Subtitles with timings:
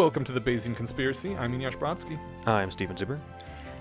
[0.00, 1.36] welcome to the Bayesian Conspiracy.
[1.36, 2.18] I'm Eneasz Brodsky.
[2.46, 3.18] I'm Steven Zuber.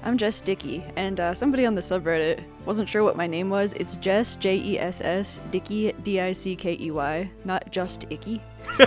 [0.03, 3.71] I'm Jess Dickey, and uh, somebody on the subreddit wasn't sure what my name was.
[3.77, 8.05] It's Jess, J E S S, Dickey, D I C K E Y, not just
[8.09, 8.41] Icky.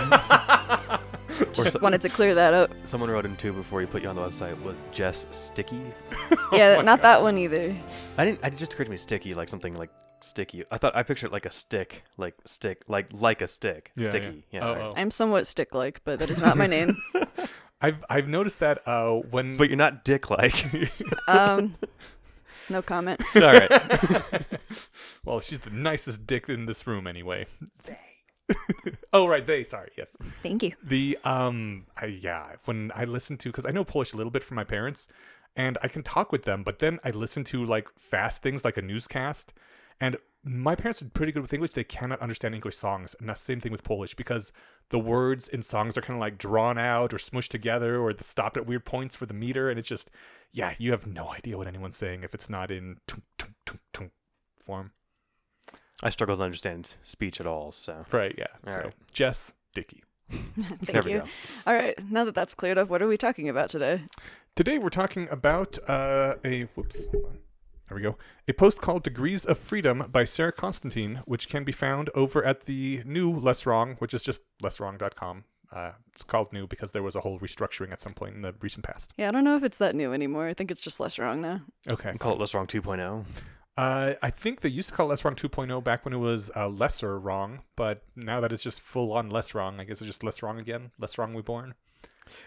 [1.53, 2.69] Just so- wanted to clear that up.
[2.83, 5.81] Someone wrote in too before you put you on the website with Jess Sticky.
[6.51, 7.01] Yeah, my not God.
[7.01, 7.75] that one either.
[8.19, 8.43] I didn't.
[8.43, 9.89] It just occurred to me sticky, like something like
[10.21, 10.63] sticky.
[10.69, 14.09] I thought I pictured like a stick, like stick, like like a stick, Yeah, yeah.
[14.11, 14.45] sticky.
[14.51, 14.59] Yeah.
[14.61, 14.81] Oh, right.
[14.81, 14.93] oh.
[14.95, 16.95] I'm somewhat stick like, but that is not my name.
[17.83, 20.65] I've I've noticed that uh, when But you're not dick like.
[21.27, 21.75] Um,
[22.69, 23.21] no comment.
[23.35, 24.45] All right.
[25.25, 27.45] well, she's the nicest dick in this room anyway.
[27.83, 27.99] They.
[29.11, 29.63] oh right, they.
[29.63, 30.15] Sorry, yes.
[30.41, 30.73] Thank you.
[30.81, 32.53] The um, I, yeah.
[32.65, 35.07] When I listen to, because I know Polish a little bit from my parents,
[35.55, 38.77] and I can talk with them, but then I listen to like fast things like
[38.77, 39.53] a newscast,
[39.99, 41.71] and my parents are pretty good with English.
[41.71, 44.51] They cannot understand English songs, and that's the same thing with Polish because
[44.89, 48.23] the words in songs are kind of like drawn out or smushed together, or the
[48.23, 50.09] stopped at weird points for the meter, and it's just,
[50.51, 53.79] yeah, you have no idea what anyone's saying if it's not in tum, tum, tum,
[53.93, 54.11] tum
[54.59, 54.91] form.
[56.01, 57.71] I struggle to understand speech at all.
[57.71, 58.35] So Right?
[58.37, 58.47] Yeah.
[58.67, 58.93] All so right.
[59.13, 60.03] Jess Dickey.
[60.29, 61.23] Thank there you.
[61.65, 64.01] All right, now that that's cleared up, what are we talking about today?
[64.55, 67.05] Today we're talking about uh, a whoops.
[67.11, 67.37] Hold on.
[67.89, 68.17] There we go.
[68.47, 72.65] A post called "Degrees of Freedom" by Sarah Constantin, which can be found over at
[72.65, 75.43] the new Less Wrong, which is just lesswrong.com.
[75.71, 78.53] Uh, it's called new because there was a whole restructuring at some point in the
[78.61, 79.11] recent past.
[79.17, 80.47] Yeah, I don't know if it's that new anymore.
[80.47, 81.61] I think it's just less wrong now.
[81.91, 82.13] Okay.
[82.19, 82.79] Call it Less Wrong oh.
[82.79, 83.25] 2.0.
[83.75, 86.51] Uh, I think they used to call it Less Wrong 2.0 back when it was
[86.55, 90.07] uh, Lesser Wrong, but now that it's just full on Less Wrong, I guess it's
[90.07, 90.91] just Less Wrong again.
[90.99, 91.73] Less Wrong Reborn.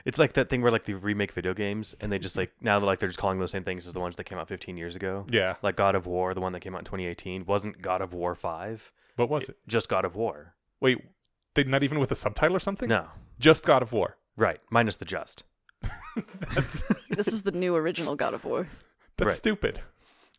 [0.05, 2.41] It's like that thing where like they remake video games and they just mm-hmm.
[2.43, 4.39] like now they're like they're just calling those same things as the ones that came
[4.39, 5.27] out 15 years ago.
[5.31, 5.57] Yeah.
[5.63, 8.35] Like God of War, the one that came out in 2018, wasn't God of War
[8.35, 9.57] 5, What was it?
[9.67, 10.55] just God of War.
[10.81, 10.99] Wait,
[11.55, 12.89] they not even with a subtitle or something?
[12.89, 13.07] No,
[13.39, 14.17] Just God of War.
[14.37, 15.45] right, minus the just.
[16.55, 18.69] That's This is the new original God of War.
[19.17, 19.37] that's Right.
[19.37, 19.81] stupid.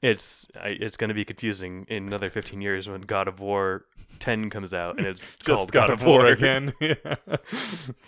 [0.01, 3.85] It's I, it's going to be confusing in another 15 years when God of War
[4.19, 6.73] 10 comes out and it's called God, of War again.
[6.79, 7.15] yeah.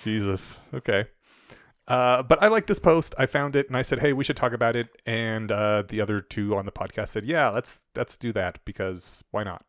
[0.03, 0.59] Jesus.
[0.73, 1.05] Okay.
[1.89, 3.15] Uh, but I like this post.
[3.17, 5.99] I found it and I said, "Hey, we should talk about it." And uh, the
[5.99, 9.65] other two on the podcast said, "Yeah, let's let's do that because why not?"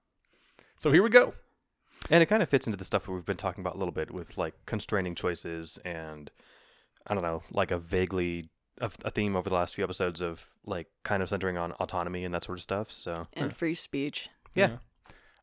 [0.77, 1.35] So here we go.
[2.11, 3.93] And it kind of fits into the stuff that we've been talking about a little
[3.93, 6.31] bit with like constraining choices and
[7.07, 10.47] I don't know, like a vaguely a, a theme over the last few episodes of
[10.65, 12.91] like kind of centering on autonomy and that sort of stuff.
[12.91, 14.29] So And free speech.
[14.55, 14.79] Yeah.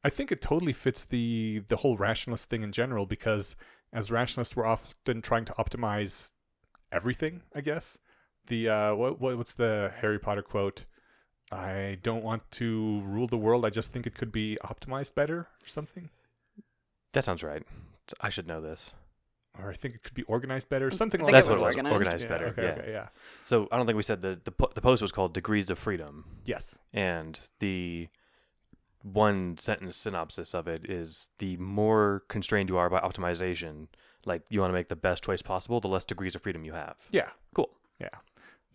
[0.04, 3.56] I think it totally fits the the whole rationalist thing in general because
[3.94, 6.32] as rationalists we're often trying to optimize
[6.92, 7.98] everything, I guess.
[8.48, 10.86] The uh what, what what's the Harry Potter quote?
[11.52, 13.66] I don't want to rule the world.
[13.66, 16.10] I just think it could be optimized better or something.
[17.14, 17.64] that sounds right.
[18.22, 18.94] I should know this.
[19.60, 20.92] Or I think it could be organized better.
[20.92, 21.76] Something I like think That's what it was.
[21.76, 21.94] organized.
[21.94, 22.46] Organized, Yeah, better.
[22.48, 22.70] Okay, yeah.
[22.74, 23.08] okay, yeah.
[23.44, 25.80] So I don't think we said the the, po- the post was called Degrees of
[25.80, 26.26] Freedom.
[26.46, 26.78] Yes.
[26.94, 28.10] And the
[29.02, 33.88] one sentence synopsis of it is the more constrained you are by optimization,
[34.28, 36.74] like you want to make the best choice possible, the less degrees of freedom you
[36.74, 36.96] have.
[37.12, 37.30] Yeah.
[37.56, 37.70] Cool.
[38.00, 38.10] Yeah.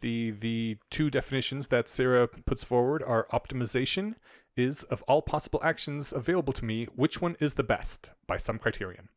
[0.00, 4.14] The the two definitions that Sarah puts forward are optimization
[4.56, 8.58] is of all possible actions available to me, which one is the best by some
[8.58, 9.08] criterion.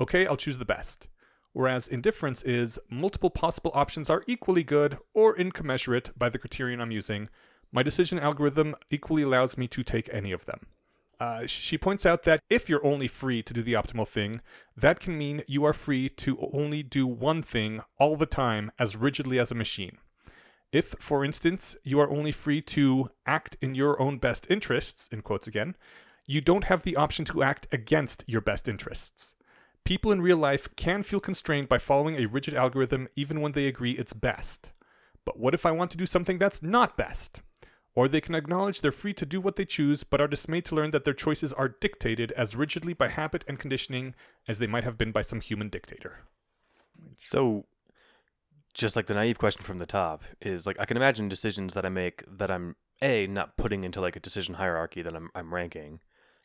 [0.00, 1.08] Okay, I'll choose the best.
[1.52, 6.90] Whereas indifference is multiple possible options are equally good or incommensurate by the criterion I'm
[6.90, 7.28] using.
[7.70, 10.66] My decision algorithm equally allows me to take any of them.
[11.22, 14.40] Uh, she points out that if you're only free to do the optimal thing,
[14.76, 18.96] that can mean you are free to only do one thing all the time as
[18.96, 19.98] rigidly as a machine.
[20.72, 25.22] If, for instance, you are only free to act in your own best interests, in
[25.22, 25.76] quotes again,
[26.26, 29.36] you don't have the option to act against your best interests.
[29.84, 33.68] People in real life can feel constrained by following a rigid algorithm even when they
[33.68, 34.72] agree it's best.
[35.24, 37.42] But what if I want to do something that's not best?
[37.94, 40.74] Or they can acknowledge they're free to do what they choose, but are dismayed to
[40.74, 44.14] learn that their choices are dictated as rigidly by habit and conditioning
[44.48, 46.20] as they might have been by some human dictator.
[47.20, 47.66] So,
[48.72, 51.84] just like the naive question from the top is like I can imagine decisions that
[51.84, 55.52] I make that I'm a not putting into like a decision hierarchy that I'm I'm
[55.52, 56.00] ranking,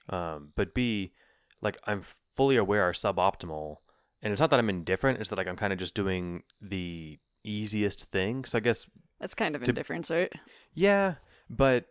[0.09, 1.13] um, but b
[1.61, 2.03] like I'm
[2.35, 3.77] fully aware are suboptimal,
[4.21, 7.17] and it's not that I'm indifferent; it's that like I'm kind of just doing the
[7.45, 8.43] easiest thing.
[8.43, 8.89] So I guess
[9.21, 10.31] That's kind of To- indifference, right?
[10.73, 11.15] yeah,
[11.49, 11.85] but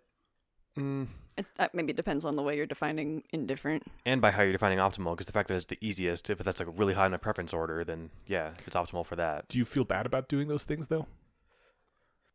[0.79, 1.07] mm,
[1.37, 3.83] It, that maybe depends on the way you're defining indifferent.
[4.05, 6.61] and by how you're defining optimal, because the fact that it's the easiest, if that's
[6.61, 9.49] like really high in a preference order, then yeah, it's optimal for that.
[9.49, 11.07] Do you feel bad about doing those things though?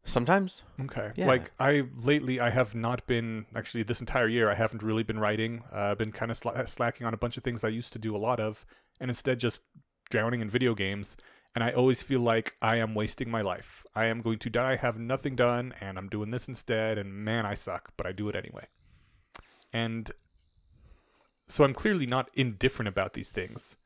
[0.04, 1.12] Sometimes, Okay.
[1.16, 1.28] Yeah.
[1.28, 4.50] Like I lately, I have not been actually this entire year.
[4.50, 5.62] I haven't really been writing.
[5.72, 8.00] Uh, I've been kind of sla- slacking on a bunch of things I used to
[8.00, 8.66] do a lot of,
[9.00, 9.62] and instead just
[10.10, 11.18] drowning in video games.
[11.54, 13.86] And I always feel like I am wasting my life.
[13.94, 17.46] I am going to die, have nothing done, and I'm doing this instead, and man,
[17.46, 18.68] I suck, but I do it anyway.
[19.74, 20.12] And
[21.48, 23.78] so I'm clearly not indifferent about these things.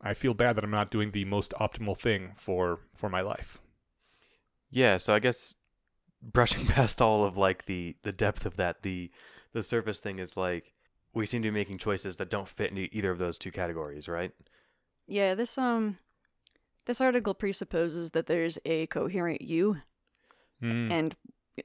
[0.00, 3.58] I feel bad that I'm not doing the most optimal thing for for my life.
[4.70, 5.54] Yeah, so I guess
[6.22, 9.10] brushing past all of like the the depth of that, the
[9.52, 10.74] the surface thing is like
[11.12, 14.06] we seem to be making choices that don't fit into either of those two categories,
[14.08, 14.32] right?
[15.06, 15.98] Yeah, this um
[16.86, 19.78] this article presupposes that there's a coherent you
[20.62, 20.90] Mm.
[20.90, 21.16] and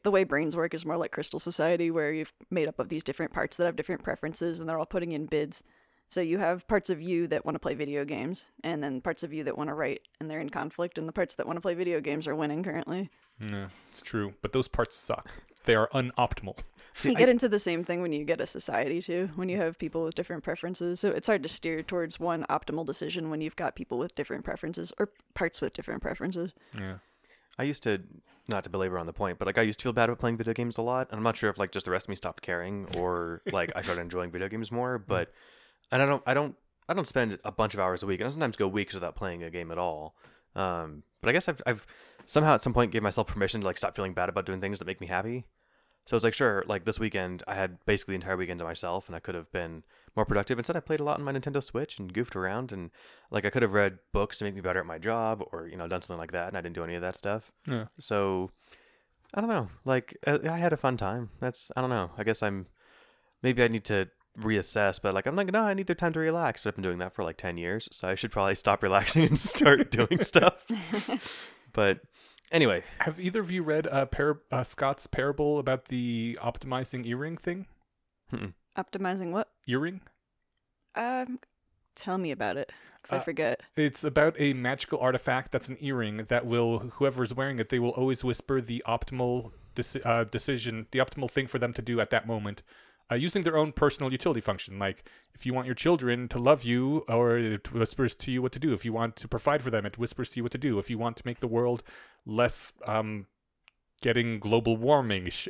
[0.03, 3.03] the way brains work is more like crystal society where you've made up of these
[3.05, 5.63] different parts that have different preferences and they're all putting in bids
[6.09, 9.23] so you have parts of you that want to play video games and then parts
[9.23, 11.55] of you that want to write and they're in conflict and the parts that want
[11.55, 13.09] to play video games are winning currently
[13.39, 15.31] Yeah, it's true, but those parts suck.
[15.65, 16.59] They are unoptimal.
[17.03, 19.77] you get into the same thing when you get a society too when you have
[19.79, 23.55] people with different preferences so it's hard to steer towards one optimal decision when you've
[23.55, 26.95] got people with different preferences or parts with different preferences Yeah.
[27.57, 28.01] I used to
[28.47, 30.37] not to belabor on the point, but like I used to feel bad about playing
[30.37, 32.15] video games a lot, and I'm not sure if like just the rest of me
[32.15, 34.97] stopped caring or like I started enjoying video games more.
[34.97, 35.31] But
[35.91, 36.55] and I don't I don't
[36.89, 39.15] I don't spend a bunch of hours a week, and I sometimes go weeks without
[39.15, 40.15] playing a game at all.
[40.55, 41.85] Um, but I guess I've I've
[42.25, 44.79] somehow at some point gave myself permission to like stop feeling bad about doing things
[44.79, 45.45] that make me happy.
[46.05, 49.07] So it's like sure, like this weekend I had basically the entire weekend to myself,
[49.07, 49.83] and I could have been
[50.15, 50.57] more productive.
[50.57, 52.89] Instead, I played a lot on my Nintendo Switch and goofed around, and
[53.29, 55.77] like I could have read books to make me better at my job, or you
[55.77, 57.51] know done something like that, and I didn't do any of that stuff.
[57.67, 57.85] Yeah.
[57.99, 58.51] So
[59.33, 59.69] I don't know.
[59.85, 61.29] Like uh, I had a fun time.
[61.39, 62.11] That's I don't know.
[62.17, 62.65] I guess I'm
[63.43, 64.09] maybe I need to
[64.39, 66.63] reassess, but like I'm like no, I need the time to relax.
[66.63, 69.23] But I've been doing that for like ten years, so I should probably stop relaxing
[69.23, 70.65] and start doing stuff.
[71.73, 72.01] But
[72.51, 77.37] anyway, Have either of you read uh, par- uh, Scott's parable about the optimizing earring
[77.37, 77.67] thing?
[78.31, 78.53] mm-mm.
[78.77, 80.01] optimizing what Earring?
[80.95, 81.39] um
[81.95, 85.77] tell me about it because i Uh, forget It's about a magical artifact that's an
[85.81, 90.87] earring that will, whoever's wearing it, they will always whisper the optimal deci- uh, decision,
[90.91, 92.63] the optimal thing for them to do at that moment,
[93.11, 94.79] uh, using their own personal utility function.
[94.79, 95.03] Like,
[95.33, 98.59] if you want your children to love you, or it whispers to you what to
[98.59, 98.73] do.
[98.73, 100.79] If you want to provide for them, it whispers to you what to do.
[100.79, 101.83] If you want to make the world
[102.25, 103.27] less um,
[104.01, 105.29] getting global warming.
[105.29, 105.49] Sh-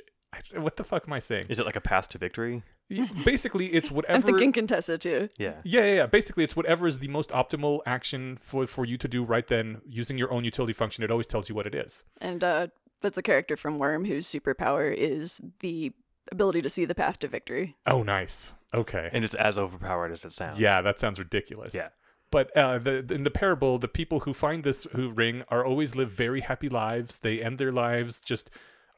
[0.55, 1.47] what the fuck am I saying?
[1.49, 2.63] is it like a path to victory?
[3.25, 4.15] Basically, it's whatever.
[4.15, 5.55] i'm thinking contessa too Yeah.
[5.63, 6.05] Yeah, yeah, yeah.
[6.07, 9.81] Basically, it's whatever is the most optimal action for for you to do right then,
[9.87, 11.03] using your own utility function.
[11.03, 12.03] It always tells you what it is.
[12.19, 12.67] And uh,
[13.01, 15.93] that's a character from Worm whose superpower is the
[16.31, 17.77] ability to see the path to victory.
[17.87, 18.53] Oh, nice.
[18.75, 19.09] Okay.
[19.11, 20.59] And it's as overpowered as it sounds.
[20.59, 21.73] yeah, that sounds ridiculous.
[21.73, 21.89] Yeah.
[22.31, 25.95] But uh, the, in the parable, the people who find this who ring are always
[25.95, 27.19] live very happy lives.
[27.19, 28.49] They end their lives just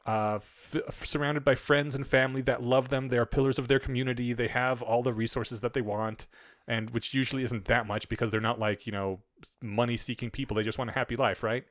[0.06, 3.08] uh, f- surrounded by friends and family that love them.
[3.08, 4.32] They are pillars of their community.
[4.32, 6.28] They have all the resources that they want,
[6.68, 9.20] and which usually isn't that much because they're not like you know
[9.60, 10.56] money-seeking people.
[10.56, 11.64] They just want a happy life, right?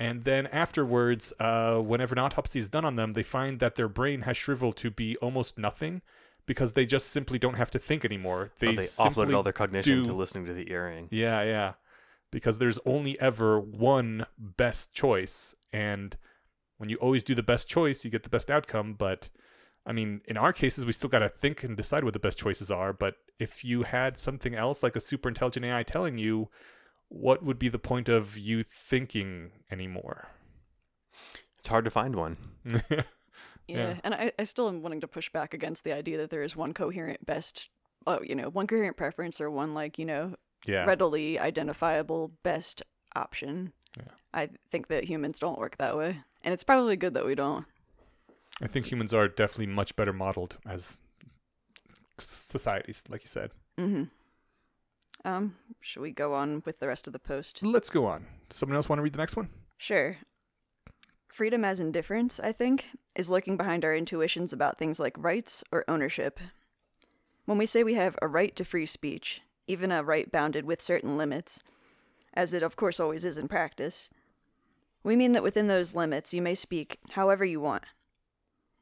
[0.00, 3.88] And then afterwards, uh, whenever an autopsy is done on them, they find that their
[3.88, 6.02] brain has shriveled to be almost nothing
[6.46, 8.52] because they just simply don't have to think anymore.
[8.60, 11.08] They, Well, they offloaded all their cognition to listening to the earring.
[11.10, 11.72] yeah, yeah.
[12.30, 15.54] Because there's only ever one best choice.
[15.72, 16.16] And
[16.76, 18.94] when you always do the best choice, you get the best outcome.
[18.94, 19.30] But
[19.86, 22.38] I mean, in our cases, we still got to think and decide what the best
[22.38, 22.92] choices are.
[22.92, 26.50] But if you had something else like a super intelligent AI telling you,
[27.08, 30.28] what would be the point of you thinking anymore?
[31.58, 32.36] It's hard to find one.
[33.68, 33.76] Yeah.
[33.76, 33.94] Yeah.
[34.02, 36.56] And I, I still am wanting to push back against the idea that there is
[36.56, 37.68] one coherent best,
[38.06, 40.34] oh, you know, one coherent preference or one, like, you know,
[40.66, 40.84] yeah.
[40.84, 42.82] readily identifiable best
[43.14, 43.72] option.
[43.96, 44.04] Yeah.
[44.32, 46.20] I think that humans don't work that way.
[46.42, 47.66] And it's probably good that we don't.
[48.62, 50.96] I think humans are definitely much better modeled as
[52.18, 53.50] societies, like you said.
[53.78, 54.04] Mm-hmm.
[55.24, 57.60] Um, should we go on with the rest of the post?
[57.62, 58.26] Let's go on.
[58.50, 59.48] Someone else want to read the next one?
[59.76, 60.16] Sure.
[61.28, 65.84] Freedom as indifference, I think, is lurking behind our intuitions about things like rights or
[65.88, 66.40] ownership.
[67.44, 70.82] When we say we have a right to free speech, even a right bounded with
[70.82, 71.62] certain limits,
[72.34, 74.10] as it of course always is in practice,
[75.02, 77.84] we mean that within those limits you may speak however you want.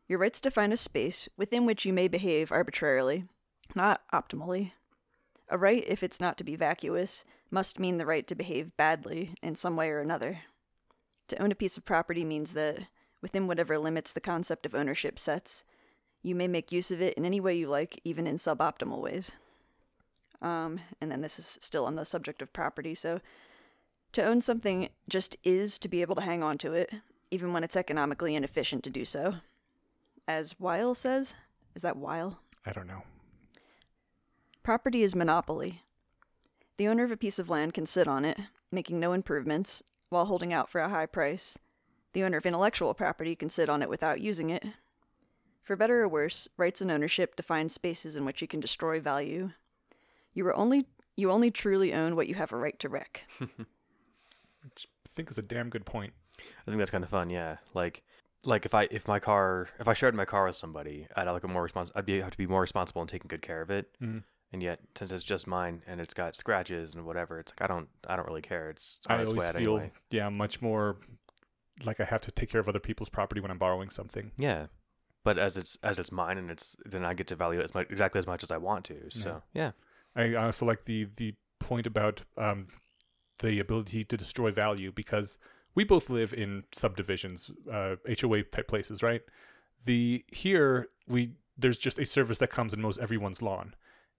[0.08, 3.24] Your rights define a space within which you may behave arbitrarily,
[3.74, 4.72] not optimally.
[5.48, 9.34] A right, if it's not to be vacuous, must mean the right to behave badly
[9.42, 10.40] in some way or another.
[11.28, 12.80] To own a piece of property means that,
[13.22, 15.64] within whatever limits the concept of ownership sets,
[16.22, 19.32] you may make use of it in any way you like, even in suboptimal ways.
[20.42, 23.20] Um, and then this is still on the subject of property, so
[24.12, 26.92] to own something just is to be able to hang on to it,
[27.30, 29.36] even when it's economically inefficient to do so.
[30.26, 31.34] As Weil says,
[31.74, 32.40] is that Weil?
[32.64, 33.02] I don't know.
[34.66, 35.82] Property is monopoly.
[36.76, 38.36] The owner of a piece of land can sit on it,
[38.72, 41.56] making no improvements while holding out for a high price.
[42.14, 44.64] The owner of intellectual property can sit on it without using it.
[45.62, 49.52] For better or worse, rights and ownership define spaces in which you can destroy value.
[50.34, 53.22] You are only you only truly own what you have a right to wreck.
[53.38, 56.12] Which I think is a damn good point.
[56.40, 57.30] I think that's kind of fun.
[57.30, 58.02] Yeah, like
[58.42, 61.36] like if I if my car if I shared my car with somebody, I'd have
[61.36, 63.62] like a more respons- I'd be have to be more responsible in taking good care
[63.62, 63.96] of it.
[64.02, 64.24] Mhm.
[64.56, 67.70] And yet, since it's just mine and it's got scratches and whatever, it's like I
[67.70, 68.70] don't I don't really care.
[68.70, 69.92] It's I always feel anyway.
[70.10, 70.96] yeah much more
[71.84, 74.32] like I have to take care of other people's property when I'm borrowing something.
[74.38, 74.68] Yeah,
[75.24, 77.74] but as it's as it's mine and it's then I get to value it as
[77.74, 79.10] much exactly as much as I want to.
[79.10, 79.72] So yeah,
[80.16, 82.68] I also like the the point about um,
[83.40, 85.36] the ability to destroy value because
[85.74, 89.20] we both live in subdivisions, uh, HOA type places, right?
[89.84, 93.74] The here we there's just a service that comes and mows everyone's lawn.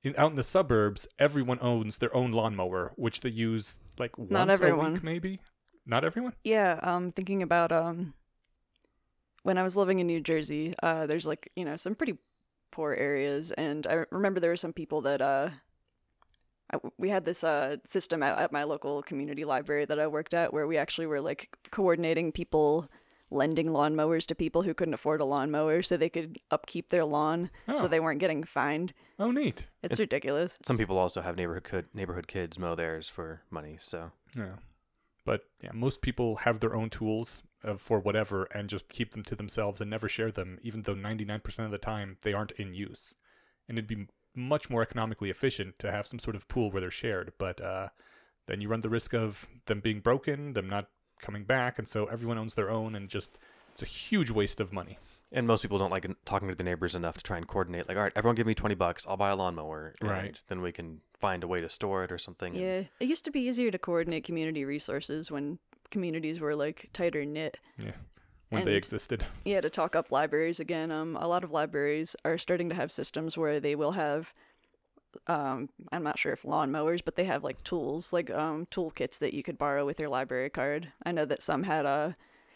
[0.07, 4.49] In, out in the suburbs, everyone owns their own lawnmower, which they use like once
[4.49, 4.93] a everyone.
[4.93, 5.39] week, maybe.
[5.85, 6.33] Not everyone.
[6.43, 8.13] Yeah, um thinking about um
[9.43, 12.17] when I was living in New Jersey, uh there's like, you know, some pretty
[12.71, 15.49] poor areas and I remember there were some people that uh
[16.73, 20.33] I, we had this uh system at, at my local community library that I worked
[20.33, 22.89] at where we actually were like coordinating people
[23.29, 27.49] lending lawnmowers to people who couldn't afford a lawnmower so they could upkeep their lawn
[27.67, 28.93] Oh, so they weren't getting fined.
[29.19, 29.67] oh neat.
[29.83, 30.57] It's, It's- ridiculous.
[30.65, 33.77] some people also have neighborhood kid, neighborhood kids mow theirs for money.
[33.79, 34.55] So Yeah.
[35.25, 39.23] But yeah, most people have their own tools uh, for whatever and just keep them
[39.23, 42.73] to themselves and never share them, even though 99% of the time they aren't in
[42.73, 43.13] use.
[43.67, 46.89] And it'd be much more economically efficient to have some sort of pool where they're
[46.91, 47.33] shared.
[47.37, 47.89] But uh,
[48.45, 50.87] then you run the risk of them being broken, them not
[51.21, 51.77] coming back.
[51.79, 53.37] And so everyone owns their own and just
[53.71, 54.97] it's a huge waste of money.
[55.31, 57.85] and most people don't like talking to the neighbors enough to try and coordinate.
[57.87, 60.41] Like, all right, everyone give me twenty bucks, I'll buy a lawnmower, and Right.
[60.47, 62.53] Then we can find a way to store it or something.
[62.55, 65.59] and- Yeah, it used to be easier to coordinate community resources when
[65.91, 67.57] communities were like tighter knit.
[67.77, 67.91] Yeah.
[68.49, 69.25] When they existed.
[69.43, 72.93] Yeah, to talk up libraries again, um, a lot of libraries are starting to have
[72.93, 74.33] systems where they will have,
[75.27, 79.33] um, I'm not sure if lawnmowers, but they have like tools, like um, toolkits that
[79.33, 80.91] you could borrow with your library card.
[81.05, 82.11] I know that some had uh,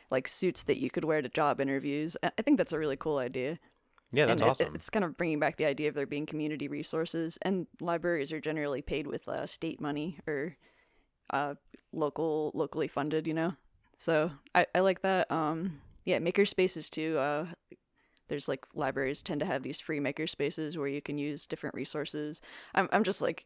[0.10, 2.18] like suits that you could wear to job interviews.
[2.24, 3.60] I think that's a really cool idea.
[4.12, 4.76] yeah, that's and it- awesome.
[4.76, 8.42] it's kind of bringing back the idea of there being community resources, and libraries are
[8.42, 10.58] generally paid with uh, state money or
[11.32, 11.56] uh,
[11.94, 13.26] local locally funded.
[13.28, 13.54] You know,
[13.98, 15.32] so I, I like that.
[15.32, 17.18] Um, yeah, maker spaces too.
[17.18, 17.46] Uh,
[18.32, 21.76] there's like libraries tend to have these free maker spaces where you can use different
[21.76, 22.40] resources.
[22.74, 23.44] I'm I'm just like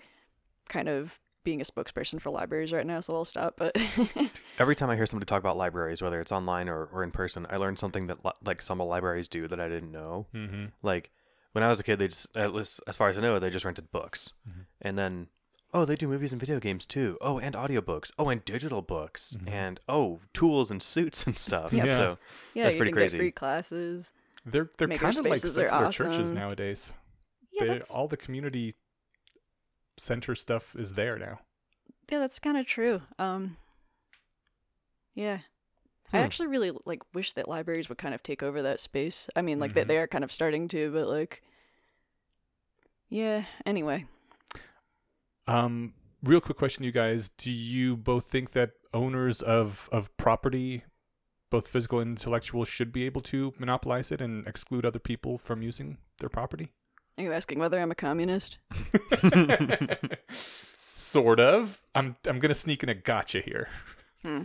[0.70, 3.56] kind of being a spokesperson for libraries right now, so I'll stop.
[3.58, 3.76] But
[4.60, 7.46] Every time I hear somebody talk about libraries, whether it's online or, or in person,
[7.50, 10.28] I learn something that li- like some libraries do that I didn't know.
[10.34, 10.66] Mm-hmm.
[10.84, 11.10] Like
[11.54, 13.50] when I was a kid, they just at least as far as I know, they
[13.50, 14.66] just rented books, Mhm.
[14.82, 15.28] and then
[15.74, 17.18] oh, they do movies and video games too.
[17.22, 18.12] Oh, and audiobooks.
[18.18, 19.50] Oh, and digital books, Mhm.
[19.52, 21.74] and oh, tools and suits and stuff.
[21.74, 21.86] Yeah.
[21.88, 21.98] Yeah.
[21.98, 22.18] So
[22.54, 23.18] yeah, That's you pretty can crazy.
[23.18, 24.12] get free classes.
[24.46, 26.94] They're, they're kind of like secular churches nowadays.
[27.52, 28.76] Yeah, They- all the community
[29.98, 31.40] center stuff is there now.
[32.12, 33.02] Yeah, that's kind of true.
[33.18, 33.58] Um,
[35.16, 35.40] yeah,
[36.14, 36.24] I Hmm.
[36.26, 39.28] actually really like wish that libraries would kind of take over that space.
[39.36, 39.76] I mean, like Mhm.
[39.76, 41.42] that they are kind of starting to, but like,
[43.10, 43.46] yeah.
[43.66, 44.06] Anyway,
[45.48, 50.84] Um, real quick question, you guys: Do you both think that owners of of property,
[51.56, 55.62] both physical and intellectual, should be able to monopolize it and exclude other people from
[55.62, 56.72] using their property?
[57.18, 58.58] are you asking whether I'm a communist?
[60.96, 61.82] sort of.
[61.94, 63.70] I'm I'm gonna sneak in a gotcha here.
[64.22, 64.44] Hmm.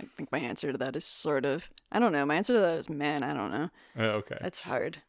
[0.00, 1.68] I think my answer to that is sort of.
[1.92, 2.24] I don't know.
[2.24, 3.22] My answer to that is man.
[3.22, 3.68] I don't know.
[3.98, 4.38] Uh, okay.
[4.40, 5.02] That's hard.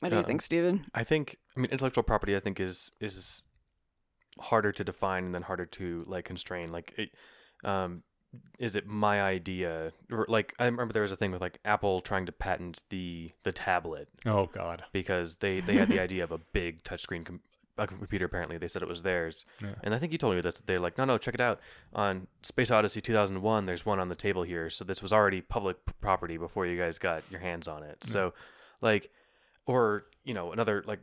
[0.00, 0.84] What do you Um, think, Steven?
[0.94, 2.36] I think I mean intellectual property.
[2.36, 3.42] I think is is
[4.38, 6.70] harder to define and then harder to like constrain.
[6.70, 7.10] Like, it,
[7.64, 8.02] um,
[8.58, 9.92] is it my idea?
[10.10, 13.30] Or like I remember there was a thing with like Apple trying to patent the
[13.42, 14.84] the tablet Oh God.
[14.92, 17.40] because they they had the idea of a big touchscreen com-
[17.78, 18.24] a computer.
[18.26, 19.46] Apparently, they said it was theirs.
[19.62, 19.74] Yeah.
[19.84, 20.56] And I think you told me this.
[20.56, 21.60] That they're like, no, no, check it out.
[21.94, 24.68] On Space Odyssey 2001, there's one on the table here.
[24.68, 28.02] So this was already public property before you guys got your hands on it.
[28.02, 28.34] So,
[28.80, 29.10] like,
[29.64, 30.98] or you know, another like,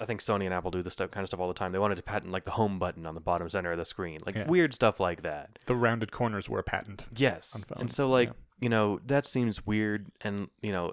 [0.00, 1.72] I think Sony and Apple do this stuff kind of stuff all the time.
[1.72, 4.20] They wanted to patent like the home button on the bottom center of the screen,
[4.26, 4.46] like Yeah.
[4.46, 5.58] weird stuff like that.
[5.66, 7.04] The rounded corners were a patent.
[7.16, 7.54] Yes.
[7.54, 8.34] On And so like, yeah.
[8.60, 10.92] you know, that seems weird, and you know,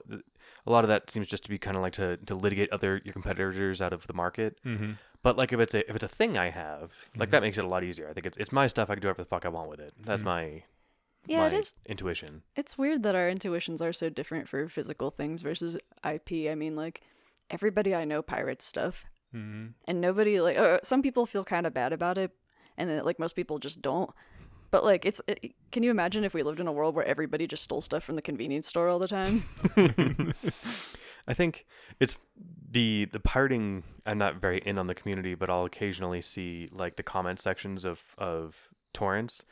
[0.66, 3.02] a lot of that seems just to be kind of like to to litigate other
[3.04, 4.58] your competitors out of the market.
[4.66, 4.94] Mm-hmm.
[5.22, 7.32] But like if it's a if it's a thing I have, like Mhm.
[7.32, 8.10] that makes it a lot easier.
[8.10, 8.90] I think it's it's my stuff.
[8.90, 9.94] I can do whatever the fuck I want with it.
[10.00, 10.26] That's Mhm.
[10.26, 10.64] my
[11.26, 11.76] Yeah, my it is.
[11.86, 12.44] intuition.
[12.56, 16.50] It's weird that our intuitions are so different for physical things versus IP.
[16.50, 17.02] I mean, like
[17.50, 19.06] everybody I know pirates stuff.
[19.36, 19.70] Mm-hmm.
[19.86, 22.30] and nobody like uh, some people feel kind of bad about it
[22.78, 24.12] and then like most people just don't
[24.74, 25.22] But like, it's.
[25.28, 28.04] It, can you imagine if we lived in a world where everybody just stole stuff
[28.04, 29.44] from the convenience store all the time?
[31.28, 31.68] I think
[32.00, 32.18] it's
[32.72, 33.84] the the pirating.
[34.08, 37.86] I'm not very in on the community, but I'll occasionally see like the comment sections
[37.86, 39.44] of of torrents.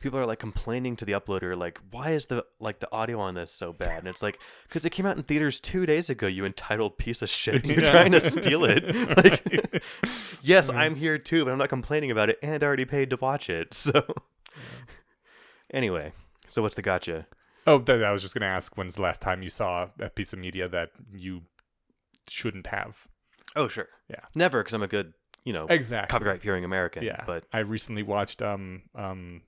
[0.00, 3.34] People are like complaining to the uploader, like, "Why is the like the audio on
[3.34, 6.26] this so bad?" And it's like, "Because it came out in theaters two days ago.
[6.26, 7.66] You entitled piece of shit.
[7.66, 7.90] You're Yeah.
[7.90, 8.84] trying to steal it."
[9.16, 9.82] Like,
[10.42, 10.76] yes, Mhm.
[10.76, 13.50] I'm here too, but I'm not complaining about it, and I already paid to watch
[13.50, 13.74] it.
[13.74, 14.02] So,
[15.72, 16.12] anyway,
[16.48, 17.26] so what's the gotcha?
[17.66, 20.08] Oh, that, I was just going to ask when's the last time you saw a
[20.08, 21.42] piece of media that you
[22.26, 23.06] shouldn't have?
[23.54, 24.20] Oh, sure, Yeah.
[24.34, 25.12] never, because I'm a good,
[25.44, 26.10] you know, Exactly.
[26.10, 27.02] copyright fearing American.
[27.04, 27.22] Yeah.
[27.26, 29.42] but I recently watched um um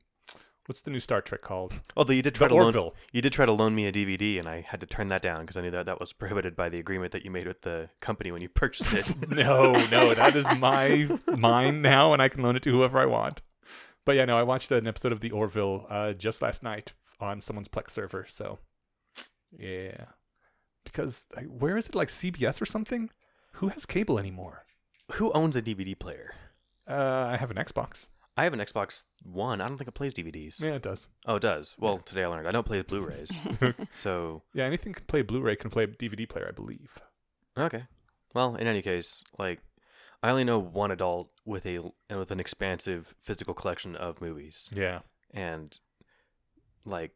[0.67, 1.75] what's the new Star Trek called?
[1.97, 4.39] although you did try The to loan, you did try to loan me a DVD,
[4.39, 6.69] and I had to turn that down because I knew that that was prohibited by
[6.69, 9.29] the agreement that you made with the company when you purchased it.
[9.31, 13.07] no, no, that is my mine now, and I can loan it to whoever I
[13.07, 13.41] want.
[14.05, 17.41] But yeah, no, I watched an episode of The Orville uh, just last night on
[17.41, 18.27] someone's Plex server.
[18.29, 18.59] So
[19.57, 20.07] yeah,
[20.85, 21.95] because like, where is it?
[21.95, 23.11] Like CBS or something?
[23.57, 24.65] Who has cable anymore?
[25.13, 26.35] Who owns a DVD player?
[26.89, 28.09] Uh, I have an Xbox.
[28.37, 29.61] I have an Xbox One.
[29.61, 30.61] I don't think it plays DVDs.
[30.61, 31.09] Yeah, it does.
[31.27, 31.77] Oh, it does.
[31.79, 33.31] Well, today I learned I don't play Blu-rays.
[33.91, 36.99] so Yeah, anything can play Blu-ray can play a DVD player, I believe.
[37.59, 37.85] okay.
[38.35, 39.61] Well, in any case, like
[40.23, 45.01] I only know one adult with a with an expansive physical collection of movies, Yeah.
[45.33, 45.79] and
[46.85, 47.11] like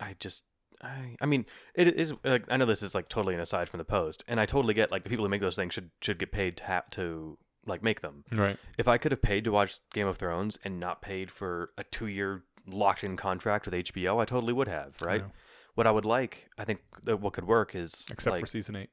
[0.00, 0.44] I just.
[0.82, 1.44] I, I mean,
[1.74, 4.40] it is like I know this is like totally an aside from the post, and
[4.40, 6.64] I totally get like the people who make those things should should get paid to
[6.64, 7.36] have to
[7.70, 8.24] like make them.
[8.32, 8.58] Right.
[8.76, 11.84] If I could have paid to watch Game of Thrones and not paid for a
[11.84, 15.22] two year locked in contract with HBO, I totally would have, right?
[15.22, 15.28] Yeah.
[15.74, 18.76] What I would like, I think that what could work is Except like, for season
[18.76, 18.90] eight.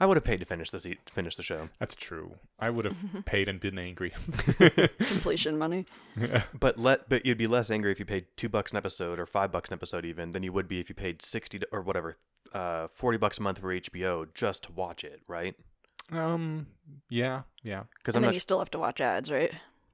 [0.00, 1.68] I would have paid to finish the se- finish the show.
[1.78, 2.34] That's true.
[2.58, 4.12] I would have paid and been angry.
[4.98, 5.86] Completion money.
[6.20, 6.44] yeah.
[6.58, 9.26] But let but you'd be less angry if you paid two bucks an episode or
[9.26, 11.80] five bucks an episode even than you would be if you paid sixty to, or
[11.80, 12.16] whatever,
[12.52, 15.54] uh, forty bucks a month for HBO just to watch it, right?
[16.12, 16.66] Um.
[17.08, 17.42] Yeah.
[17.62, 17.84] Yeah.
[17.98, 19.52] Because And I'm then not you sh- still have to watch ads, right?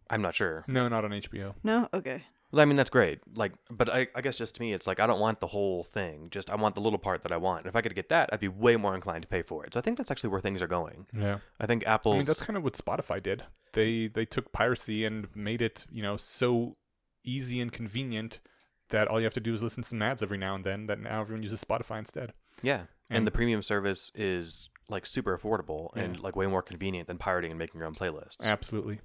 [0.09, 0.65] I'm not sure.
[0.67, 1.55] No, not on HBO.
[1.63, 1.89] No?
[1.95, 2.23] Okay.
[2.51, 3.21] Well, I mean that's great.
[3.37, 5.85] Like, but I, I guess just to me, it's like I don't want the whole
[5.85, 6.29] thing.
[6.33, 7.61] Just I want the little part that I want.
[7.61, 9.75] And if I could get that, I'd be way more inclined to pay for it.
[9.75, 11.07] So I think that's actually where things are going.
[11.17, 11.39] Yeah.
[11.61, 12.13] I think Apple.
[12.15, 13.45] I mean, that's kind of what Spotify did.
[13.73, 16.77] They they took piracy and made it, you know, so
[17.23, 18.41] easy and convenient
[18.89, 20.87] that all you have to do is listen to some ads every now and then.
[20.89, 22.33] That now everyone uses Spotify instead.
[22.63, 27.09] yeah, and, and- the premium service is like super affordable and like way more convenient
[27.09, 28.43] than pirating and making your own playlists.
[28.43, 29.01] Absolutely.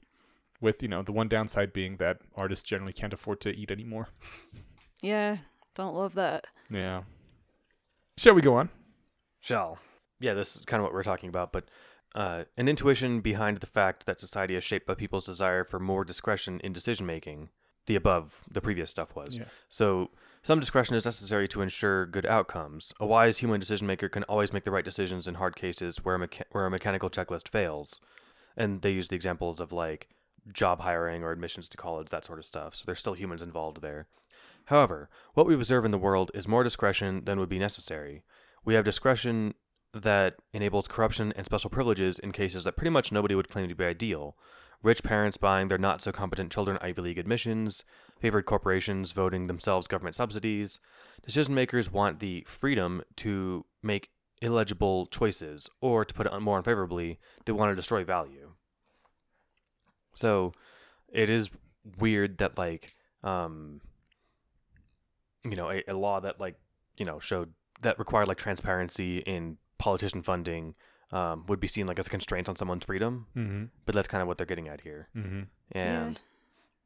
[0.61, 4.09] With you know the one downside being that artists generally can't afford to eat anymore.
[5.01, 5.37] Yeah.
[5.75, 6.45] Don't love that.
[6.69, 7.03] Yeah.
[8.17, 8.69] Shall we go on?
[9.41, 9.77] Shall.
[10.19, 11.65] Yeah, this is kind of what we're talking about, but
[12.15, 16.05] uh, an intuition behind the fact that society is shaped by people's desire for more
[16.05, 17.49] discretion in decision making.
[17.87, 19.37] The above, the previous stuff was.
[19.37, 19.43] Yeah.
[19.69, 20.09] So,
[20.45, 22.93] some discretion is necessary to ensure good outcomes.
[22.99, 26.13] A wise human decision maker can always make the right decisions in hard cases where
[26.13, 27.99] a, mecha- where a mechanical checklist fails.
[28.55, 30.07] And they use the examples of like
[30.53, 32.75] job hiring or admissions to college, that sort of stuff.
[32.75, 34.05] So, there's still humans involved there.
[34.65, 38.21] However, what we observe in the world is more discretion than would be necessary.
[38.63, 39.55] We have discretion
[39.95, 43.73] that enables corruption and special privileges in cases that pretty much nobody would claim to
[43.73, 44.37] be ideal.
[44.83, 47.83] Rich parents buying their not so competent children Ivy League admissions,
[48.19, 50.79] favored corporations voting themselves government subsidies.
[51.25, 54.09] Decision makers want the freedom to make
[54.41, 58.51] illegible choices, or to put it more unfavorably, they want to destroy value.
[60.13, 60.53] So
[61.11, 61.49] it is
[61.97, 63.81] weird that, like, um,
[65.43, 66.55] you know, a, a law that, like,
[66.97, 70.75] you know, showed that required like transparency in politician funding
[71.11, 73.27] um, would be seen like as a constraint on someone's freedom.
[73.35, 73.65] Mm-hmm.
[73.85, 75.09] But that's kind of what they're getting at here.
[75.15, 75.41] Mm-hmm.
[75.71, 76.19] And Yeah.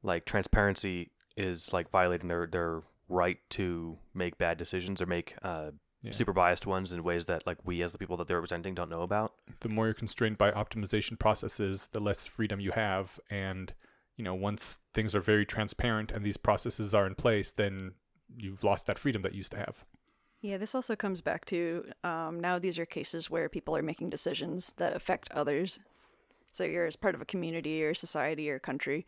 [0.01, 5.71] like transparency is like violating their their right to make bad decisions or make uh,
[6.03, 6.11] Yeah.
[6.11, 8.89] super biased ones in ways that like we as the people that they're representing don't
[8.89, 9.33] know about.
[9.61, 13.19] the more you're constrained by optimization processes, the less freedom you have.
[13.29, 13.73] And,
[14.15, 17.93] you know, once things are very transparent and these processes are in place, then
[18.37, 19.83] you've lost that freedom that you used to have.
[20.41, 24.09] Yeah, this also comes back to um, now these are cases where people are making
[24.11, 25.79] decisions that affect others.
[26.51, 29.05] So you're as part of a community or society or country.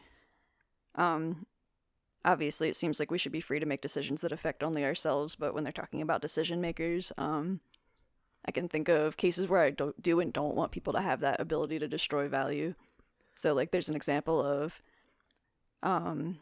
[0.95, 1.45] Um,
[2.23, 5.35] obviously, it seems like we should be free to make decisions that affect only ourselves,
[5.35, 7.59] but when they're talking about decision makers, um,
[8.45, 11.19] I can think of cases where I don't do and don't want people to have
[11.19, 12.73] that ability to destroy value.
[13.35, 14.81] So, like, there's an example of,
[15.83, 16.39] um,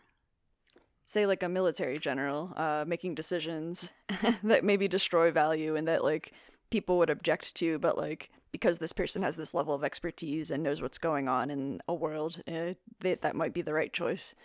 [1.05, 3.89] say, like a military general uh, making decisions
[4.43, 6.33] that maybe destroy value and that like
[6.69, 10.63] people would object to, but like because this person has this level of expertise and
[10.63, 14.35] knows what's going on in a world, uh, they, that might be the right choice.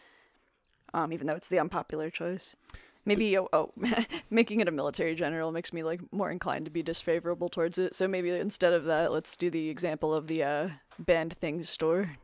[0.94, 2.56] Um, even though it's the unpopular choice.
[3.04, 3.72] Maybe oh, oh
[4.30, 7.94] making it a military general makes me like more inclined to be disfavorable towards it.
[7.94, 12.16] So maybe instead of that, let's do the example of the uh, banned things store.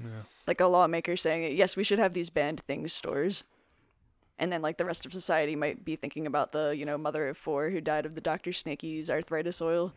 [0.00, 0.22] Yeah.
[0.46, 3.42] Like a lawmaker saying, yes, we should have these banned things stores.
[4.38, 7.28] And then like the rest of society might be thinking about the, you know, mother
[7.28, 8.52] of four who died of the Dr.
[8.52, 9.92] Snakeys arthritis oil.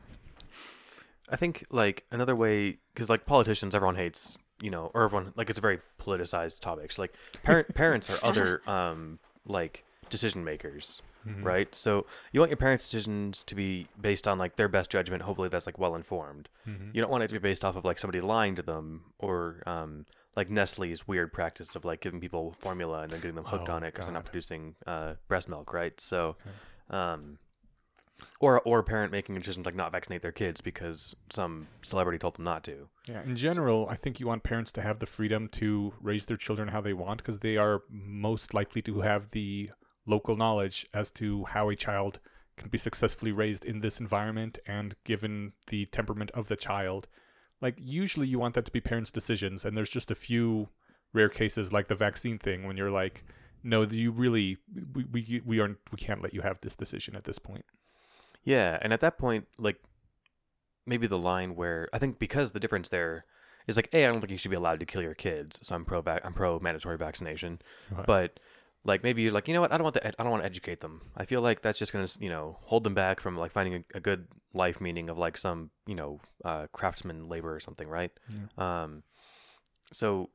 [1.30, 5.50] I think like another way because like politicians, everyone hates you know, or everyone like
[5.50, 6.92] it's a very politicized topic.
[6.92, 11.44] So like parent parents are other um like decision makers, Mhm.
[11.44, 11.74] right?
[11.76, 15.24] So you want your parents' decisions to be based on like their best judgment.
[15.24, 16.50] Hopefully, that's like well informed.
[16.68, 16.94] Mhm.
[16.94, 19.64] You don't want it to be based off of like somebody lying to them or
[19.66, 23.68] um like Nestle's weird practice of like giving people formula and then getting them hooked
[23.70, 26.00] Oh, on it because they're not producing uh breast milk, right?
[26.00, 26.38] So,
[26.90, 27.38] um.
[28.40, 31.68] Or, or a parent making a decision to like not vaccinate their kids because some
[31.84, 32.90] celebrity told them not to.
[33.08, 36.38] Yeah, in general, I think you want parents to have the freedom to raise their
[36.38, 39.70] children how they want because they are most likely to have the
[40.08, 42.20] local knowledge as to how a child
[42.58, 47.08] can be successfully raised in this environment and given the temperament of the child.
[47.62, 50.70] Like, usually you want that to be parents' decisions, and there's just a few
[51.14, 53.24] rare cases like the vaccine thing when you're like,
[53.64, 54.58] no, you really,
[54.94, 57.66] we, we, we aren't, we can't let you have this decision at this point.
[58.44, 59.78] Yeah, and at that point, like
[60.86, 63.26] maybe the line where I think because the difference there
[63.68, 65.76] is like, a, I don't think you should be allowed to kill your kids, so
[65.76, 67.60] I'm pro vac- I'm pro mandatory vaccination.
[67.92, 68.06] Right.
[68.06, 68.40] But
[68.84, 70.44] like maybe you're like, you know what, I don't want to ed- I don't want
[70.44, 71.02] to educate them.
[71.16, 73.98] I feel like that's just gonna you know hold them back from like finding a,
[73.98, 78.12] a good life meaning of like some you know uh, craftsman labor or something, right?
[78.58, 79.04] Um,
[79.92, 80.30] so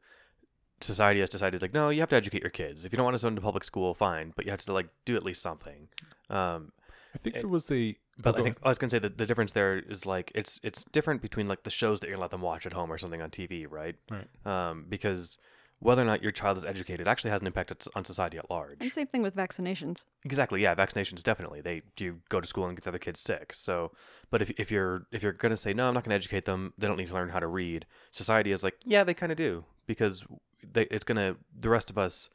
[0.80, 2.84] society has decided like, no, you have to educate your kids.
[2.84, 4.72] If you don't want to send them to public school, fine, but you have to
[4.72, 5.88] like do at least something.
[6.30, 6.72] Um,
[7.16, 7.96] I think it- there was a.
[8.18, 10.60] but oh, I think I was gonna say that the difference there is like it's
[10.62, 12.98] it's different between like the shows that you're gonna let them watch at home or
[12.98, 13.96] something on TV, right?
[14.10, 14.28] Right.
[14.70, 15.38] Um, because
[15.78, 18.78] whether or not your child is educated actually has an impact on society at large.
[18.80, 20.04] And same thing with vaccinations.
[20.24, 20.62] Exactly.
[20.62, 21.60] Yeah, vaccinations definitely.
[21.60, 23.52] They you go to school and get the other kids sick.
[23.54, 23.92] So,
[24.30, 26.72] but if if you're if you're gonna say no, I'm not gonna educate them.
[26.78, 27.84] They don't need to learn how to read.
[28.10, 30.24] Society is like, yeah, they kind of do because
[30.62, 32.30] they it's gonna the rest of us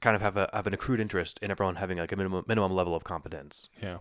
[0.00, 2.72] kind of have a have an accrued interest in everyone having like a minimum minimum
[2.72, 3.68] level of competence.
[3.82, 3.98] Yeah.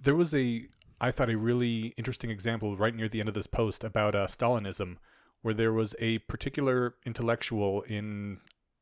[0.00, 0.66] There was a,
[1.00, 4.26] I thought, a really interesting example right near the end of this post about uh,
[4.26, 4.96] Stalinism,
[5.42, 8.40] where there was a particular intellectual in,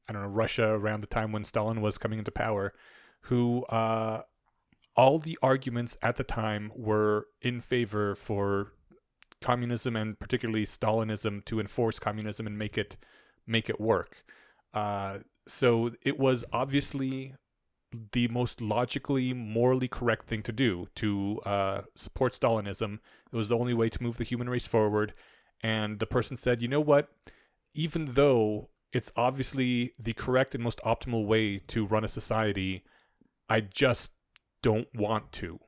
[0.09, 2.72] I don't know, Russia around the time when Stalin was coming into power,
[3.22, 4.22] who uh,
[4.96, 8.72] all the arguments at the time were in favor for
[9.40, 12.96] communism and particularly Stalinism to enforce communism and make it
[13.46, 14.25] make it work.
[14.72, 17.35] Uh, so it was obviously
[18.12, 22.98] the most logically, morally correct thing to do to uh, support Stalinism.
[23.33, 25.14] It was the only way to move the human race forward.
[25.62, 27.09] And the person said, you know what?
[27.74, 32.85] Even though it's obviously the correct and most optimal way to run a society,
[33.48, 34.12] I just
[34.62, 35.59] don't want to.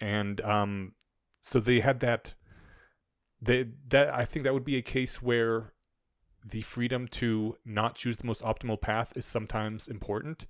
[0.00, 0.92] And um,
[1.40, 2.34] so they had that.
[3.40, 5.72] They, that I think that would be a case where
[6.50, 10.46] the freedom to not choose the most optimal path is sometimes important.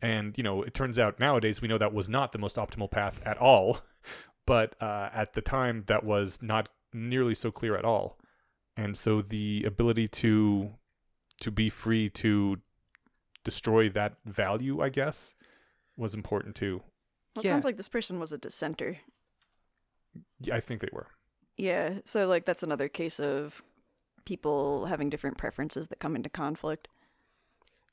[0.00, 2.90] And, you know, it turns out nowadays we know that was not the most optimal
[2.90, 3.80] path at all.
[4.46, 8.18] But uh, at the time, that was not nearly so clear at all.
[8.78, 10.70] And so the ability to
[11.42, 12.56] to be free to
[13.44, 15.34] destroy that value, I guess,
[15.98, 16.82] was important too.
[17.36, 17.52] Well, it Yeah.
[17.52, 18.96] sounds like this person was a dissenter.
[20.40, 21.08] Yeah, I think they were.
[21.58, 23.62] Yeah, so like that's another case of
[24.32, 26.88] people having different preferences that come into conflict.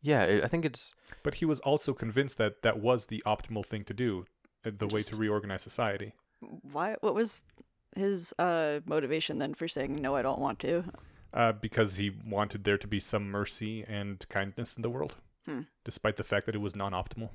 [0.01, 0.93] Yeah, I think it's
[1.23, 4.25] But he was also convinced that that was the optimal thing to do,
[4.65, 6.13] uh, the way to reorganize society.
[6.75, 6.95] Why?
[7.01, 7.41] What was
[7.95, 10.15] his uh, motivation then for saying no?
[10.15, 10.83] I don't want to.
[11.33, 15.61] uh, because he wanted there to be some mercy and kindness in the world, Hmm.
[15.83, 17.29] despite the fact that it was non-optimal.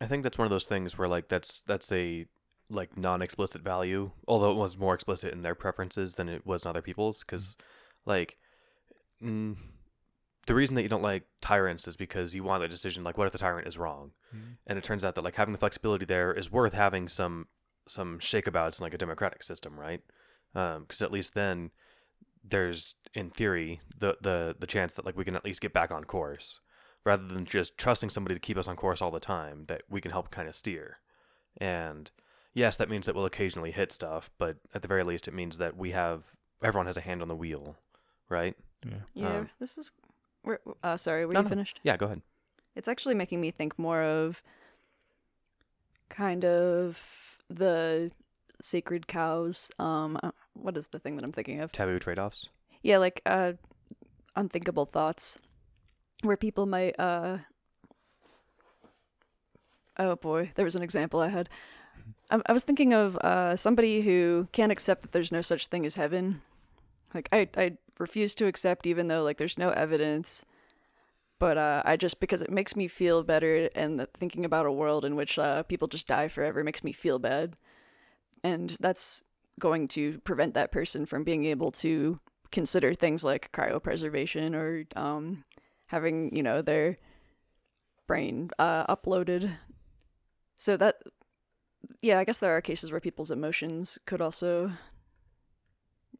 [0.00, 2.26] I think that's one of those things where like that's that's a
[2.74, 6.68] like non-explicit value, although it was more explicit in their preferences than it was in
[6.68, 7.20] other people's.
[7.20, 7.56] Because
[8.04, 8.36] like
[9.22, 9.56] mm,
[10.46, 13.26] the reason that you don't like tyrants is because you want a decision like what
[13.26, 14.12] if the tyrant is wrong,
[14.66, 17.46] and it turns out that like having the flexibility there is worth having some
[17.86, 20.02] some shakeabouts in like a democratic system, right?
[20.52, 21.70] Because at least then
[22.46, 25.90] there's in theory the the the chance that like we can at least get back
[25.90, 26.60] on course
[27.04, 30.00] rather than just trusting somebody to keep us on course all the time that we
[30.00, 30.98] can help kind of steer.
[31.58, 32.10] And
[32.54, 35.58] yes, that means that we'll occasionally hit stuff, but at the very least, it means
[35.58, 36.24] that we have
[36.62, 37.76] everyone has a hand on the wheel,
[38.28, 38.56] right?
[38.86, 38.94] Yeah.
[39.14, 39.90] Yeah, Um, this is.
[40.44, 41.48] We're, uh, sorry, were No, you no.
[41.48, 41.80] finished?
[41.82, 42.22] Yeah, go ahead.
[42.76, 44.42] It's actually making me think more of
[46.10, 48.10] kind of the
[48.60, 49.70] sacred cows.
[49.78, 51.72] Um, uh, what is the thing that I'm thinking of?
[51.72, 52.48] Taboo trade offs.
[52.82, 53.52] Yeah, like uh,
[54.36, 55.38] unthinkable thoughts.
[56.22, 57.38] where people might uh
[59.98, 61.48] oh boy there was an example i had
[62.30, 65.86] i, I was thinking of uh somebody who can't accept that there's no such thing
[65.86, 66.42] as heaven.
[67.12, 70.44] Like i i refuse to accept even though like there's no evidence.
[71.38, 75.04] But uh i just because it makes me feel better and thinking about a world
[75.04, 77.56] in which uh people just die forever makes me feel bad.
[78.42, 79.22] And that's
[79.58, 82.16] going to prevent that person from being able to
[82.50, 85.44] consider things like cryopreservation or um
[85.86, 86.96] having you know their
[88.06, 89.56] brain uh, uploaded.
[90.56, 90.96] So that
[92.00, 94.72] yeah i guess there are cases where people's emotions could also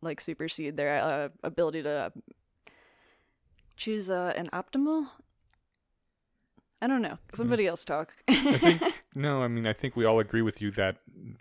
[0.02, 2.12] like supersede their uh, ability to
[3.76, 5.06] choose uh, an optimal
[6.82, 8.82] i don't know somebody else talk I think
[9.14, 10.98] no, I mean I think we all agree with you that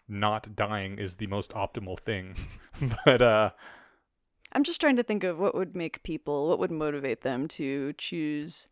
[0.07, 2.36] not dying is the most optimal thing.
[3.05, 3.49] but uh
[4.53, 7.93] I'm just trying to think of what would make people, what would motivate them to
[7.93, 8.69] choose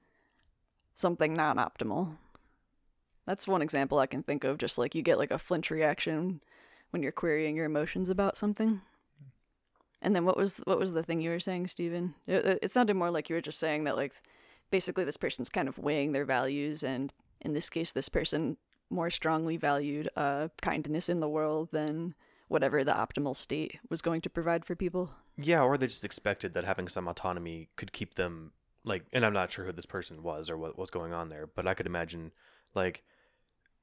[0.94, 2.18] something non optimal.
[3.32, 6.42] That's one example I can think of, just like you get like a flinch reaction
[6.90, 8.82] when you're querying your emotions about something.
[10.02, 12.14] And then what was what was the thing you were saying, Steven?
[12.28, 14.12] It, it sounded more like you were just saying that like
[14.70, 18.58] basically this person's kind of weighing their values and in this case this person
[18.90, 22.14] more strongly valued uh kindness in the world than
[22.50, 25.10] whatever the optimal state was going to provide for people.
[25.38, 28.52] Yeah, or they just expected that having some autonomy could keep them
[28.84, 31.48] like and I'm not sure who this person was or what was going on there,
[31.48, 32.34] but I could imagine
[32.76, 33.04] like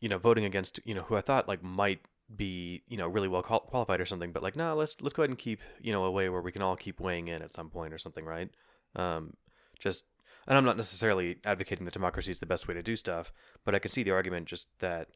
[0.01, 2.01] you know voting against, you know, who I thought like might
[2.35, 5.31] be, you know, really well qualified or something, but like no, let's let's go ahead
[5.31, 7.71] and keep, you know, a way where we can all keep weighing in at some
[7.71, 8.51] point or something, right?
[8.97, 9.35] Um
[9.79, 10.05] just
[10.47, 13.33] and I'm not necessarily advocating that democracy is the best way to do stuff,
[13.65, 15.09] but I can see the argument just that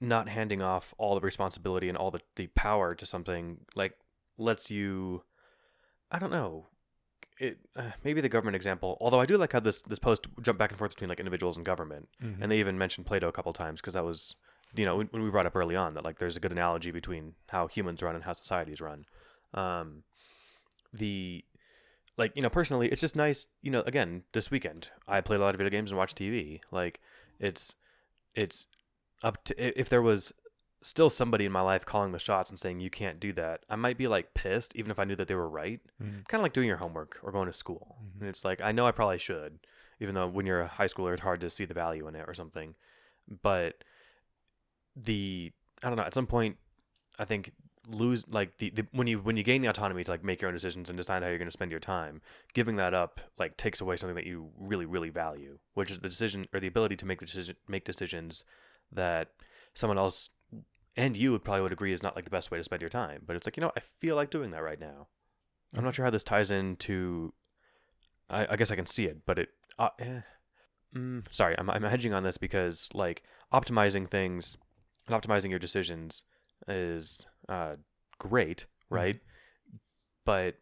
[0.00, 3.94] not handing off all the responsibility and all the, the power to something like
[4.38, 5.22] lets you
[6.10, 6.66] i don't know
[7.38, 10.58] it uh, maybe the government example although i do like how this this post jumped
[10.58, 12.08] back and forth between like individuals and government.
[12.22, 12.38] Mhm.
[12.40, 14.34] and they even mentioned plato a couple times because that was
[14.74, 16.90] you know when, when we brought up early on that like there's a good analogy
[16.90, 19.04] between how humans run and how societies run.
[19.54, 20.02] Um
[20.92, 21.44] the
[22.16, 25.42] like you know personally it's just nice you know again this weekend i played a
[25.42, 27.00] lot of video games and watched tv like
[27.38, 27.74] it's
[28.34, 28.66] it's
[29.22, 30.32] up to if there was
[30.86, 33.74] still somebody in my life calling the shots and saying you can't do that i
[33.74, 36.26] might be like pissed even if i knew that they were right Mhm.
[36.28, 38.20] kind of like doing your homework or going to school Mhm.
[38.20, 39.58] and it's like i know i probably should
[39.98, 42.24] even though when you're a high schooler it's hard to see the value in it
[42.28, 42.74] or something
[43.42, 43.82] but
[44.94, 46.56] the i don't know at some point
[47.18, 47.52] i think
[47.88, 50.48] lose like the, the when you when you gain the autonomy to like make your
[50.48, 52.20] own decisions and decide how you're going to spend your time
[52.52, 56.08] giving that up like takes away something that you really really value which is the
[56.08, 58.44] decision or the ability to make the decision make decisions
[58.90, 59.28] that
[59.74, 60.30] someone else
[60.96, 62.88] and you would probably would agree is not like the best way to spend your
[62.88, 65.08] time but it's like you know i feel like doing that right now.
[65.76, 67.32] I'm not sure how this ties into
[68.30, 70.20] i, I guess i can see it but it uh, eh.
[70.96, 74.56] mm, sorry I'm, I'm hedging on this because like optimizing things
[75.06, 76.24] and optimizing your decisions
[76.66, 77.74] is uh,
[78.18, 79.20] great right?
[80.24, 80.56] But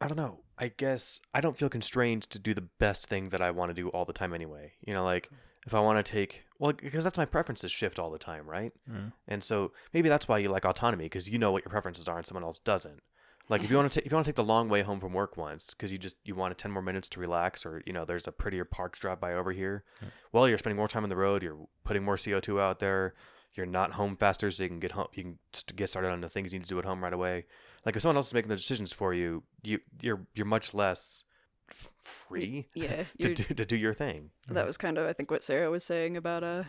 [0.00, 0.40] i don't know.
[0.58, 3.74] I guess i don't feel constrained to do the best thing that i want to
[3.74, 4.72] do all the time anyway.
[4.86, 5.28] You know like
[5.66, 8.72] if i want to take well because that's my preferences shift all the time right
[8.90, 9.12] Mm.
[9.28, 12.16] and so maybe that's why you like autonomy because you know what your preferences are
[12.18, 13.02] and someone else doesn't.
[13.48, 14.98] Like if you want to take if you want to take the long way home
[14.98, 17.92] from work once because you just you want 10 more minutes to relax or you
[17.92, 19.84] know there's a prettier park drive by over here.
[20.02, 20.08] Yeah.
[20.32, 23.14] Well, you're spending more time on the road, you're putting more CO2 out there,
[23.54, 26.20] you're not home faster so you can get home you can just get started on
[26.22, 27.44] the things you need to do at home right away.
[27.84, 31.22] Like if someone else is making the decisions for you, you you're you're much less
[31.68, 34.30] free Yeah, to do, to do your thing.
[34.48, 36.64] that was kind of I think what Sarah was saying about uh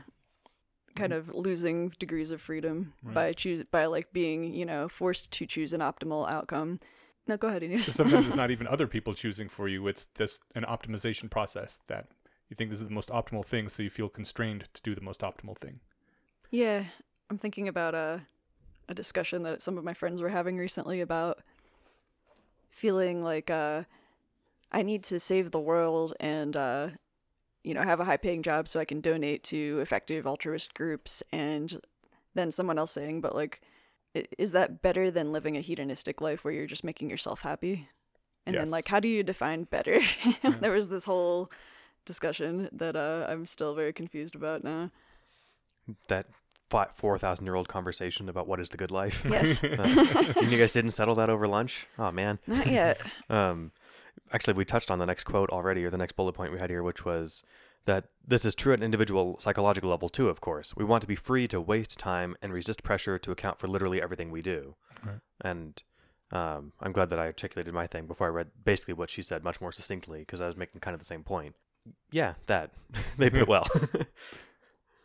[0.96, 3.14] kind of losing degrees of freedom Right.
[3.14, 6.80] by choose by like being you know forced to choose an optimal outcome.
[7.28, 7.82] No, go ahead, Ian.
[7.84, 9.86] So sometimes it's not even other people choosing for you.
[9.88, 12.08] It's just an optimization process that
[12.50, 15.02] you think this is the most optimal thing, so you feel constrained to do the
[15.02, 15.82] most optimal thing.
[16.50, 16.86] Yeah,
[17.30, 18.22] I'm thinking about a
[18.90, 21.40] a discussion that some of my friends were having recently about
[22.70, 23.84] feeling like uh
[24.72, 26.90] I need to save the world and uh
[27.64, 31.24] you know have a high paying job so I can donate to effective altruist groups
[31.32, 31.82] and
[32.36, 33.62] then someone else saying but like
[34.38, 37.90] is that better than living a hedonistic life where you're just making yourself happy?
[38.46, 40.00] And then like how do you define better?
[40.62, 41.52] there was this whole
[42.06, 44.92] discussion that uh I'm still very confused about now.
[46.08, 46.28] That
[46.70, 49.26] 4,000 year old conversation about what is the good life.
[49.30, 49.64] Yes.
[49.64, 51.88] Uh, and you guys didn't settle that over lunch?
[52.00, 52.40] Oh man.
[52.48, 53.02] Not yet.
[53.30, 53.72] Um,
[54.34, 56.70] actually, we touched on the next quote already, or the next bullet point we had
[56.70, 57.44] here, which was
[57.86, 60.28] that this is true at an individual psychological level too.
[60.30, 63.60] Of course, we want to be free to waste time and resist pressure to account
[63.60, 64.76] for literally everything we do.
[65.06, 65.20] Right.
[65.42, 65.82] And
[66.30, 69.46] Um, I'm glad that I articulated my thing before I read basically what she said
[69.46, 71.56] much more succinctly because I was making kind of the same point.
[72.12, 72.72] Yeah, that
[73.18, 73.66] they put it well.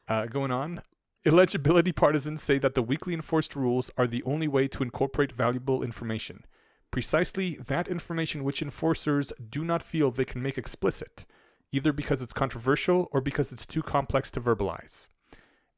[0.08, 0.82] Uh, going on,
[1.24, 5.82] illegibility partisans say that the weakly enforced rules are the only way to incorporate valuable
[5.82, 6.44] information.
[6.92, 11.24] Precisely that information which enforcers do not feel they can make explicit,
[11.72, 15.08] either because it's controversial or because it's too complex to verbalize.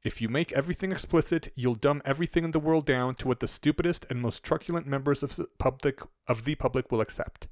[0.02, 3.46] If you make everything explicit, you'll dumb everything in the world down to what the
[3.46, 7.46] stupidest and most truculent members of public of the public will accept.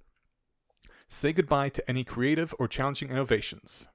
[1.08, 3.86] Say goodbye to any creative or challenging innovations.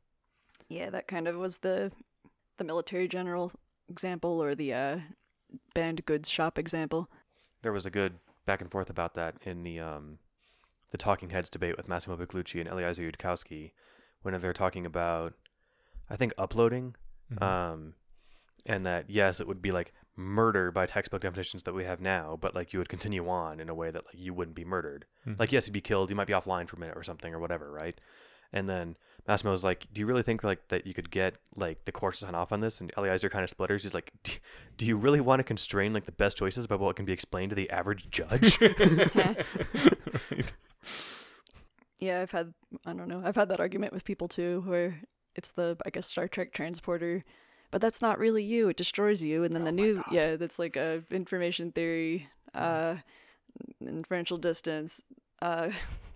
[0.70, 1.92] Yeah, that kind of was the
[2.58, 3.52] the military general
[3.90, 5.00] example or the uh,
[5.74, 7.10] banned goods shop example.
[7.64, 8.14] there was a good
[8.48, 10.18] back and forth about that in the um,
[10.92, 13.74] the Talking Heads debate with Massimo Pigliucci and Eliezer Yudkowsky,
[14.24, 15.34] when they're talking about,
[16.10, 16.96] I think uploading,
[17.32, 17.44] Mm-hmm.
[17.44, 17.94] um,
[18.66, 22.38] and that yes, it would be like murder by textbook definitions that we have now,
[22.40, 25.06] but like you would continue on in a way that like you wouldn't be murdered.
[25.28, 25.38] Mhm.
[25.38, 27.40] Like yes, you'd be killed, you might be offline for a minute or something or
[27.40, 28.00] whatever, right?
[28.54, 28.96] And then
[29.28, 32.14] Massimo was like, "Do you really think like that you could get like the court
[32.16, 33.84] to sign off on this?" And Eliezer kind of splitters.
[33.84, 34.34] He's like, "Do-
[34.78, 37.50] "Do you really want to constrain like the best choices about what can be explained
[37.50, 39.46] to the average judge?" Right.
[42.00, 42.54] Yeah, I've had
[42.86, 43.22] I don't know.
[43.26, 45.02] I've had that argument with people too where
[45.36, 47.24] it's the I guess Star Trek transporter,
[47.72, 48.70] but that's not really you.
[48.70, 52.98] It destroys you and then the new yeah, that's like a information theory uh
[53.82, 55.04] inferential distance
[55.42, 55.72] uh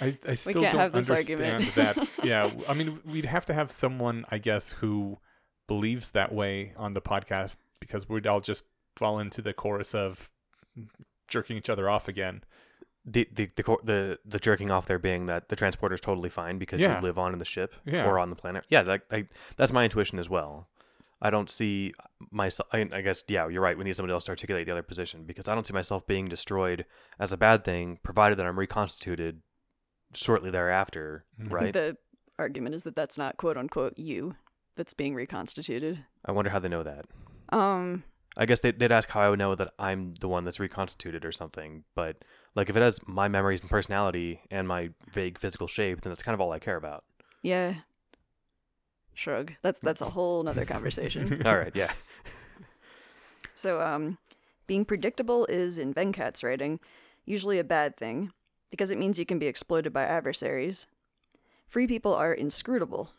[0.00, 1.74] I, I still don't have this understand argument.
[1.76, 2.08] that.
[2.24, 5.18] Yeah, I mean, we'd have to have someone, I guess, who
[5.68, 8.64] believes that way on the podcast because we'd all just
[8.96, 10.30] fall into the chorus of
[11.28, 12.42] jerking each other off again.
[13.04, 16.58] the the the the the jerking off there being that the transporter is totally fine
[16.58, 16.96] because Yeah.
[16.96, 18.04] you live on in the ship Yeah.
[18.04, 18.64] or on the planet.
[18.68, 20.68] Yeah, that I, that's my intuition as well.
[21.22, 21.92] I don't see
[22.30, 22.68] myself.
[22.72, 23.76] I, I guess yeah, you're right.
[23.76, 26.28] We need somebody else to articulate the other position because I don't see myself being
[26.28, 26.86] destroyed
[27.18, 29.42] as a bad thing, provided that I'm reconstituted
[30.14, 31.24] shortly thereafter.
[31.38, 31.72] Right?
[31.72, 31.96] the
[32.38, 34.34] argument is that that's not quote unquote you
[34.76, 36.04] that's being reconstituted.
[36.24, 37.04] I wonder how they know that.
[37.50, 38.04] Um
[38.36, 41.24] I guess they, they'd ask how I would know that I'm the one that's reconstituted
[41.24, 41.84] or something.
[41.94, 46.10] But like if it has my memories and personality and my vague physical shape, then
[46.12, 47.04] that's kind of all I care about.
[47.42, 47.74] yeah.
[49.20, 49.52] Shrug.
[49.60, 51.42] That's that's a whole nother conversation.
[51.46, 51.92] all right, yeah.
[53.52, 54.16] So, um,
[54.66, 56.80] being predictable is, in Venkat's writing,
[57.26, 58.32] usually a bad thing,
[58.70, 60.86] because it means you can be exploited by adversaries.
[61.66, 63.10] Free people are inscrutable.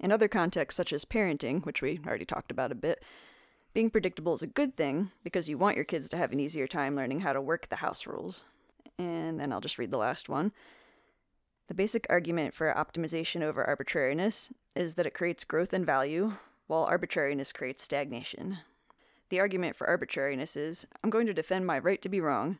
[0.00, 3.04] In other contexts, such as parenting, which we already talked about a bit,
[3.74, 6.66] being predictable is a good thing because you want your kids to have an easier
[6.66, 8.44] time learning how to work the house rules.
[8.98, 10.52] And then I'll just read the last one.
[11.68, 16.34] The basic argument for optimization over arbitrariness is that it creates growth and value,
[16.66, 18.58] while arbitrariness creates stagnation.
[19.30, 22.58] The argument for arbitrariness is I'm going to defend my right to be wrong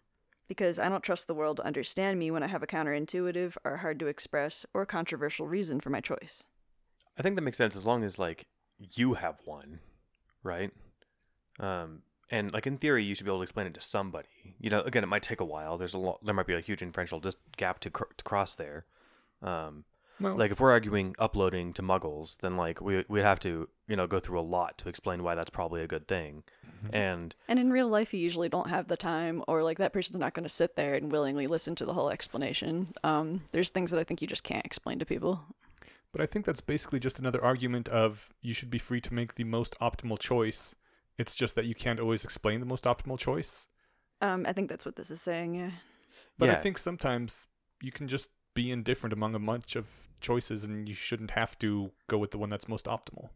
[0.48, 3.78] because I don't trust the world to understand me when I have a counterintuitive or
[3.78, 6.42] hard to express or controversial reason for my choice.
[7.18, 8.46] I think that makes sense as long as like
[8.78, 9.80] you have one,
[10.42, 10.72] right?
[11.60, 14.56] Um, and like in theory, you should be able to explain it to somebody.
[14.60, 15.78] You know, again, it might take a while.
[15.78, 16.24] There's a lot.
[16.24, 18.84] There might be a huge inferential dis- gap to, cr- to cross there.
[19.42, 19.84] Um,
[20.18, 23.96] Well, like if we're arguing uploading to Muggles, then like we we'd have to you
[23.96, 26.44] know go through a lot to explain why that's probably a good thing.
[26.92, 30.18] And And in real life, you usually don't have the time, or like that person's
[30.18, 32.94] not going to sit there and willingly listen to the whole explanation.
[33.02, 35.44] Um, there's things that I think you just can't explain to people.
[36.12, 39.34] But I think that's basically just another argument of you should be free to make
[39.34, 40.74] the most optimal choice.
[41.18, 43.68] It's just that you can't always explain the most optimal choice.
[44.22, 45.54] Um, I think that's what this is saying.
[45.56, 45.70] Yeah.
[46.38, 47.46] But I think sometimes
[47.82, 49.86] you can just be indifferent among a bunch of
[50.20, 53.28] choices and you shouldn't have to go with the one that's most optimal.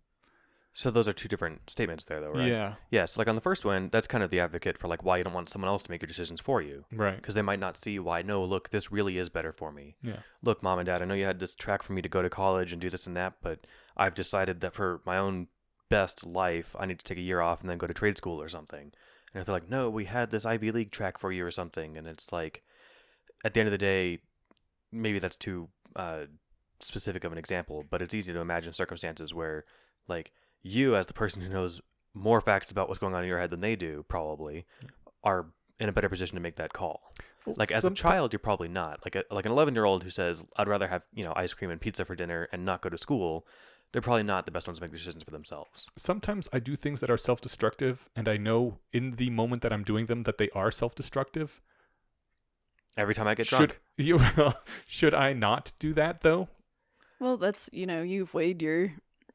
[0.72, 2.48] so those are two different statements there, though, right?
[2.48, 2.74] Yeah.
[2.90, 3.16] Yes.
[3.18, 5.32] Like on the first one, that's kind of the advocate for like why you don't
[5.34, 6.84] want someone else to make your decisions for you.
[6.92, 7.16] Right.
[7.16, 10.20] because they might not see why no look this really is better for me Yeah.
[10.42, 12.30] look mom and dad i know you had this track for me to go to
[12.30, 13.58] college and do this and that but
[13.96, 15.48] i've decided that for my own
[15.88, 18.40] best life i need to take a year off and then go to trade school
[18.40, 18.86] or something
[19.34, 21.96] and if they're like no we had this ivy league track for you or something
[21.98, 22.62] and it's like
[23.44, 24.18] at the end of the day
[24.92, 26.22] maybe that's too uh,
[26.80, 29.64] specific of an example but it's easy to imagine circumstances where
[30.08, 30.32] like
[30.62, 31.80] you as the person who knows
[32.14, 34.66] more facts about what's going on in your head than they do probably
[35.22, 35.46] are
[35.78, 37.12] in a better position to make that call
[37.56, 40.10] like as a child you're probably not like a, like an 11 year old who
[40.10, 42.88] says i'd rather have you know ice cream and pizza for dinner and not go
[42.88, 43.46] to school
[43.92, 47.00] they're probably not the best ones to make decisions for themselves sometimes I do things
[47.00, 50.38] that are self destructive, and I know in the moment that I'm doing them that
[50.38, 51.60] they are self destructive.
[53.00, 54.20] Every time i get should drunk you
[54.86, 56.48] should I not do that though?
[57.18, 58.92] Well, that's you know you've weighed your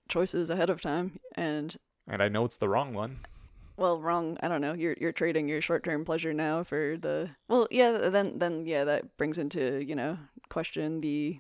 [0.10, 1.76] choices ahead of time, and
[2.08, 3.20] And I know it's the wrong one.
[3.78, 4.38] well, wrong.
[4.42, 4.74] I don't know.
[4.74, 7.92] You're you're trading your short term pleasure now for the well, yeah.
[8.10, 10.18] Then then yeah, that brings into you know
[10.50, 11.40] question the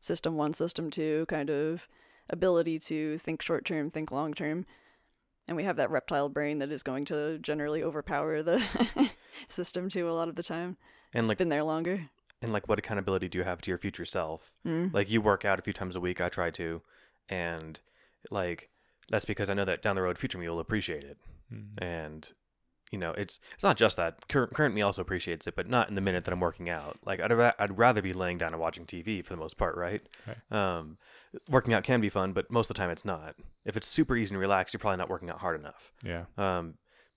[0.00, 1.88] system one, system two kind of
[2.28, 4.66] ability to think short term, think long term,
[5.46, 8.62] and we have that reptile brain that is going to generally overpower the
[9.48, 10.76] system two a lot of the time.
[11.14, 12.10] And it's like been there longer.
[12.42, 14.52] and like what accountability do you have to your future self?
[14.66, 14.92] Mm.
[14.92, 16.82] Like you work out a few times a week, I try to,
[17.28, 17.80] and
[18.30, 18.68] like
[19.10, 21.16] that's because I know that down the road future me will appreciate it.
[21.52, 21.64] Mm.
[21.78, 22.32] and
[22.90, 25.90] you know it's it's not just that Cur- current me also appreciates it but not
[25.90, 28.52] in the minute that i'm working out like i'd, ra- I'd rather be laying down
[28.52, 30.00] and watching tv for the most part right?
[30.50, 30.96] um
[31.50, 33.34] working out can be fun but most of the time it's not
[33.66, 36.24] if it's super easy and relaxed you're probably not working out hard enough Yeah.
[36.38, 36.74] um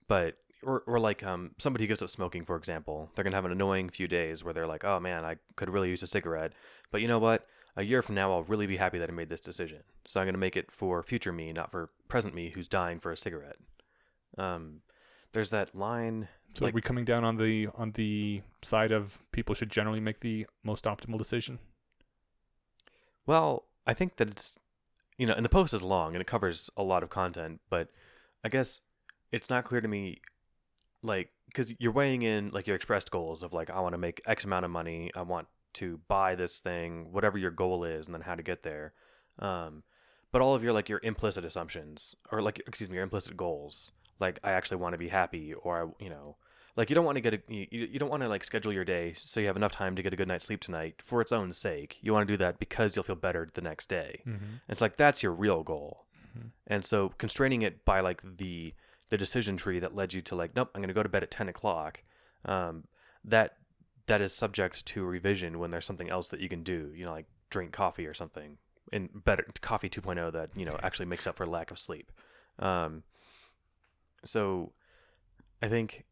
[0.08, 3.44] but or, or like um somebody who gives up smoking for example they're gonna have
[3.44, 6.52] an annoying few days where they're like oh man i could really use a cigarette.
[6.90, 7.46] But you know what?
[7.76, 9.82] A year from now i'll really be happy that i made this decision.
[10.06, 13.12] So i'm gonna make it for future me not for present me who's dying for
[13.12, 13.56] a cigarette.
[14.36, 14.80] Um
[15.32, 19.18] there's that line So like- are we coming down on the on the side of
[19.32, 21.58] people should generally make the most optimal decision?
[23.26, 24.58] Well, I think that it's,
[25.18, 27.88] you know, and the post is long and it covers a lot of content, but
[28.44, 28.80] I guess
[29.32, 30.20] it's not clear to me,
[31.02, 34.20] like, because you're weighing in like your expressed goals of like, I want to make
[34.26, 38.14] X amount of money, I want to buy this thing, whatever your goal is, and
[38.14, 38.92] then how to get there.
[39.38, 39.82] Um,
[40.32, 43.92] but all of your like your implicit assumptions or like excuse me your implicit goals,
[44.20, 46.36] like I actually want to be happy or I, you know,
[46.76, 48.84] like you don't want to get a you, you don't want to like schedule your
[48.84, 51.32] day so you have enough time to get a good night's sleep tonight for its
[51.32, 54.44] own sake you want to do that because you'll feel better the next day Mm-hmm.
[54.68, 56.04] it's like that's your real goal
[56.38, 56.50] Mhm.
[56.68, 58.74] and so constraining it by like the
[59.10, 61.22] the decision tree that led you to like nope i'm going to go to bed
[61.22, 62.02] at 10 o'clock.
[62.44, 62.84] Um,
[63.24, 63.56] that
[64.06, 67.12] that is subject to revision when there's something else that you can do you know
[67.12, 68.58] like drink coffee or something
[68.92, 72.10] and better coffee 2.0 that you know actually makes up for lack of sleep.
[72.58, 73.02] Um,
[74.24, 74.72] so
[75.62, 76.04] i think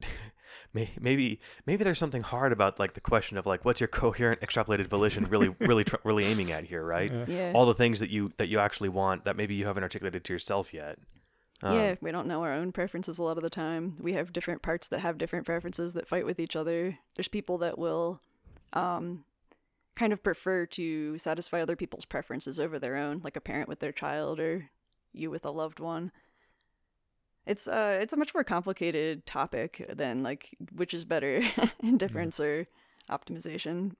[0.72, 4.86] maybe maybe there's something hard about like the question of like what's your coherent extrapolated
[4.86, 7.12] volition really really tr- really aiming at here right?
[7.12, 7.24] Yeah.
[7.28, 7.52] Yeah.
[7.54, 10.32] all the things that you that you actually want that maybe you haven't articulated to
[10.32, 10.98] yourself yet
[11.62, 13.94] Um, yeah, we don't know our own preferences a lot of the time.
[14.00, 16.98] We have different parts that have different preferences that fight with each other.
[17.16, 18.20] There's people that will
[18.72, 19.24] um
[19.94, 23.80] kind of prefer to satisfy other people's preferences over their own, like a parent with
[23.80, 24.70] their child or
[25.12, 26.10] you with a loved one.
[27.46, 31.42] It's uh it's a much more complicated topic than like which is better,
[31.82, 32.66] indifference or
[33.10, 33.92] optimization.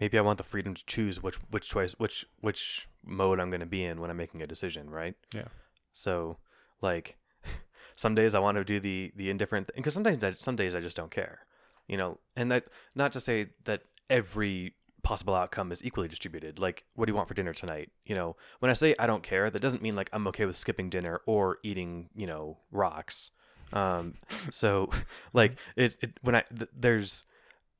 [0.00, 3.60] maybe i want the freedom to choose which which choice which which mode i'm going
[3.60, 5.46] to be in when i'm making a decision right Yeah.
[5.92, 6.38] so
[6.80, 7.16] like
[7.96, 10.74] some days i want to do the the indifferent thing because sometimes I, some days
[10.74, 11.40] i just don't care
[11.88, 12.18] you know?
[12.36, 17.12] And that not to say that every possible outcome is equally distributed like what do
[17.12, 18.36] you want for dinner tonight you know?
[18.58, 21.20] When i say i don't care that doesn't mean like i'm okay with skipping dinner
[21.26, 23.30] or eating you know rocks.
[23.72, 24.14] Um
[24.50, 24.90] so
[25.32, 27.24] like it, it when i th- there's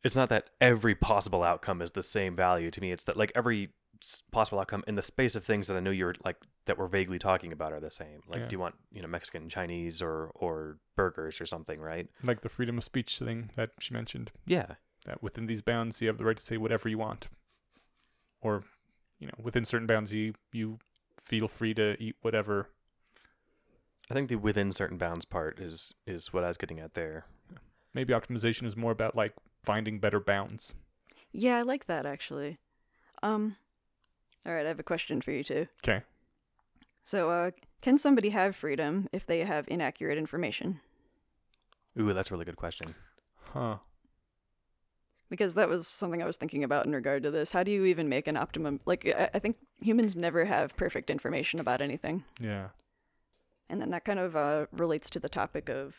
[0.05, 3.33] it's not that every possible outcome is the same value to me it's that like
[3.35, 3.71] every
[4.31, 6.37] possible outcome in the space of things that i know you're like
[6.67, 8.47] that we're vaguely talking about are the same like Yeah.
[8.49, 12.49] do you want you know mexican chinese or or burgers or something right Like the
[12.49, 14.31] freedom of speech thing that she mentioned.
[14.47, 14.75] yeah
[15.07, 17.29] That within these bounds, you have the right to say whatever you want,
[18.41, 18.65] or
[19.19, 20.79] you know, within certain bounds, you you
[21.23, 22.69] feel free to eat whatever.
[24.11, 27.25] i think the within certain bounds part is is what i was getting at there
[27.95, 29.33] Maybe optimization is more about like
[29.65, 30.75] finding better bounds.
[31.33, 32.59] Yeah, I like that actually.
[33.23, 33.57] Um
[34.47, 35.67] all right, I have a question for you too.
[35.85, 36.03] Okay.
[37.05, 40.81] So, uh, can somebody have freedom if they have inaccurate information?
[41.99, 42.95] ooh that's a really good question
[43.53, 43.77] Huh.
[45.31, 47.53] Because that was something I was thinking about in regard to this.
[47.53, 48.81] How do you even make an optimum?
[48.87, 52.25] Like, I, I think humans never have perfect information about anything.
[52.41, 52.69] Yeah.
[53.69, 55.95] And then that kind of uh, relates to the topic of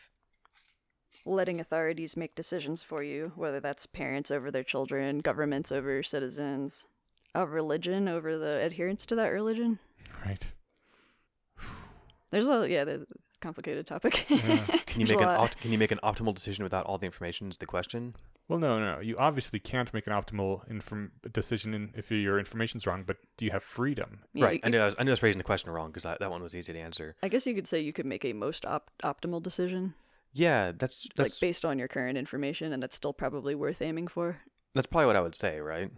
[1.25, 6.85] letting authorities make decisions for you, whether that's parents over their children, governments over citizens,
[7.35, 9.79] a religion over the adherence to that religion.
[10.25, 10.47] Right.
[12.31, 13.07] There's a, yeah, the
[13.41, 14.25] complicated topic.
[14.29, 14.65] Yeah.
[14.85, 17.49] can you make an opt- can you make an optimal decision without all the information
[17.49, 18.15] is the question
[18.47, 18.99] Well, no, no, no.
[19.01, 23.03] You obviously can't make an optimal inform- decision in, if your information's wrong.
[23.07, 24.19] But do you have freedom?
[24.33, 25.87] Yeah, right you- I knew I was, I knew I was phrasing the question wrong
[25.91, 28.25] because that one was easy to answer I guess you could say you could make
[28.25, 29.93] a most op- optimal decision.
[30.33, 34.07] yeah that's that's like based on your current information, and that's still probably worth aiming
[34.07, 34.37] for.
[34.75, 35.89] that's probably what i would say right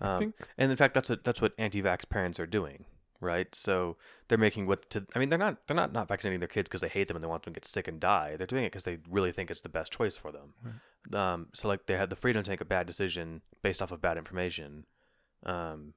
[0.00, 0.34] I Um, think.
[0.58, 2.84] And in fact, that's what that's what anti-vax parents are doing,
[3.20, 3.54] right?
[3.54, 3.96] So
[4.28, 6.80] they're making what to I mean, they're not they're not not vaccinating their kids because
[6.82, 8.36] they hate them and they want them to get sick and die.
[8.36, 10.54] They're doing it because they really think it's the best choice for them.
[11.14, 14.00] Um, so like they have the freedom to make a bad decision based off of
[14.02, 14.84] bad information.
[15.44, 15.94] Um,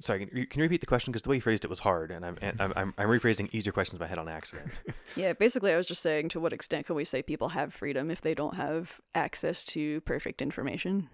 [0.00, 1.10] Sorry, can you, can you repeat the question?
[1.10, 3.52] Because the way you phrased it was hard, and I'm, and I'm, I'm, I'm rephrasing
[3.52, 4.70] easier questions in my head on accident.
[5.16, 8.08] Yeah, basically, I was just saying to what extent can we say people have freedom
[8.08, 11.08] if they don't have access to perfect information?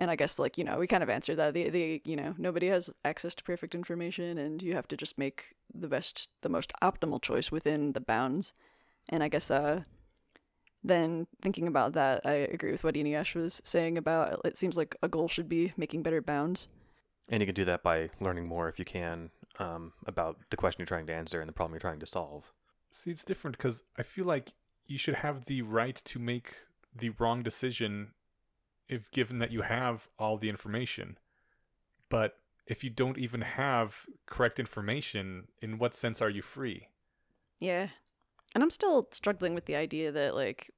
[0.00, 1.54] And I guess, like, you know, we kind of answered that.
[1.54, 5.18] The, the, you know, nobody has access to perfect information, and you have to just
[5.18, 8.52] make the best, the most optimal choice within the bounds.
[9.10, 9.82] And I guess, uh,
[10.82, 14.96] then thinking about that, I agree with what Eneasz was saying about it seems like
[15.02, 16.66] a goal should be making better bounds.
[17.28, 20.80] and you can do that by learning more if you can um, about the question
[20.80, 22.52] you're trying to answer and the problem you're trying to solve.
[22.90, 24.52] See, it's different because I feel like
[24.86, 26.56] you should have the right to make
[26.96, 28.12] the wrong decision
[28.90, 31.16] if given that you have all the information.
[32.10, 32.36] But
[32.66, 36.88] if you don't even have correct information, in what sense are you free?
[37.58, 37.88] Yeah.
[38.54, 40.70] And I'm still struggling with the idea that like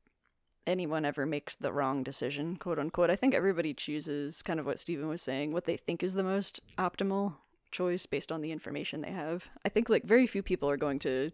[0.66, 3.10] anyone ever makes the wrong decision, quote unquote.
[3.10, 6.22] I think everybody chooses kind of what Steven was saying, what they think is the
[6.22, 7.36] most optimal
[7.70, 9.46] choice based on the information they have.
[9.64, 11.32] I think like very few people are going to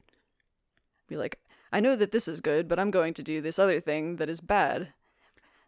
[1.08, 1.40] be like,
[1.72, 4.30] I know that this is good, but I'm going to do this other thing that
[4.30, 4.92] is bad.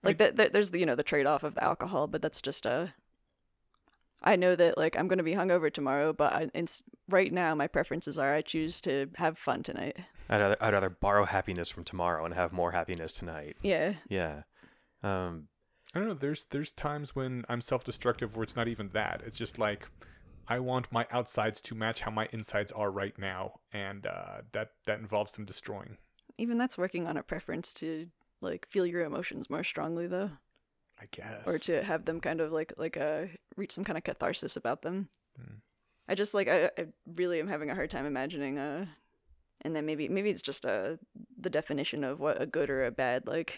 [0.03, 2.41] Like that, that there's the you know the trade off of the alcohol, but that's
[2.41, 2.95] just a
[4.23, 7.55] I know that like I'm going to be hungover tomorrow, but I, it's, right now
[7.55, 9.97] my preferences are I choose to have fun tonight.
[10.29, 13.57] I'd rather, I'd rather borrow happiness from tomorrow and have more happiness tonight.
[13.63, 13.95] Yeah.
[14.09, 14.43] Yeah.
[15.03, 15.49] Um,
[15.95, 16.15] I don't know.
[16.15, 19.23] There's there's times when I'm self-destructive where it's not even that.
[19.27, 19.89] It's just like
[20.47, 24.73] I want my outsides to match how my insides are right now, and uh, that
[24.87, 25.97] that involves some destroying.
[26.39, 28.09] Even that's working on a preference to
[28.41, 30.31] like feel your emotions more strongly though,
[31.01, 31.47] I guess.
[31.47, 33.27] or to have them kind of like like uh
[33.57, 35.09] reach some kind of catharsis about them.
[35.39, 35.55] Hmm.
[36.09, 38.87] I just like I, I really am having a hard time imagining uh
[39.63, 40.97] and then maybe maybe it's just uh
[41.39, 43.57] the definition of what a good or a bad like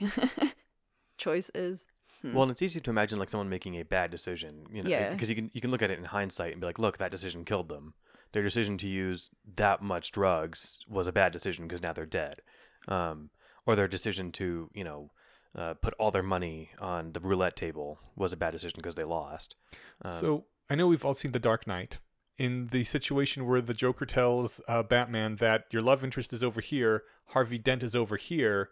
[1.18, 1.84] choice is.
[2.22, 2.34] Hmm.
[2.34, 5.10] Well, and it's easy to imagine like someone making a bad decision, you know, Yeah.
[5.10, 7.10] because you can you can look at it in hindsight and be like, look, that
[7.10, 7.94] decision killed them.
[8.32, 12.40] Their decision to use that much drugs was a bad decision because now they're dead.
[12.88, 13.30] Um,
[13.66, 15.10] or their decision to, you know,
[15.54, 19.04] uh, put all their money on the roulette table was a bad decision because they
[19.04, 19.54] lost.
[20.02, 21.98] Um, so I know we've all seen The Dark Knight.
[22.38, 26.60] In the situation where the Joker tells uh, Batman that your love interest is over
[26.60, 28.70] here, Harvey Dent is over here,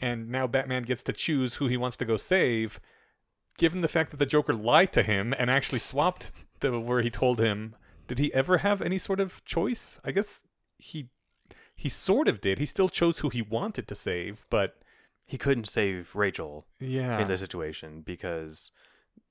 [0.00, 2.80] and now Batman gets to choose who he wants to go save.
[3.58, 7.10] Given the fact that the Joker lied to him and actually swapped the where he
[7.10, 7.76] told him,
[8.08, 10.00] did he ever have any sort of choice?
[10.04, 10.42] I guess
[10.78, 11.10] he
[11.74, 12.58] he sort of did.
[12.58, 14.76] He still chose who he wanted to save, but
[15.26, 17.18] he couldn't save Rachel yeah.
[17.20, 18.70] in this situation because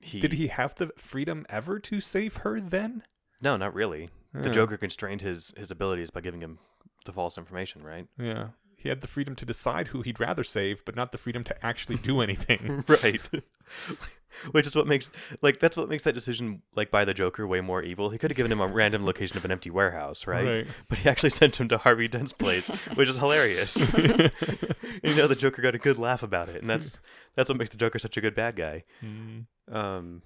[0.00, 3.04] he Did he have the freedom ever to save her then?
[3.40, 4.10] No, not really.
[4.32, 6.58] The Joker constrained his his abilities by giving him
[7.04, 8.08] the false information, right?
[8.18, 8.48] Yeah.
[8.76, 11.64] He had the freedom to decide who he'd rather save, but not the freedom to
[11.64, 12.84] actually do anything.
[12.88, 13.30] right.
[14.52, 15.10] Which is what makes
[15.42, 18.10] like that's what makes that decision like by the Joker way more evil.
[18.10, 20.66] He could have given him a random location of an empty warehouse, right?
[20.88, 23.76] But he actually sent him to Harvey Dent's place, which is hilarious.
[23.76, 26.98] you know, the Joker got a good laugh about it, and that's
[27.34, 28.84] that's what makes the Joker such a good bad guy.
[29.02, 29.46] Mm.
[29.70, 30.22] Um,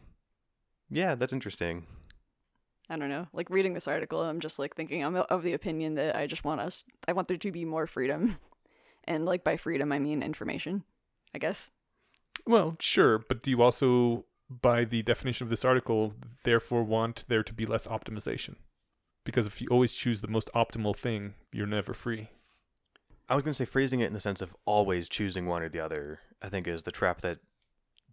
[0.91, 1.87] yeah, that's interesting.
[2.91, 3.29] I don't know.
[3.33, 6.45] Like reading this article, I'm just like thinking I'm of the opinion that I just
[6.45, 8.39] want us I want there to be more freedom.
[9.05, 10.85] And like by freedom I mean information,
[11.35, 11.71] I guess.
[12.47, 16.15] Well, sure, but do you also, by the definition of this article,
[16.45, 18.57] therefore want there to be less optimization?
[19.25, 22.29] Because if you always choose the most optimal thing, you're never free.
[23.29, 25.69] I was going to say phrasing it in the sense of always choosing one or
[25.69, 26.21] the other.
[26.41, 27.39] I think is the trap that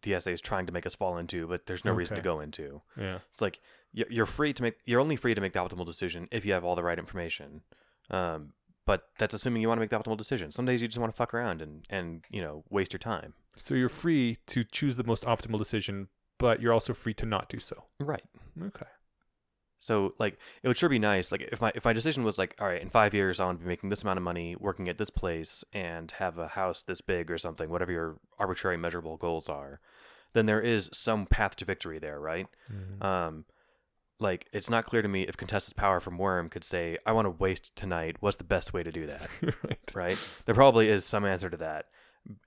[0.02, 2.40] the essay is trying to make us fall into, but there's no reason to go
[2.42, 2.82] into.
[2.98, 3.20] Yeah.
[3.32, 3.62] It's like
[3.94, 4.76] you're free to make.
[4.86, 7.62] You're only free to make the optimal decision if you have all the right information.
[8.12, 8.54] Um,
[8.86, 10.52] but that's assuming you want to make the optimal decision.
[10.52, 13.34] Some days you just want to fuck around and and you know waste your time.
[13.58, 16.08] So you're free to choose the most optimal decision,
[16.39, 17.86] but you're also free to not do so.
[17.99, 18.24] Right.
[18.62, 18.86] Okay.
[19.80, 22.56] So like it would sure be nice like if my if my decision was like
[22.60, 24.89] all right in 5 years I want to be making this amount of money working
[24.89, 29.16] at this place and have a house this big or something whatever your arbitrary measurable
[29.18, 29.80] goals are
[30.34, 32.47] then there is some path to victory there right
[33.01, 33.45] um
[34.20, 37.26] like it's not clear to me if Contessa's power from Worm could say I want
[37.26, 39.80] to waste tonight what's the best way to do that right.
[39.93, 41.89] right there probably is some answer to that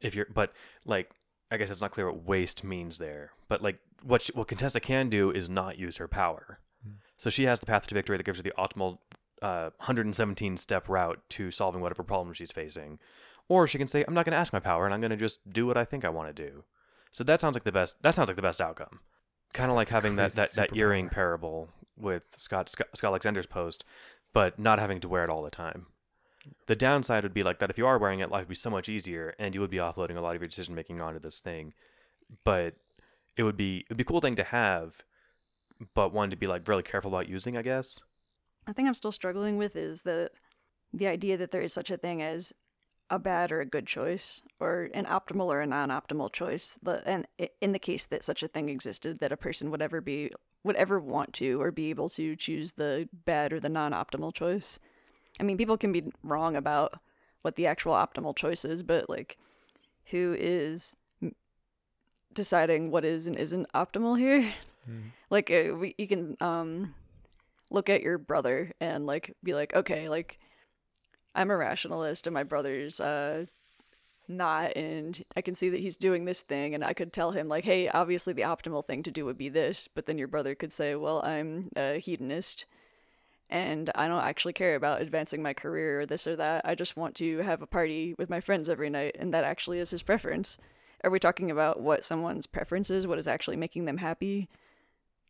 [0.00, 0.52] if you're but
[0.84, 1.10] like
[1.50, 4.80] I guess it's not clear what waste means there but like what she, what Contessa
[4.80, 6.60] can do is not use her power
[7.16, 8.98] so she has the path to victory that gives her the optimal
[9.42, 12.98] uh, 117 step route to solving whatever problem she's facing.
[13.48, 15.16] Or she can say, I'm not going to ask my power and I'm going to
[15.16, 16.64] just do what I think I want to do.
[17.10, 17.96] So that sounds like the best.
[18.02, 19.00] That sounds like the best outcome.
[19.54, 23.82] Kind of like having that, that, that earring parable with Scott, Scott Scott Alexander's post,
[24.34, 25.86] but not having to wear it all the time.
[26.66, 28.70] The downside would be like that if you are wearing it, life would be so
[28.70, 31.40] much easier, and you would be offloading a lot of your decision making onto this
[31.40, 31.74] thing.
[32.44, 32.76] But
[33.36, 35.02] it would be it would be a cool thing to have,
[35.94, 37.98] but one to be like really careful about using, I guess.
[38.66, 40.30] I think I'm still struggling with is the
[40.92, 42.52] the idea that there is such a thing as
[43.10, 46.78] a bad or a good choice, or an optimal or a non-optimal choice.
[47.06, 47.26] And
[47.60, 50.30] in the case that such a thing existed, that a person would ever be
[50.64, 54.78] would ever want to or be able to choose the bad or the non-optimal choice.
[55.40, 56.94] I mean, people can be wrong about
[57.42, 59.36] what the actual optimal choice is, but like,
[60.06, 60.96] who is
[62.32, 64.52] deciding what is and isn't optimal here?
[65.30, 66.94] like uh, we, you can um
[67.70, 70.38] look at your brother and like be like okay like
[71.34, 73.44] i'm a rationalist and my brother's uh
[74.26, 77.48] not and i can see that he's doing this thing and i could tell him
[77.48, 80.54] like hey obviously the optimal thing to do would be this but then your brother
[80.54, 82.64] could say well i'm a hedonist
[83.50, 86.62] and i don't actually care about advancing my career or this or that.
[86.64, 89.78] I just want to have a party with my friends every night and that actually
[89.78, 90.58] is his preference.
[91.04, 94.48] Are we talking about what someone's preference is what is actually making them happy?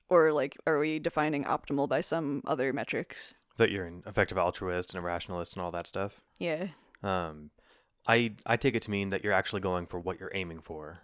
[0.08, 3.34] Or like are we defining optimal by some other metrics?
[3.58, 6.20] That you're an effective altruist and a rationalist and all that stuff.
[6.38, 6.68] yeah.
[7.02, 7.50] Um,
[8.06, 11.00] I I take it to mean that you're actually going for what you're aiming for.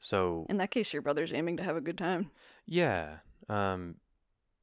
[0.00, 2.30] So in that case your brother's aiming to have a good time.
[2.66, 3.18] Yeah,
[3.48, 3.94] um,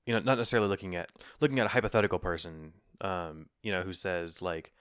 [0.05, 3.93] you know, not necessarily looking at looking at a hypothetical person, um, you know, who
[3.93, 4.73] says like,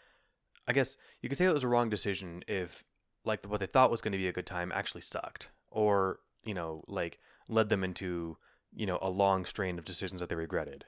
[0.67, 2.85] I guess you could say it was a wrong decision if
[3.25, 6.55] like what they thought was going to be a good time actually sucked, or you
[6.55, 7.19] know, like
[7.49, 8.37] led them into
[8.75, 10.85] you know a long strain of decisions that they regretted.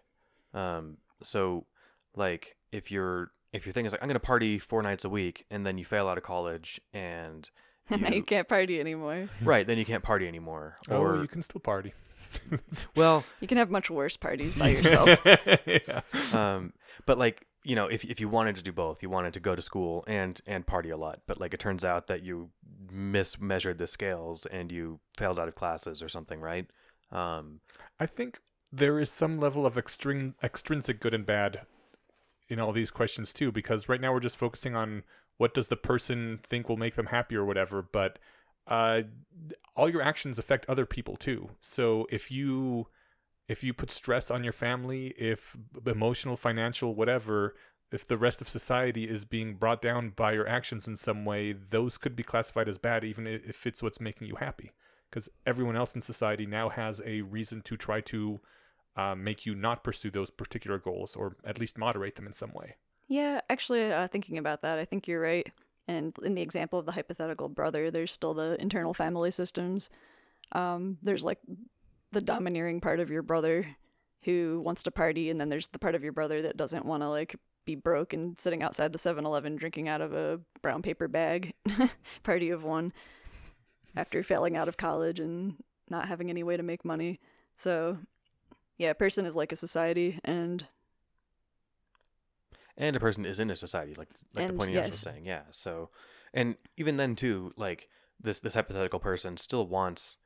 [0.52, 1.66] Um, so
[2.16, 5.08] like if you're if your thing is like I'm going to party four nights a
[5.08, 7.48] week and then you fail out of college and
[7.90, 11.22] and now you- you can't party anymore right then you can't party anymore or oh,
[11.22, 11.92] you can still party.
[12.96, 15.08] well you can have much worse parties by yourself
[15.66, 16.00] yeah.
[16.32, 16.72] um
[17.06, 19.54] but like you know if if you wanted to do both you wanted to go
[19.54, 22.50] to school and and party a lot but like it turns out that you
[22.92, 26.66] mismeasured the scales and you failed out of classes or something right
[27.12, 27.60] um
[28.00, 28.40] I think
[28.72, 31.60] there is some level of extrin- extrinsic good and bad
[32.48, 35.04] in all these questions too, because right now we're just focusing on
[35.38, 38.18] what does the person think will make them happy or whatever, but
[38.66, 39.02] uh,
[39.76, 41.50] all your actions affect other people too.
[41.60, 42.88] So if you
[43.46, 45.56] if you put stress on your family, if
[45.86, 47.54] emotional, financial, whatever,
[47.92, 51.52] if the rest of society is being brought down by your actions in some way,
[51.52, 54.72] those could be classified as bad, even if it's what's making you happy.
[55.10, 58.40] Because everyone else in society now has a reason to try to
[58.96, 62.52] uh, make you not pursue those particular goals, or at least moderate them in some
[62.52, 62.76] way.
[63.08, 65.50] Yeah actually uh, thinking about that i think you're right.
[65.86, 69.90] And in the example of the hypothetical brother there's still the internal family systems.
[70.52, 71.40] Um there's like
[72.12, 73.66] the domineering part of your brother
[74.22, 77.02] who wants to party and then there's the part of your brother that doesn't want
[77.02, 77.36] to like
[77.66, 81.54] be broke and sitting outside the 7-eleven drinking out of a brown paper bag
[82.22, 82.92] party of one
[83.96, 85.56] after failing out of college and
[85.90, 87.20] not having any way to make money.
[87.56, 87.98] So
[88.78, 90.66] yeah a person is like a society and
[92.76, 94.88] and a person is in a society like like the And point yes.
[94.88, 95.00] was yes.
[95.00, 95.90] saying yeah so
[96.32, 97.88] and even then too like
[98.20, 100.16] this this hypothetical person still wants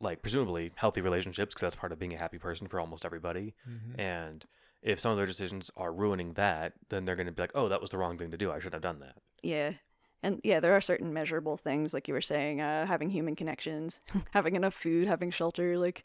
[0.00, 3.54] like presumably healthy relationships because that's part of being a happy person for almost everybody
[3.96, 4.44] and
[4.82, 7.68] if some of their decisions are ruining that then they're going to be like oh
[7.68, 9.72] that was the wrong thing to do i should have done that Yeah.
[10.20, 14.00] And yeah, there are certain measurable things, like you were saying, uh, having human connections,
[14.32, 15.78] having enough food, having shelter.
[15.78, 16.02] Like,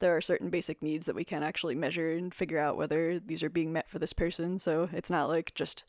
[0.00, 3.42] there are certain basic needs that we can actually measure and figure out whether these
[3.42, 4.58] are being met for this person.
[4.58, 5.84] So it's not like just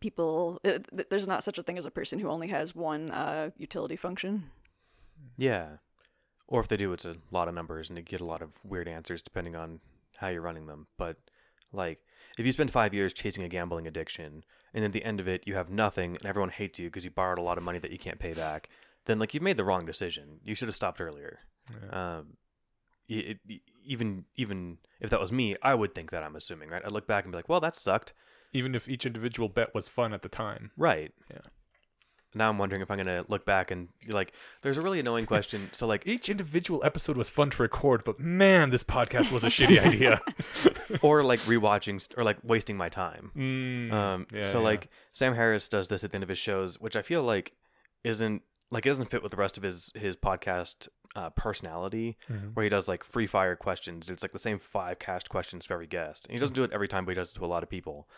[0.00, 3.50] people, it, there's not such a thing as a person who only has one uh,
[3.56, 4.50] utility function.
[5.36, 5.66] yeah.
[6.48, 8.50] Or if they do it's a lot of numbers and you get a lot of
[8.62, 9.80] weird answers depending on
[10.18, 10.86] how you're running them.
[10.98, 11.16] But
[11.72, 12.00] like
[12.36, 14.44] if you spend five years chasing a gambling addiction
[14.74, 17.10] and at the end of it you have nothing and everyone hates you because you
[17.10, 18.68] borrowed a lot of money that you can't pay back
[19.06, 20.40] then like you've made the wrong decision.
[20.44, 21.38] You should have stopped earlier.
[21.90, 22.41] Um y-
[23.18, 23.38] it,
[23.84, 27.06] even even if that was me i would think that i'm assuming right i'd look
[27.06, 28.12] back and be like well that sucked
[28.52, 30.70] Even if each individual bet was fun at the time.
[30.76, 31.38] right Yeah.
[32.34, 34.32] now i'm wondering if i'm gonna look back and be like
[34.62, 38.18] there's a really annoying question so like Each individual episode was fun to record, but
[38.20, 40.20] man, this podcast was a shitty idea.
[41.02, 44.64] or like rewatching st- or like wasting my time Mm, Um, yeah, so yeah.
[44.64, 47.52] like Sam Harris does this at the end of his shows, which I feel like
[48.04, 52.54] isn't like it doesn't fit with the rest of his his podcast uh, personality, Mhm.
[52.54, 54.08] where he does like free fire questions.
[54.08, 56.26] It's like the same five cast questions for every guest.
[56.26, 57.68] And he doesn't do it every time, but he does it to a lot of
[57.68, 58.08] people.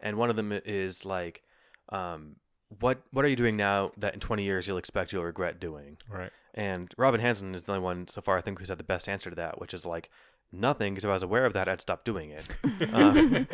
[0.00, 1.42] And one of them is like,
[1.90, 2.36] um,
[2.80, 5.96] what what are you doing now that in 20 years you'll expect you'll regret doing?
[6.08, 6.30] right.
[6.56, 9.08] And Robin Hanson is the only one so far I think who's had the best
[9.08, 10.08] answer to that, which is like
[10.52, 12.44] nothing because if I was aware of that I'd stop doing it.
[12.94, 13.44] Uh,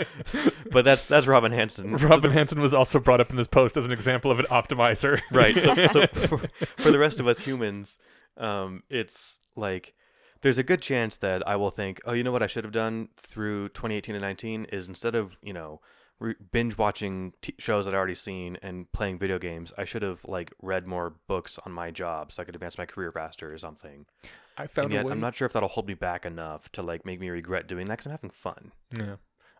[0.70, 1.96] but that's that's Robin Hanson.
[1.96, 5.20] Robin Hanson was also brought up in this post as an example of an optimizer.
[5.32, 6.38] right so, so for,
[6.78, 7.98] for the rest of us humans
[8.41, 9.95] um it's like
[10.43, 12.72] there's a good chance that I will think, oh, you know what I should have
[12.72, 15.80] done through 2018 and 19 is instead of you know
[16.18, 20.24] re- binge watching t- shows I'd already seen and playing video games, I should have
[20.24, 23.59] like read more books on my job so I could advance my career faster or
[23.59, 24.07] something.
[24.57, 25.12] I found and a yet, way.
[25.12, 27.86] I'm not sure if that'll hold me back enough to like make me regret doing
[27.86, 28.72] that because I'm having fun.
[28.97, 29.16] Yeah.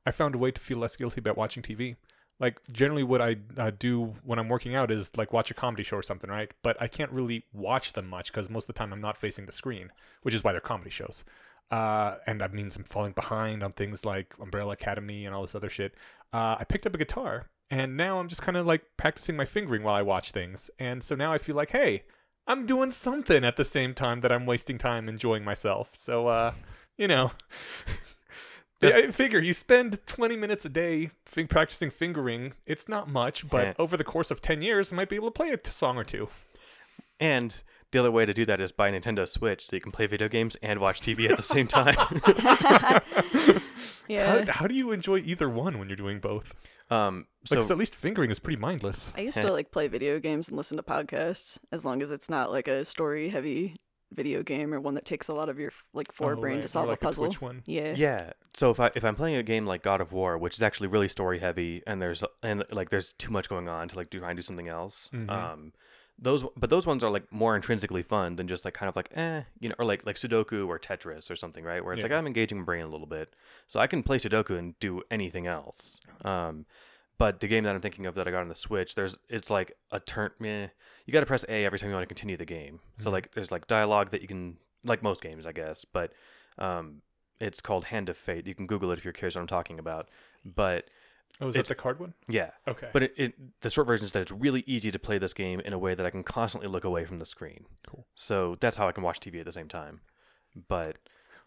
[0.07, 1.97] I found a way to feel less guilty about watching TV.
[2.41, 5.83] Like generally, what I uh, do when I'm working out is like watch a comedy
[5.83, 6.51] show or something, right?
[6.63, 9.47] But I can't really watch them much because most of the time I'm not facing
[9.47, 11.25] the screen, which is why they're comedy shows.
[11.71, 15.55] Uh, and that means I'm falling behind on things like Umbrella Academy and all this
[15.55, 15.95] other shit.
[16.33, 19.45] Uh, I picked up a guitar, and now I'm just kind of like practicing my
[19.45, 20.71] fingering while I watch things.
[20.79, 22.05] And so now I feel like, hey,
[22.47, 25.91] I'm doing something at the same time that I'm wasting time enjoying myself.
[25.95, 26.55] So, uh,
[26.97, 27.33] you know.
[28.83, 32.55] Just- I figure you spend 20 minutes a day f- practicing fingering.
[32.67, 33.73] It's not much, but Yeah.
[33.79, 35.97] over the course of 10 years, I might be able to play a t- song
[35.99, 36.29] or two.
[37.19, 37.63] And
[37.93, 40.07] the other way to do that is buy a Nintendo Switch so you can play
[40.07, 41.97] video games and watch TV at the same time.
[44.09, 44.45] Yeah.
[44.47, 46.53] How, how do you enjoy either one when you're doing both?
[46.91, 49.13] um, Like, at least fingering is pretty mindless.
[49.17, 52.29] I used to like play video games and listen to podcasts as long as it's
[52.29, 53.77] not like a story heavy
[54.13, 56.65] video game or one that takes a lot of your like Oh, forebrain right, to
[56.65, 57.27] or solve like a puzzle.
[57.27, 57.63] Twitch one.
[57.67, 57.95] yeah.
[57.97, 58.33] Yeah.
[58.55, 60.89] So if I if I'm playing a game like God of War, which is actually
[60.89, 64.19] really story heavy, and there's and like there's too much going on to like do
[64.19, 65.11] try and do something else.
[65.13, 65.31] Mhm.
[65.31, 65.73] Um,
[66.23, 69.09] those but those ones are like more intrinsically fun than just like kind of like
[69.17, 72.13] eh you know or like like Sudoku or Tetris or something right where it's like
[72.13, 73.33] I'm engaging my brain a little bit,
[73.67, 75.99] so I can play Sudoku and do anything else.
[76.25, 76.67] Um,
[77.21, 79.51] but the game that I'm thinking of that I got on the Switch, there's it's
[79.51, 80.31] like a turn.
[80.41, 80.69] Meh,
[81.07, 82.81] you got to press A every time you want to continue the game.
[82.99, 83.13] So Mhm.
[83.13, 86.13] like there's like dialogue that you can like most games I guess, but
[86.59, 87.03] um,
[87.39, 88.47] it's called Hand of Fate.
[88.47, 90.09] You can Google it if you're curious what I'm talking about.
[90.45, 90.87] But
[91.41, 92.15] Oh, is that the card one?
[92.29, 92.89] yeah, Okay.
[92.93, 95.61] but it, it the short version is that it's really easy to play this game
[95.61, 97.67] in a way that I can constantly look away from the screen.
[97.87, 98.05] Cool.
[98.15, 100.01] So that's how I can watch TV at the same time.
[100.69, 100.97] But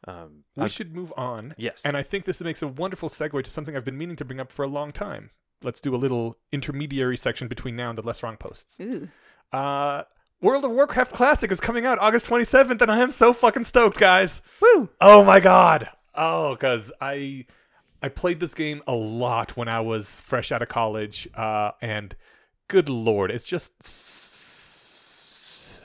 [0.08, 1.54] um, we I- should move on.
[1.58, 4.26] yes, And I think this makes a wonderful segue to something I've been meaning to
[4.26, 5.32] bring up for a long time.
[5.64, 8.78] Let's do a little intermediary section between now and the Less Wrong posts.
[8.82, 9.10] Ooh.
[9.52, 10.04] Uh,
[10.42, 13.98] World of Warcraft Classic is coming out August 27th, and I am so fucking stoked,
[13.98, 14.42] guys.
[14.62, 14.90] Woo!
[15.00, 15.90] Oh my god.
[16.14, 17.46] Oh, because I
[18.02, 22.14] I played this game a lot when I was fresh out of college, uh, and
[22.68, 23.82] good lord, it's just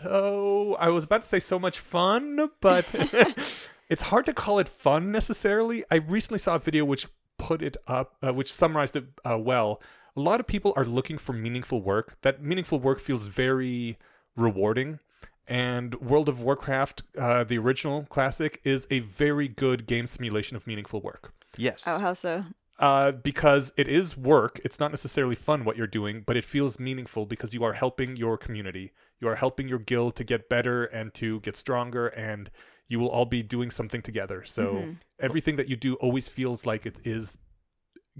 [0.02, 0.76] so.
[0.80, 2.86] I was about to say so much fun, but
[3.88, 5.84] it's hard to call it fun necessarily.
[5.90, 7.06] I recently saw a video which
[7.38, 9.80] put it up, uh, which summarized it uh, well.
[10.16, 12.16] A lot of people are looking for meaningful work.
[12.22, 13.98] That meaningful work feels very
[14.36, 14.98] rewarding.
[15.46, 20.66] And World of Warcraft, uh, the original classic, is a very good game simulation of
[20.66, 21.32] meaningful work.
[21.56, 22.44] yes, Oh, how so?
[22.78, 24.60] Uh, because it is work.
[24.64, 28.16] It's not necessarily fun what you're doing, but it feels meaningful because you are helping
[28.16, 28.92] your community.
[29.20, 32.50] You are helping your guild to get better and to get stronger, and
[32.86, 34.44] you will all be doing something together.
[34.44, 35.00] So Mhm.
[35.18, 37.36] everything that you do always feels like it is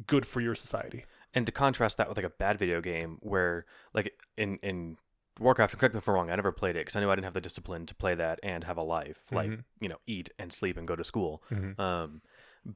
[0.07, 1.05] good for your society.
[1.35, 4.97] and to contrast that with like a bad video game where like in in
[5.39, 7.15] Warcraft, and correct me if I'm wrong, I never played it because I knew I
[7.15, 9.65] didn't have the discipline to play that and have a life, like Mhm.
[9.79, 11.43] you know, eat and sleep and go to school.
[11.51, 11.79] Mhm.
[11.79, 12.23] Um,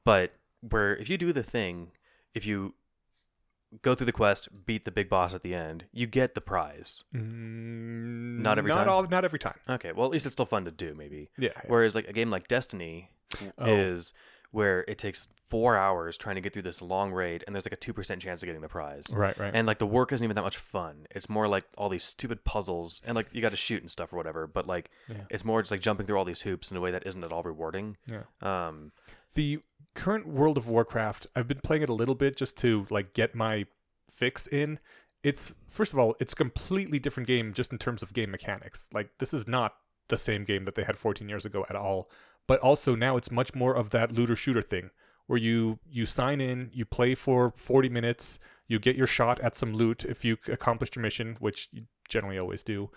[0.05, 0.35] but
[0.69, 1.91] where if you do the thing,
[2.33, 2.73] if you
[3.81, 7.03] go through the quest, beat the big boss at the end, you get the prize.
[7.11, 8.89] Not every not time?
[8.89, 9.03] all.
[9.07, 9.57] Not every time.
[9.69, 11.29] Okay, well at least it's still fun to do, maybe.
[11.37, 11.49] Yeah.
[11.55, 11.61] yeah.
[11.67, 13.09] Whereas like a game like Destiny
[13.57, 13.65] Oh.
[13.65, 14.13] is
[14.51, 17.73] where it takes four hours trying to get through this long raid, and there's like
[17.73, 19.05] a two percent chance of getting the prize.
[19.11, 19.37] right.
[19.39, 19.51] Right.
[19.55, 21.07] And like the work isn't even that much fun.
[21.09, 24.13] It's more like all these stupid puzzles, and like you got to shoot and stuff
[24.13, 24.45] or whatever.
[24.45, 25.17] But like Yeah.
[25.31, 27.31] it's more just like jumping through all these hoops in a way that isn't at
[27.31, 27.97] all rewarding.
[28.07, 28.23] yeah.
[28.41, 28.91] Um,
[29.33, 29.59] the
[29.95, 33.35] current World of Warcraft, I've been playing it a little bit just to like get
[33.35, 33.65] my
[34.09, 34.79] fix in.
[35.23, 38.89] It's first of all, it's a completely different game just in terms of game mechanics.
[38.93, 39.75] Like this is not
[40.09, 42.09] the same game that they had 14 years ago at all.
[42.45, 44.89] But also now it's much more of that looter shooter thing
[45.27, 49.55] where you you sign in, you play for 40 minutes, you get your shot at
[49.55, 52.89] some loot if you accomplished your mission, which you generally always do,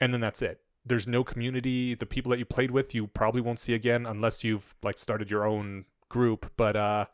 [0.00, 0.60] and then that's it.
[0.84, 1.94] There's no community.
[1.94, 5.30] The people that you played with, you probably won't see again unless you've like started
[5.30, 6.52] your own group.
[6.56, 7.06] But uh,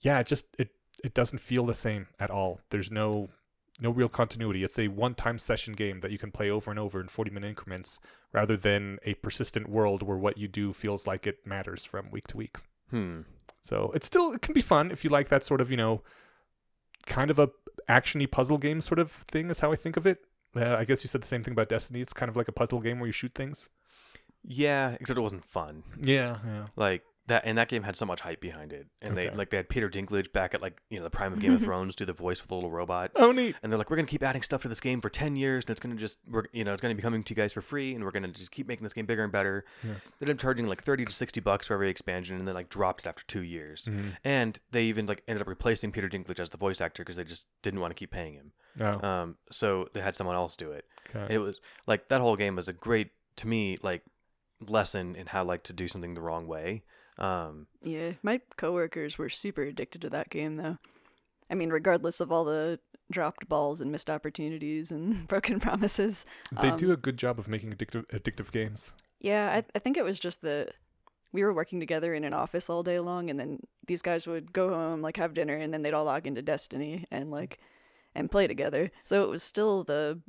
[0.00, 0.70] yeah, it just it
[1.04, 2.60] it doesn't feel the same at all.
[2.70, 3.28] There's no
[3.80, 4.62] no real continuity.
[4.62, 7.98] It's a one-time session game that you can play over and over in 40-minute increments,
[8.30, 12.26] rather than a persistent world where what you do feels like it matters from week
[12.28, 12.56] to week.
[12.90, 13.20] hmm.
[13.62, 16.02] So it's still it can be fun if you like that sort of you know,
[17.06, 17.50] kind of a
[17.88, 19.50] actiony puzzle game sort of thing.
[19.50, 20.18] Is how I think of it.
[20.56, 22.00] Uh, I guess you said the same thing about Destiny.
[22.00, 23.68] It's kind of like a puzzle game where you shoot things.
[24.42, 25.82] Yeah, except it wasn't fun.
[26.00, 26.66] Yeah, yeah.
[26.74, 29.56] Like that and that game had so much hype behind it, and they like they
[29.56, 32.04] had Peter Dinklage back at like you know the prime of Game of Thrones do
[32.04, 33.10] the voice for the little robot.
[33.16, 33.56] Oh, neat.
[33.62, 35.70] And they're like, we're gonna keep adding stuff to this game for ten years, and
[35.70, 37.94] it's gonna just, we're, you know, it's gonna be coming to you guys for free,
[37.94, 39.64] and we're gonna just keep making this game bigger and better.
[39.82, 39.94] Yeah.
[40.18, 42.68] They ended up charging like thirty to sixty bucks for every expansion, and then like
[42.68, 43.86] dropped it after two years.
[43.90, 44.16] Mhm.
[44.24, 47.24] And they even like ended up replacing Peter Dinklage as the voice actor because they
[47.24, 48.52] just didn't want to keep paying him.
[48.80, 50.84] Oh, Um, so they had someone else do it.
[51.14, 51.34] okay.
[51.34, 54.02] It was like that whole game was a great to me like
[54.66, 56.82] lesson in how like to do something the wrong way.
[57.20, 60.78] Um, Yeah, my coworkers were super addicted to that game, though.
[61.50, 62.78] I mean, regardless of all the
[63.10, 66.24] dropped balls and missed opportunities and broken promises.
[66.60, 68.92] they do um, a good job of making addictive addictive games.
[69.20, 70.74] Yeah, I, I think it was just that
[71.32, 74.52] we were working together in an office all day long, and then these guys would
[74.52, 77.58] go home, like have dinner, and then they'd all log into Destiny and like
[78.14, 78.90] and play together.
[79.04, 80.20] So it was still the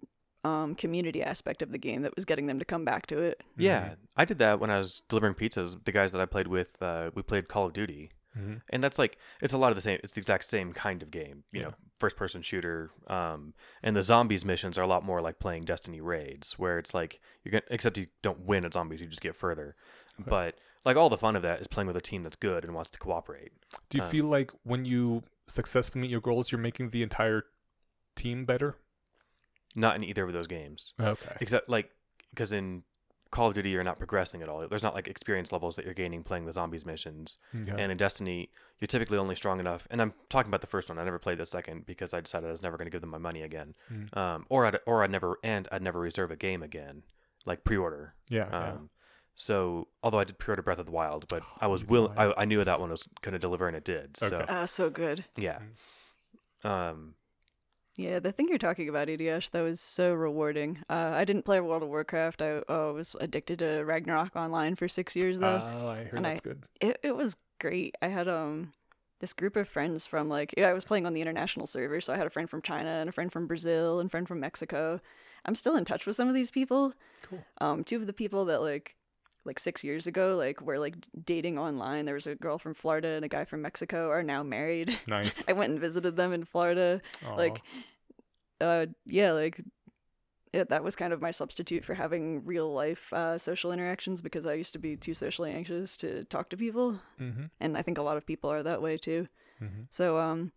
[0.44, 3.42] um, community aspect of the game that was getting them to come back to it.
[3.58, 5.84] Yeah, I did that when I was delivering pizzas.
[5.86, 8.98] The guys that I played with, uh, we played Call of Duty, hmm and that's
[8.98, 10.00] like it's a lot of the same.
[10.04, 11.68] It's the exact same kind of game, you Yeah.
[11.68, 12.90] know, first person shooter.
[13.08, 16.94] Um, and the zombies missions are a lot more like playing Destiny raids, where it's
[16.94, 19.76] like you're gonna except you don't win at zombies, you just get further.
[20.20, 20.30] Okay.
[20.30, 22.74] But like all the fun of that is playing with a team that's good and
[22.74, 23.52] wants to cooperate.
[23.90, 27.44] Do you uh, feel like when you successfully meet your goals, you're making the entire
[28.16, 28.78] team better?
[29.76, 31.38] Not in either of those games, Okay.
[31.40, 31.90] except like
[32.32, 32.84] because in
[33.32, 34.68] Call of Duty you're not progressing at all.
[34.68, 37.38] There's not like experience levels that you're gaining playing the zombies missions.
[37.56, 37.72] Okay.
[37.82, 38.50] And in Destiny,
[38.80, 39.88] you're typically only strong enough.
[39.90, 41.00] And I'm talking about the first one.
[41.00, 43.10] I never played the second because I decided I was never going to give them
[43.10, 43.74] my money again.
[43.90, 44.18] Mm.
[44.18, 47.04] Um, or I'd or I'd never and I'd never reserve a game again,
[47.46, 48.16] like pre-order.
[48.30, 48.48] yeah.
[48.52, 48.70] yeah.
[48.74, 48.90] Um,
[49.34, 52.18] so although I did pre-order Breath of the Wild, but I was willing.
[52.18, 54.18] I, I knew that one was going to deliver, and it did.
[54.18, 54.46] So Okay.
[54.50, 55.24] Ah, so good.
[55.38, 55.60] yeah.
[56.64, 57.16] Um,
[57.98, 60.80] Yeah, the thing you're talking about, Eneasz, that was so rewarding.
[60.90, 62.42] Uh, I didn't play World of Warcraft.
[62.42, 65.62] I uh, was addicted to Ragnarok Online for six years, though.
[65.62, 66.64] Oh, I heard and that's I- good.
[66.80, 67.96] it it was great.
[68.02, 68.72] I had um
[69.20, 72.18] this group of friends from like I was playing on the international server, so I
[72.18, 75.02] had a friend from China and a friend from Brazil and a friend from Mexico.
[75.44, 76.94] I'm still in touch with some of these people.
[77.30, 77.44] Cool.
[77.60, 78.96] Um, two of the people that like
[79.46, 82.06] like six years ago like we're like dating online.
[82.06, 84.98] There was a girl from Florida and a guy from Mexico are now married.
[85.08, 85.44] Nice.
[85.48, 87.02] I went and visited them in Florida.
[87.36, 87.62] Like,
[88.60, 89.62] uh, yeah, like.
[90.54, 94.46] It, that was kind of my substitute for having real life uh, social interactions because
[94.46, 97.46] I used to be too socially anxious to talk to people mm-hmm.
[97.62, 99.28] and I think a lot of people are that way too.
[99.62, 99.84] Mm-hmm.
[99.90, 100.52] So um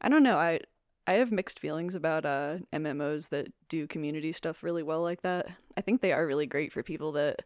[0.00, 0.38] I don't know.
[0.38, 0.60] I
[1.06, 5.48] I have mixed feelings about uh MMOs that do community stuff really well like that.
[5.76, 7.42] I think they are really great for people that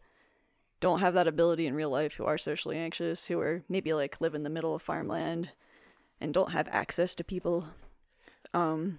[0.81, 4.21] don't have that ability in real life who are socially anxious, who are maybe like
[4.21, 5.51] live in the middle of farmland
[6.21, 7.67] and don't have access to people.
[8.55, 8.99] Um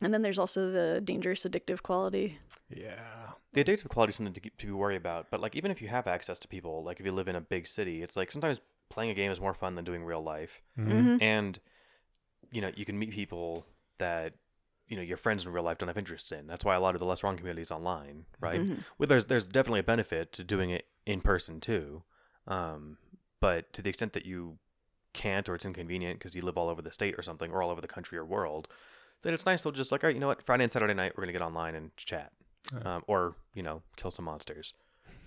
[0.00, 2.38] and then there's also the dangerous addictive quality.
[2.68, 3.30] Yeah.
[3.52, 5.30] the addictive quality is something to, keep, to be worried about.
[5.30, 7.40] But like even if you have access to people, like if you live in a
[7.40, 10.60] big city, it's like sometimes playing a game is more fun than doing real life.
[10.78, 10.92] Mm-hmm.
[10.92, 11.22] Mhm.
[11.22, 11.60] and
[12.50, 13.64] you know you can meet people
[13.98, 14.34] that
[14.88, 16.94] you know your friends in real life don't have interests in that's why a lot
[16.94, 18.84] of the less wrong communities online right Mhm.
[18.98, 22.02] well there's there's definitely a benefit to doing it in person too
[22.48, 22.96] um
[23.40, 24.58] but to the extent that you
[25.12, 27.70] can't or it's inconvenient because you live all over the state or something or all
[27.70, 28.68] over the country or world
[29.22, 31.12] then it's nice to just like all right you know what friday and saturday night
[31.16, 32.32] we're gonna get online and chat
[32.72, 32.96] Yeah.
[32.96, 34.72] um, or you know kill some monsters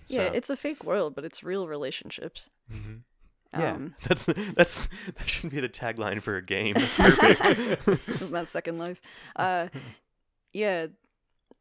[0.08, 2.48] Yeah, So- it's a fake world, but it's real relationships.
[2.72, 3.60] Mm-hmm.
[3.60, 4.24] yeah Um, that's
[4.56, 9.00] that's that should be the tagline for a game perfect Isn't that Second Life?
[9.36, 9.68] Uh,
[10.52, 10.86] yeah.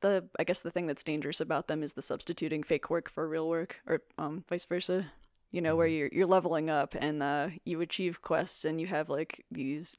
[0.01, 3.27] The I guess the thing that's dangerous about them is the substituting fake work for
[3.27, 5.11] real work, or um, vice versa.
[5.51, 5.97] You know, where Mhm.
[5.97, 9.95] you're you're leveling up and uh, you achieve quests and you have like these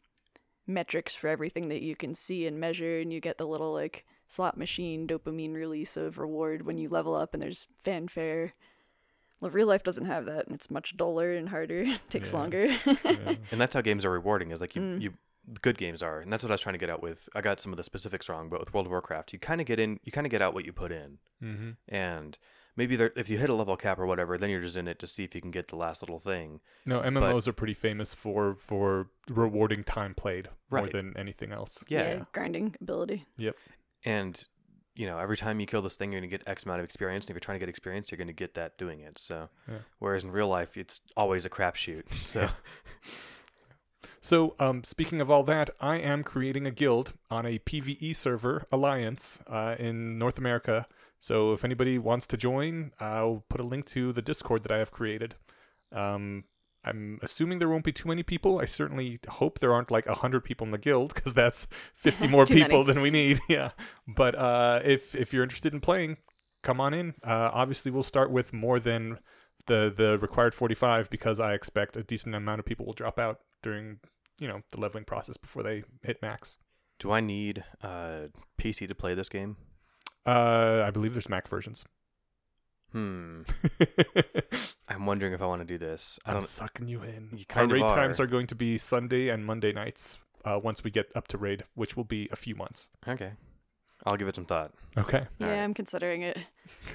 [0.66, 4.04] metrics for everything that you can see and measure, and you get the little like
[4.28, 8.52] slot machine dopamine release of reward when you level up, and there's fanfare.
[9.40, 11.82] Well, real life doesn't have that, and it's much duller and harder.
[11.86, 12.38] it takes Yeah.
[12.38, 12.66] longer.
[12.86, 13.36] yeah.
[13.50, 15.00] and that's how games are rewarding is like you, Mm.
[15.00, 15.14] you
[15.62, 17.60] good games are and that's what i was trying to get out with i got
[17.60, 19.98] some of the specifics wrong but with world of warcraft you kind of get in
[20.04, 21.70] you kind of get out what you put in Mm-hmm.
[21.86, 22.36] and
[22.76, 24.98] maybe there, if you hit a level cap or whatever then you're just in it
[24.98, 28.12] to see if you can get the last little thing No, MMOs are pretty famous
[28.14, 31.84] for for rewarding time played more than anything else.
[31.88, 33.24] yeah, grinding ability.
[33.36, 33.54] Yep.
[34.04, 34.44] And
[34.96, 36.84] you know every time you kill this thing you're going to get x amount of
[36.84, 39.16] experience and if you're trying to get experience you're going to get that doing it
[39.16, 39.78] so Yeah.
[40.00, 42.48] whereas in real life it's always a crapshoot so
[44.28, 48.66] So, um, speaking of all that, I am creating a guild on a PVE server
[48.70, 50.86] alliance uh, in North America.
[51.18, 54.76] So, if anybody wants to join, I'll put a link to the Discord that I
[54.80, 55.36] have created.
[55.92, 56.44] Um,
[56.84, 58.58] I'm assuming there won't be too many people.
[58.58, 62.30] I certainly hope there aren't like hundred people in the guild because that's fifty That's
[62.30, 62.66] more too many.
[62.66, 63.40] people than we need.
[63.48, 63.70] Yeah,
[64.06, 66.18] but uh, if if you're interested in playing,
[66.62, 67.14] come on in.
[67.26, 69.20] Uh, obviously, we'll start with more than
[69.68, 73.40] the the required 45 because I expect a decent amount of people will drop out
[73.62, 74.00] during
[74.38, 76.58] you know the leveling process before they hit max.
[76.98, 78.28] Do I need uh,
[78.60, 79.56] PC to play this game?
[80.26, 81.84] Uh, I believe there's Mac versions.
[82.92, 83.42] Hmm.
[84.88, 86.18] I'm wondering if I want to do this.
[86.24, 87.28] I I'm sucking you in.
[87.32, 87.94] You Our kind of raid are.
[87.94, 90.16] times are going to be Sunday and Monday nights.
[90.42, 92.88] Uh, once we get up to raid, which will be a few months.
[93.06, 93.32] Okay.
[94.06, 94.72] I'll give it some thought.
[94.96, 95.26] Okay.
[95.38, 95.62] Yeah, Alright.
[95.62, 96.38] I'm considering it.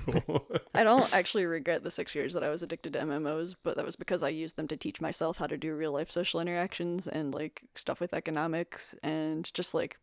[0.05, 0.47] Cool.
[0.73, 3.85] I don't actually regret the six years that I was addicted to MMOs, but that
[3.85, 7.07] was because I used them to teach myself how to do real life social interactions
[7.07, 9.97] and like stuff with economics and just like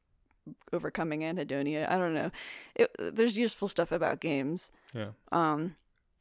[0.72, 1.90] overcoming anhedonia.
[1.90, 2.30] I don't know.
[2.74, 4.70] It, there's useful stuff about games.
[4.94, 5.10] yeah.
[5.32, 5.76] Um,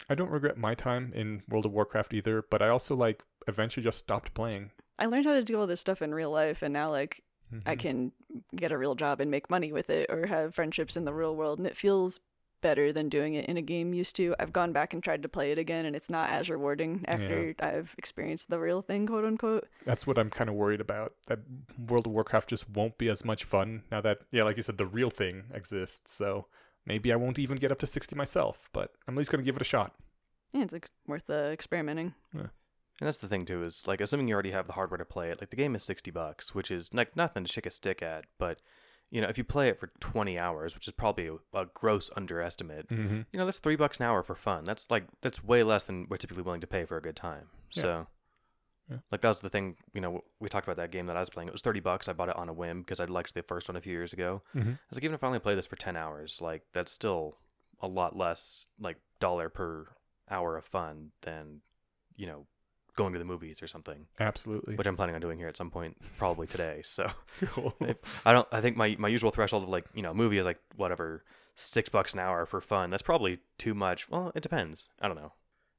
[0.10, 3.84] I don't regret my time in World of Warcraft either, but I also like eventually
[3.84, 4.72] just stopped playing.
[4.98, 7.24] I learned how to do all this stuff in real life, and now like
[7.66, 7.80] I Mhm.
[7.80, 8.12] can
[8.56, 11.36] get a real job and make money with it, or have friendships in the real
[11.36, 12.20] world, and it feels
[12.62, 14.36] better than doing it in a game used to.
[14.38, 17.56] I've gone back and tried to play it again, and it's not as rewarding after
[17.60, 19.68] I've experienced the real thing, quote unquote.
[19.86, 21.14] That's what I'm kind of worried about.
[21.28, 21.40] That
[21.88, 24.78] World of Warcraft just won't be as much fun now that, yeah, like you said,
[24.78, 26.12] the real thing exists.
[26.12, 26.48] So
[26.86, 29.46] maybe I won't even get up to 60 myself, but I'm at least going to
[29.46, 29.96] give it a shot.
[30.52, 32.14] Yeah, it's ex- worth uh, experimenting.
[33.00, 35.30] And that's the thing too is like assuming you already have the hardware to play
[35.30, 35.40] it.
[35.40, 38.26] Like the game is sixty bucks, which is like nothing to shake a stick at.
[38.38, 38.60] But
[39.10, 42.10] you know, if you play it for twenty hours, which is probably a, a gross
[42.16, 43.22] underestimate, Mm-hmm.
[43.32, 44.64] you know, that's three bucks an hour for fun.
[44.66, 47.48] That's like that's way less than we're typically willing to pay for a good time.
[47.74, 47.82] Yeah.
[47.84, 48.08] So,
[48.92, 48.98] Yeah.
[49.12, 49.78] like that was the thing.
[49.94, 51.48] You know, we talked about that game that I was playing.
[51.48, 52.08] It was thirty bucks.
[52.10, 54.12] I bought it on a whim because I liked the first one a few years
[54.14, 54.42] ago.
[54.56, 54.70] Mm-hmm.
[54.72, 57.38] I was like, even if I only play this for ten hours, like that's still
[57.82, 59.88] a lot less like dollar per
[60.30, 61.62] hour of fun than
[62.18, 62.46] you know
[63.00, 64.76] going to the movies or something, Absolutely.
[64.76, 66.82] which I'm planning on doing here at some point, probably today.
[66.86, 67.10] So
[67.42, 67.74] Cool.
[67.82, 67.98] if,
[68.28, 68.48] I don't.
[68.52, 71.24] I think my my usual threshold of like you know movie is like whatever
[71.56, 72.90] six bucks an hour for fun.
[72.92, 74.10] That's probably too much.
[74.10, 74.88] Well, it depends.
[75.02, 75.34] I don't know.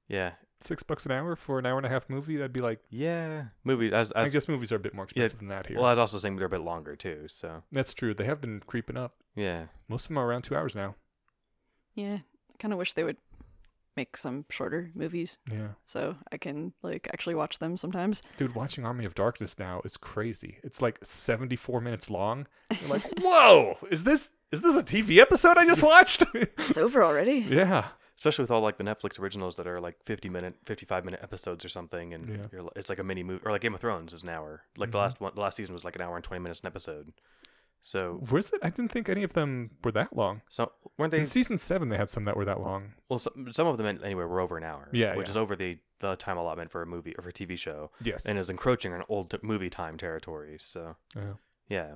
[0.08, 2.36] Yeah, Six bucks an hour for an hour and a half movie?
[2.36, 3.44] That'd be like, yeah.
[3.64, 5.76] Movies as I guess movies are a bit more Yeah, expensive than that here.
[5.78, 7.26] well, I was also saying they're a bit longer too.
[7.28, 8.12] So That's true.
[8.12, 9.12] They have been creeping up.
[9.34, 9.66] yeah.
[9.88, 10.96] Most of them are around two hours now.
[11.94, 12.18] Yeah,
[12.52, 13.16] I kind of wish they would
[13.96, 15.68] make some shorter movies Yeah.
[15.84, 18.22] so I can like actually watch them sometimes.
[18.36, 20.58] Dude, watching Army of Darkness now is crazy.
[20.62, 22.46] It's like 74 minutes long.
[22.80, 26.24] You're like, whoa, is this is this a TV episode I just watched?
[26.34, 27.34] It's over already.
[27.50, 27.88] yeah.
[28.16, 31.64] Especially with all like the Netflix originals that are like 50 minute, 55 minute episodes
[31.64, 32.36] or something, and Yeah.
[32.52, 34.62] you're, it's like a mini movie, or like Game of Thrones is an hour.
[34.76, 35.02] Like the Mhm.
[35.02, 37.12] last one, the last season was like an hour and 20 minutes an episode.
[37.82, 38.60] So, where's it?
[38.62, 40.42] I didn't think any of them were that long.
[40.50, 41.20] so weren't they?
[41.20, 42.92] In season seven, they had some that were that long.
[43.08, 44.88] Well, some, some of them anyway were over an hour.
[44.92, 45.30] Yeah, which yeah.
[45.30, 48.24] is over the the time allotment for a movie or for a TV show, Yes.
[48.26, 50.56] and is encroaching on old t- movie time territory.
[50.60, 51.32] So Yeah.
[51.68, 51.94] yeah.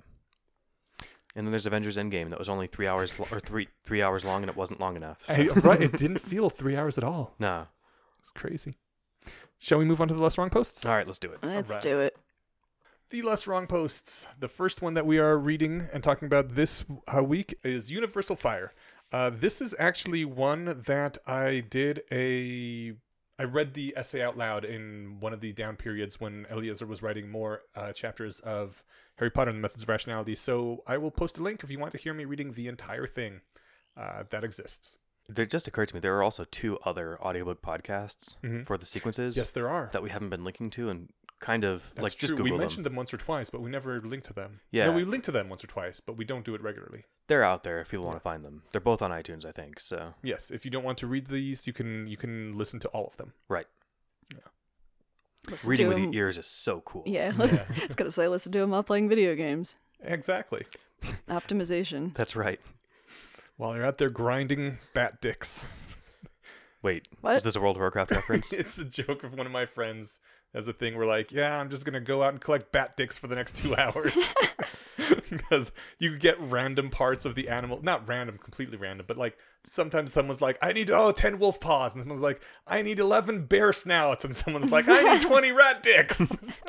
[1.37, 4.25] And then there's Avengers Endgame that was only three hours lo- or three three hours
[4.25, 5.19] long, and it wasn't long enough.
[5.27, 5.35] So.
[5.35, 5.83] Hey, right.
[5.83, 7.35] It didn't feel three hours at all.
[7.39, 7.67] no.
[8.21, 8.79] It's crazy.
[9.59, 10.85] Shall we move on to the less wrong posts?
[10.85, 11.39] All right, let's do it.
[11.43, 11.83] Let's Alright.
[11.83, 12.17] do it.
[13.11, 14.27] The less wrong posts.
[14.39, 16.85] The first one that we are reading and talking about this
[17.15, 18.73] uh, week is Universal Fire.
[19.13, 22.95] Uh, this is actually one that I did a.
[23.39, 27.03] I read the essay out loud in one of the down periods when Eliezer was
[27.03, 28.85] writing more uh, chapters of
[29.17, 30.35] Harry Potter and the Methods of Rationality.
[30.37, 33.07] So I will post a link if you want to hear me reading the entire
[33.09, 33.41] thing
[33.97, 34.99] uh, that exists.
[35.37, 38.67] It just occurred to me there are also two other audiobook podcasts Mhm.
[38.67, 39.89] for the sequences Yes, there are.
[39.93, 41.09] that we haven't been linking to, and
[41.45, 42.21] kind of That's like true.
[42.29, 42.59] just Google we them.
[42.61, 42.97] mentioned them.
[42.97, 44.61] once or twice, but we never linked to them.
[44.71, 44.87] Yeah.
[44.87, 47.05] No, we linked to them once or twice, but we don't do it regularly.
[47.27, 48.63] They're out there if people want to find them.
[48.73, 49.79] They're both on iTunes, I think.
[49.81, 52.89] So Yes, if you don't want to read these, you can you can listen to
[52.89, 53.33] all of them.
[53.49, 53.67] right,
[55.51, 57.03] Listen reading with with 'em- your ears is so cool.
[57.07, 57.65] Yeah, Yeah.
[57.83, 59.77] I was gonna say listen to them while playing video games.
[60.03, 60.65] Exactly.
[61.29, 62.15] Optimization.
[62.15, 62.61] that's right.
[63.57, 65.61] While you're out there grinding bat dicks.
[66.83, 67.37] Wait, What?
[67.37, 68.53] is this a World of Warcraft reference?
[68.63, 70.19] it's a joke of one of my friends
[70.55, 73.19] as a thing where like, yeah, I'm just gonna go out and collect bat dicks
[73.19, 74.17] for the next two hours.
[75.31, 80.13] because you get random parts of the animal not random, completely random, but like sometimes
[80.13, 83.73] someone's like, I need oh 10 wolf paws, and someone's like, I need eleven bear
[83.73, 86.61] snouts, and someone's like, I need twenty rat dicks.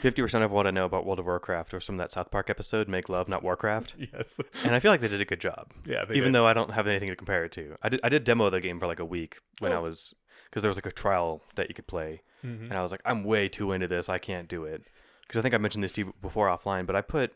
[0.00, 2.48] Fifty percent of what I know about World of Warcraft was from that South Park
[2.50, 4.38] episode, "Make Love, Not Warcraft," yes.
[4.64, 5.72] and I feel like they did a good job.
[5.86, 6.34] Yeah, they even did.
[6.34, 7.76] though I don't have anything to compare it to.
[7.82, 9.76] I did I did demo the game for like a week when oh.
[9.76, 9.82] I Oh.
[9.82, 10.14] was
[10.52, 12.64] because there was like a trial that you could play, Mhm.
[12.68, 14.08] and I was like, I'm way too into this.
[14.10, 14.82] I can't do it
[15.22, 17.34] because I think I mentioned this to you before offline, but I put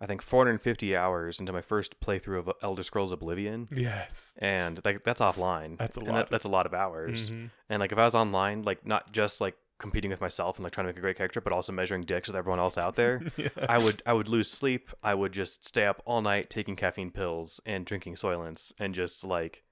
[0.00, 3.68] I think 450 hours into my first playthrough of Elder Scrolls Oblivion.
[3.70, 4.34] Yes.
[4.38, 5.78] And like that's offline.
[5.78, 6.14] That's a lot.
[6.16, 7.30] That, that's a lot of hours.
[7.30, 7.50] Mhm.
[7.68, 10.72] And like if I was online, like not just like competing with myself and like
[10.72, 13.22] trying to make a great character, but also measuring dicks with everyone else out there,
[13.36, 13.48] Yeah.
[13.68, 14.90] I would I would lose sleep.
[15.04, 19.22] I would just stay up all night taking caffeine pills and drinking Soylents and just
[19.22, 19.62] like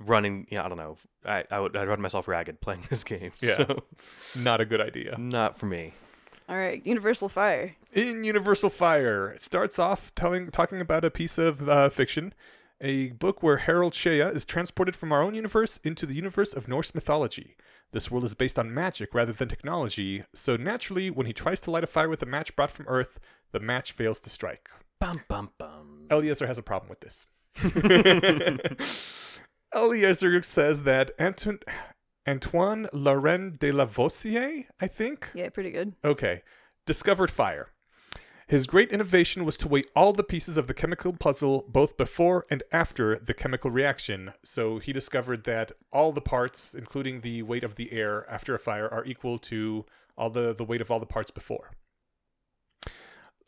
[0.00, 0.46] running.
[0.50, 0.96] Yeah, I don't know.
[1.24, 3.32] I I would I'd run myself ragged playing this game.
[3.40, 3.56] Yeah.
[3.56, 3.82] So
[4.34, 5.16] Not a good idea.
[5.18, 5.94] not for me.
[6.48, 7.76] All right, Universal Fire.
[7.92, 12.34] In Universal Fire, it starts off telling talking about a piece of uh, fiction,
[12.80, 16.66] a book where Harold Shea is transported from our own universe into the universe of
[16.66, 17.56] Norse mythology.
[17.92, 21.70] This world is based on magic rather than technology, so naturally, when he tries to
[21.70, 23.20] light a fire with a match brought from Earth,
[23.52, 24.68] the match fails to strike.
[24.98, 26.06] Bum bum bum.
[26.10, 27.26] Eliezer has a problem with this.
[29.74, 31.60] Eliezer says that Anton-
[32.28, 35.94] Antoine Laurent de Lavoisier, I think, Yeah, pretty good.
[36.04, 36.42] Okay.
[36.86, 37.68] Discovered fire.
[38.46, 42.46] His great innovation was to weigh all the pieces of the chemical puzzle both before
[42.50, 44.32] and after the chemical reaction.
[44.44, 48.58] So he discovered that all the parts, including the weight of the air after a
[48.58, 49.86] fire, are equal to
[50.18, 51.70] all the, the weight of all the parts before.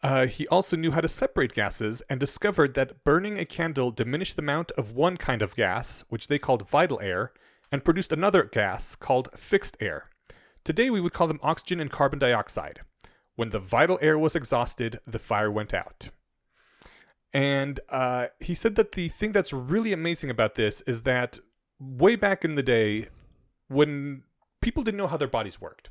[0.03, 4.35] Uh, he also knew how to separate gases and discovered that burning a candle diminished
[4.37, 7.33] the amount of one kind of gas, which they called vital air,
[7.71, 10.11] and produced another gas called fixed air.
[10.65, 12.81] Today we would call them oxygen and carbon dioxide.
[13.37, 16.11] When the vital air was exhausted, the fire went out.
[17.33, 21.39] And uh, he said that the thing that's really amazing about this is that
[21.81, 23.09] way back in the day,
[23.69, 24.25] when
[24.61, 25.89] people didn't know how their bodies worked,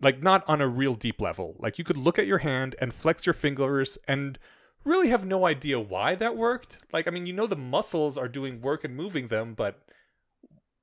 [0.00, 2.92] like not on a real deep level, like you could look at your hand and
[2.92, 4.38] flex your fingers and
[4.84, 6.78] really have no idea why that worked.
[6.92, 9.82] Like, I mean, you know, the muscles are doing work and moving them, but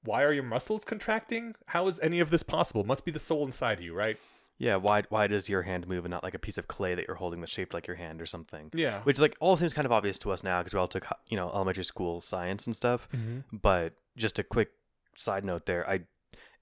[0.04, 1.56] why are your muscles contracting?
[1.68, 2.84] How is any of this possible?
[2.84, 4.18] Must be the soul inside you, right?
[4.60, 7.06] Yeah, why why does your hand move and not like a piece of clay that
[7.08, 8.70] you're holding that's shaped like your hand or something?
[8.74, 9.02] Yeah.
[9.02, 11.38] Which like all seems kind of obvious to us now because we all took you
[11.38, 13.10] know elementary school science and stuff.
[13.14, 13.58] Mm-hmm.
[13.58, 14.70] But just a quick
[15.16, 16.02] side note there, I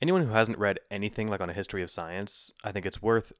[0.01, 3.33] anyone who hasn't read anything like on a history of science, I think it's worth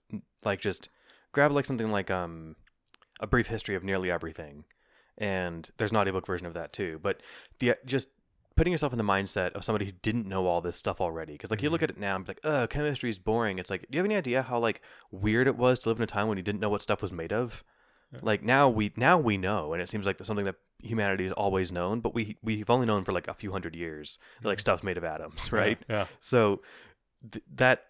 [0.44, 0.90] like just
[1.32, 2.56] grab like something like um
[3.20, 4.66] a brief history of nearly everything,
[5.18, 7.00] and there's an audiobook version of that too.
[7.02, 7.22] But
[7.60, 8.10] the just
[8.56, 11.52] putting yourself in the mindset of somebody who didn't know all this stuff already, because
[11.52, 13.60] like you look at it now and be like, oh, chemistry is boring.
[13.60, 16.04] It's like, do you have any idea how like weird it was to live in
[16.04, 17.64] a time when you didn't know what stuff was made of?
[18.22, 21.34] Like now we now we know, and it seems like that's something that humanity has
[21.34, 24.18] always known, but we we've only known for like a few hundred years.
[24.42, 25.78] that, Like stuff's made of atoms, right?
[25.90, 26.08] Yeah.
[26.20, 26.62] So
[27.32, 27.86] th- that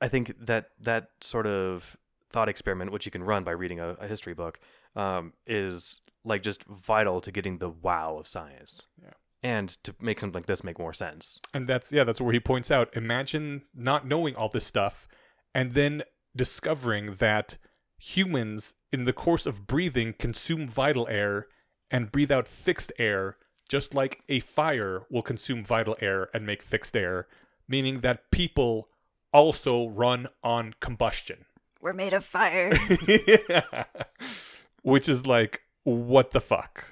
[0.00, 1.96] I think that that sort of
[2.30, 4.60] thought experiment, which you can run by reading a, a history book,
[4.96, 8.86] um, is like just vital to getting the wow of science.
[9.02, 9.10] Yeah.
[9.42, 11.40] And to make something like this make more sense.
[11.54, 12.94] And that's yeah, that's where he points out.
[12.94, 15.08] Imagine not knowing all this stuff
[15.54, 16.02] and then
[16.36, 17.56] discovering that
[17.98, 21.46] humans in the course of breathing consume vital air
[21.90, 23.36] and breathe out fixed air
[23.70, 27.28] just like a fire will consume vital air and make fixed air,
[27.68, 28.88] meaning that people
[29.32, 31.44] also run on combustion.
[31.80, 32.76] We're made of fire.
[33.06, 33.84] yeah.
[34.82, 36.84] Which is like, what the fuck?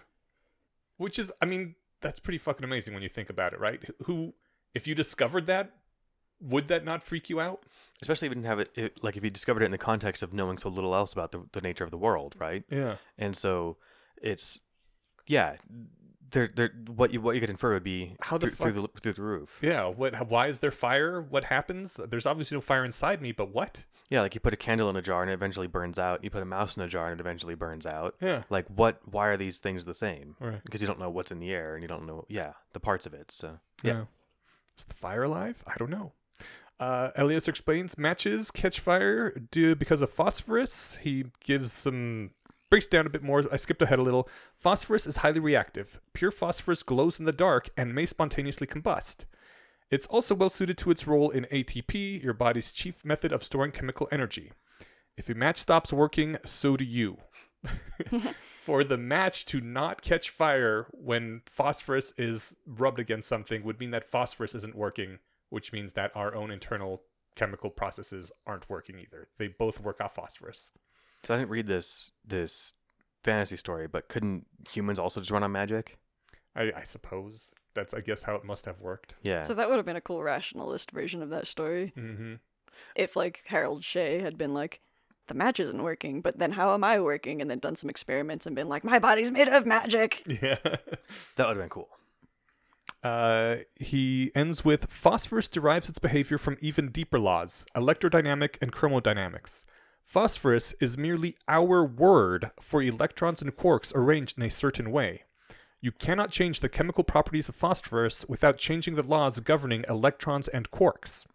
[0.99, 3.83] Which is, I mean, that's pretty fucking amazing when you think about it, right?
[4.05, 4.35] Who,
[4.73, 5.73] if you discovered that,
[6.41, 7.65] would that not freak you out?
[8.01, 10.23] Especially if you didn't have it, it like if you discovered it in the context
[10.23, 12.63] of knowing so little else about the, the nature of the world, right?
[12.71, 12.97] Yeah.
[13.19, 13.79] And so
[14.23, 14.61] it's
[15.29, 15.57] yeah,
[16.31, 19.01] there there what you what you could infer would be How the through, through the
[19.01, 19.59] through the roof.
[19.63, 19.87] Yeah.
[19.87, 20.29] What?
[20.29, 21.21] Why is there fire?
[21.21, 21.99] What happens?
[22.09, 23.85] There's obviously no fire inside me, but what?
[24.11, 26.25] Yeah, like you put a candle in a jar and it eventually burns out.
[26.25, 28.15] You put a mouse in a jar and it eventually burns out.
[28.21, 28.45] Yeah.
[28.51, 29.01] Like what?
[29.05, 30.37] Why are these things the same?
[30.41, 30.63] Right.
[30.65, 33.07] Because you don't know what's in the air and you don't know yeah the parts
[33.07, 33.31] of it.
[33.31, 34.05] So yeah,
[34.77, 35.63] Is the fire alive?
[35.67, 36.13] I don't know.
[36.81, 40.97] Uh, Eliezer explains matches catch fire due because of phosphorus.
[41.03, 42.31] He gives some
[42.71, 43.45] breaks down a bit more.
[43.51, 44.29] I skipped ahead a little.
[44.57, 46.01] Phosphorus is highly reactive.
[46.13, 49.25] Pure phosphorus glows in the dark and may spontaneously combust.
[49.91, 53.73] It's also well suited to its role in ATP, your body's chief method of storing
[53.73, 54.53] chemical energy.
[55.17, 57.19] If a match stops working, so do you.
[58.59, 63.91] For the match to not catch fire when phosphorus is rubbed against something would mean
[63.93, 65.19] that phosphorus isn't working,
[65.49, 67.03] which means that our own internal
[67.35, 69.29] chemical processes aren't working either.
[69.39, 70.71] They both work off phosphorus.
[71.25, 72.75] So I didn't read this this
[73.25, 75.99] fantasy story, but couldn't humans also just run on magic?
[76.57, 79.15] I, I suppose that's, I guess, how it must have worked.
[79.23, 81.93] Yeah, so that would have been a cool rationalist version of that story.
[81.97, 82.35] Mm-hmm.
[82.95, 84.81] If like Harold Shea had been like,
[85.29, 87.41] the match isn't working, but then how am I working?
[87.41, 90.23] And then done some experiments and been like, my body's made of magic.
[90.43, 90.57] Yeah.
[90.63, 91.89] that would have been cool.
[93.03, 99.65] Uh, he ends with phosphorus derives its behavior from even deeper laws, electrodynamic and chromodynamics.
[100.09, 105.25] Phosphorus is merely our word for electrons and quarks arranged in a certain way.
[105.83, 110.71] You cannot change the chemical properties of phosphorus without changing the laws governing electrons and
[110.71, 111.27] quarks.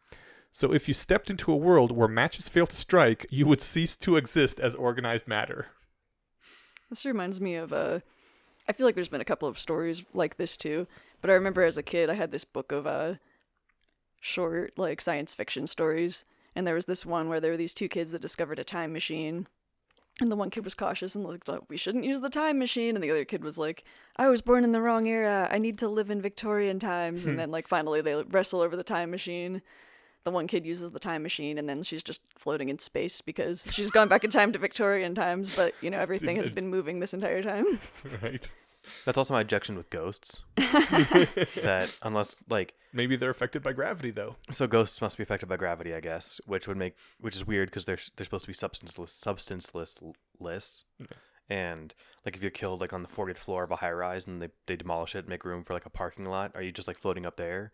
[0.52, 3.96] So if you stepped into a world where matches fail to strike, you would cease
[3.98, 5.68] to exist as organized matter.
[6.90, 8.00] This reminds me of uh,
[8.68, 10.88] I feel like there's been a couple of stories like this too.
[11.22, 13.16] But I remember as a kid, I had this book of uh,
[14.20, 16.26] short like science fiction stories,
[16.56, 18.94] and there was this one where there were these two kids that discovered a time
[18.94, 19.48] machine.
[20.22, 22.96] And the one kid was cautious and like, we shouldn't use the time machine.
[22.96, 23.84] And the other kid was like,
[24.16, 25.48] I was born in the wrong era.
[25.52, 27.26] I need to live in Victorian times.
[27.26, 27.40] and hmm.
[27.40, 29.64] then, like, finally they wrestle over the time machine.
[30.24, 33.66] The one kid uses the time machine and then she's just floating in space because
[33.72, 37.00] she's gone back in time to Victorian times, but, you know, everything has been moving
[37.00, 37.66] this entire time.
[38.22, 38.48] right.
[39.06, 40.42] That's also my objection with ghosts.
[40.58, 44.36] that unless like Maybe they're affected by gravity though.
[44.52, 47.70] so ghosts must be affected by gravity, I guess, which would make which is weird
[47.70, 50.84] because they're they're supposed to be substanceless substanceless l- lists.
[51.50, 51.94] And
[52.26, 54.50] like if you're killed like on the 40th floor of a high rise and they
[54.68, 56.98] they demolish it and make room for like a parking lot, are you just like
[56.98, 57.72] floating up there?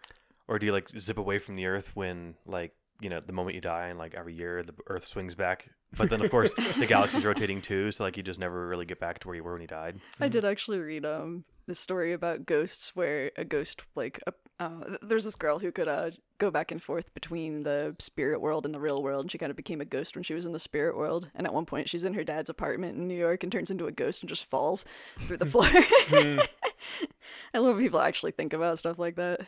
[0.48, 3.56] Or do you like zip away from the earth when like you know the moment
[3.56, 6.86] you die and like every year the earth swings back but then of course the
[6.88, 9.54] galaxy's rotating too so like you just never really get back to where you were
[9.54, 13.84] when you died I did actually read um this story about ghosts where a ghost
[13.96, 17.96] like uh, uh, there's this girl who could uh go back and forth between the
[18.00, 20.34] spirit world and the real world and she kind of became a ghost when she
[20.34, 23.08] was in the spirit world and at one point she's in her dad's apartment in
[23.08, 24.86] New York and turns into a ghost and just falls
[25.28, 25.70] through the floor.
[27.54, 29.42] I love when people actually think about stuff like that.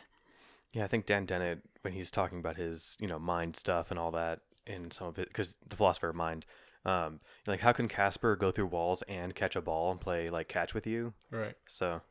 [0.72, 3.98] Yeah, I think Dan Dennett, when he's talking about his, you know, mind stuff and
[3.98, 6.44] all that in some of it, because the philosopher of mind,
[6.84, 10.48] um, like how can Casper go through walls and catch a ball and play like
[10.48, 11.14] catch with you?
[11.30, 11.54] Right.
[11.68, 12.02] So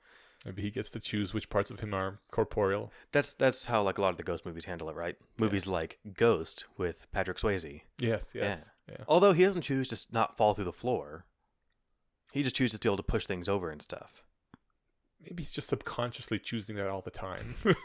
[0.46, 2.92] Maybe he gets to choose which parts of him are corporeal.
[3.12, 5.16] that's that's how like a lot of the ghost movies handle it, right?
[5.38, 7.82] Movies like Ghost with Patrick Swayze.
[8.00, 8.70] Yes, yes.
[8.90, 8.98] Yeah.
[9.08, 11.26] Although he doesn't choose to not fall through the floor,
[12.32, 14.24] he just chooses to be able to push things over and stuff.
[15.24, 17.56] Maybe he's just subconsciously choosing that all the time.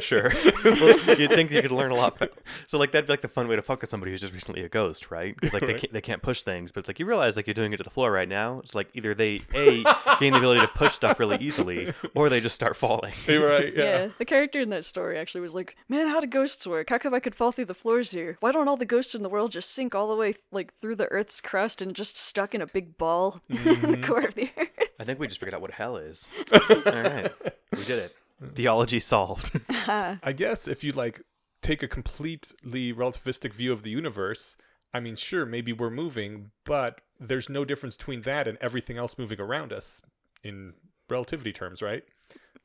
[0.00, 0.32] Sure.
[0.64, 2.18] well, you'd think you could learn a lot.
[2.18, 2.28] fa-
[2.66, 4.62] So like that'd be like the fun way to fuck with somebody who's just recently
[4.62, 5.34] a ghost, right?
[5.34, 5.80] Because like they Right.
[5.80, 7.82] can't, they can't push things, but it's like you realize like you're doing it to
[7.82, 8.58] the floor right now.
[8.60, 9.82] It's like either they a
[10.18, 13.12] gain the ability to push stuff really easily, or they just start falling.
[13.28, 13.82] right, Yeah.
[13.84, 14.08] yeah.
[14.18, 16.90] the character in that story actually was like, "Man, how do ghosts work?
[16.90, 18.36] How come I could fall through the floors here?
[18.40, 20.96] Why don't all the ghosts in the world just sink all the way like through
[20.96, 24.02] the Earth's crust and just stuck in a big ball in the mm-hmm.
[24.04, 26.26] core of the Earth?" I think we just figured out what hell is.
[26.52, 27.32] All right,
[27.76, 28.16] we did it.
[28.54, 29.58] Theology solved.
[29.68, 31.22] I guess if you like
[31.62, 34.56] take a completely relativistic view of the universe,
[34.92, 39.16] I mean, sure, maybe we're moving, but there's no difference between that and everything else
[39.18, 40.00] moving around us
[40.42, 40.74] in
[41.08, 42.04] relativity terms, right?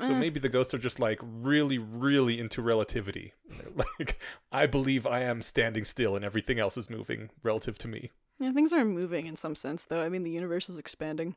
[0.02, 0.20] So mm.
[0.20, 3.34] maybe the ghosts are just like really, really into relativity.
[3.76, 4.20] Like,
[4.52, 8.12] I believe I am standing still and everything else is moving relative to me.
[8.40, 10.04] Yeah, things are moving in some sense, though.
[10.04, 11.36] I mean, the universe is expanding.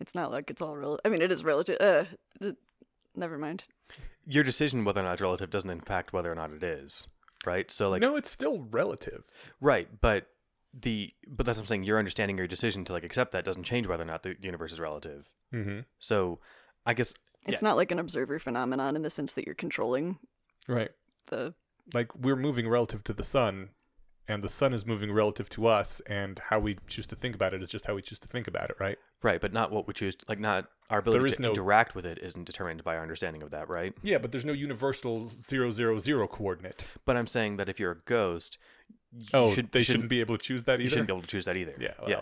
[0.00, 0.98] It's not like it's all real.
[1.04, 1.76] I mean, it is relative.
[1.80, 2.04] Uh,
[2.40, 2.54] d-
[3.16, 3.64] never mind.
[4.26, 7.06] Your decision whether or not it's relative doesn't impact whether or not it is,
[7.46, 7.70] right?
[7.70, 9.24] So like no, it's still relative.
[9.60, 10.26] Right, but
[10.78, 11.84] the but that's what I'm saying.
[11.84, 14.72] Your understanding, your decision to like accept that doesn't change whether or not the universe
[14.72, 15.28] is relative.
[15.54, 15.80] Mm-hmm.
[15.98, 16.40] So,
[16.84, 17.14] I guess
[17.46, 20.18] It's not like an observer phenomenon in the sense that you're controlling
[20.68, 20.90] Right.
[21.30, 21.54] the.
[21.94, 23.70] like we're moving relative to the sun
[24.28, 27.54] and the sun is moving relative to us and how we choose to think about
[27.54, 29.88] it is just how we choose to think about it right right, but not what
[29.88, 30.16] we choose.
[30.28, 33.42] Like, not our ability is to no- interact with it isn't determined by our understanding
[33.42, 33.92] of that, right?
[34.02, 37.92] yeah but there's no universal zero zero zero coordinate But I'm saying that if you're
[37.92, 38.58] a ghost,
[39.12, 41.12] you oh should, they you shouldn't be able to choose that either You shouldn't be
[41.14, 41.74] able to choose that either.
[41.80, 42.20] yeah well, yeah,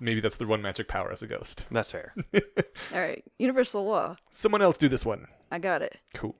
[0.00, 2.14] maybe that's the one magic power as a ghost that's fair.
[2.94, 4.16] All right, universal law.
[4.30, 6.00] someone else do this one I got it.
[6.14, 6.34] cool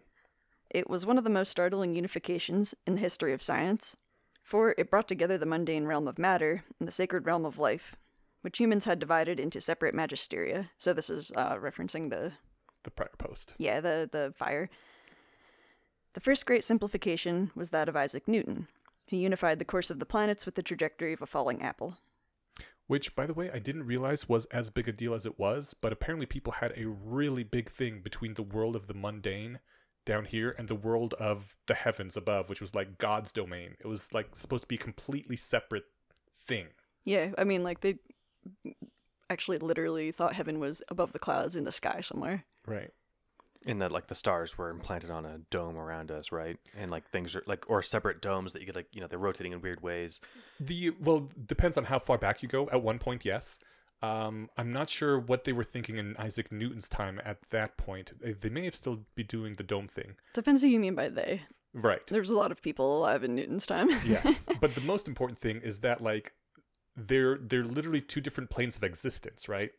[0.71, 3.97] It was one of the most startling unifications in the history of science,
[4.43, 7.95] for it brought together the mundane realm of matter and the sacred realm of life,
[8.43, 10.69] which humans had divided into separate magisteria.
[10.79, 12.33] So this is uh, referencing the
[12.85, 14.69] the prior post yeah the the fire.
[16.15, 18.69] The first great simplification was that of Isaac Newton.
[19.07, 21.99] He unified the course of the planets with the trajectory of a falling apple.
[22.87, 25.75] which by the way i didn't realize was as big a deal as it was
[25.81, 29.61] but apparently people had a really big thing between the world of the mundane
[30.05, 33.87] down here and the world of the heavens above which was like god's domain it
[33.87, 35.85] was like supposed to be a completely separate
[36.37, 36.67] thing
[37.05, 37.97] Yeah, I mean like they
[39.31, 42.45] actually literally thought heaven was above the clouds in the sky somewhere.
[42.67, 42.91] right
[43.65, 46.59] In that, like the stars were implanted on a dome around us, right?
[46.77, 49.19] And like things are like or separate domes that you could like you know they're
[49.19, 50.21] rotating in weird ways.
[50.61, 52.69] The well depends on how far back you go.
[52.71, 53.59] At one point, yes.
[54.03, 58.13] Um, I'm not sure what they were thinking in Isaac Newton's time at that point.
[58.21, 61.09] They, they may have still be doing the dome thing, Depends who you mean by
[61.09, 61.43] they.
[61.73, 62.05] right?
[62.09, 63.89] There was a lot of people alive in Newton's time.
[64.05, 66.33] yes, but the most important thing is that like
[66.97, 69.71] they're they're literally two different planes of existence, right?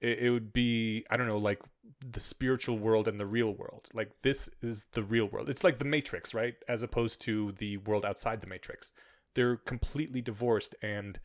[0.00, 1.60] It, it would be I don't know like
[2.06, 3.88] the spiritual world and the real world.
[3.94, 5.48] Like this is the real world.
[5.48, 6.54] It's like the Matrix, right?
[6.68, 8.92] As opposed to the world outside the Matrix.
[9.34, 11.18] They're completely divorced and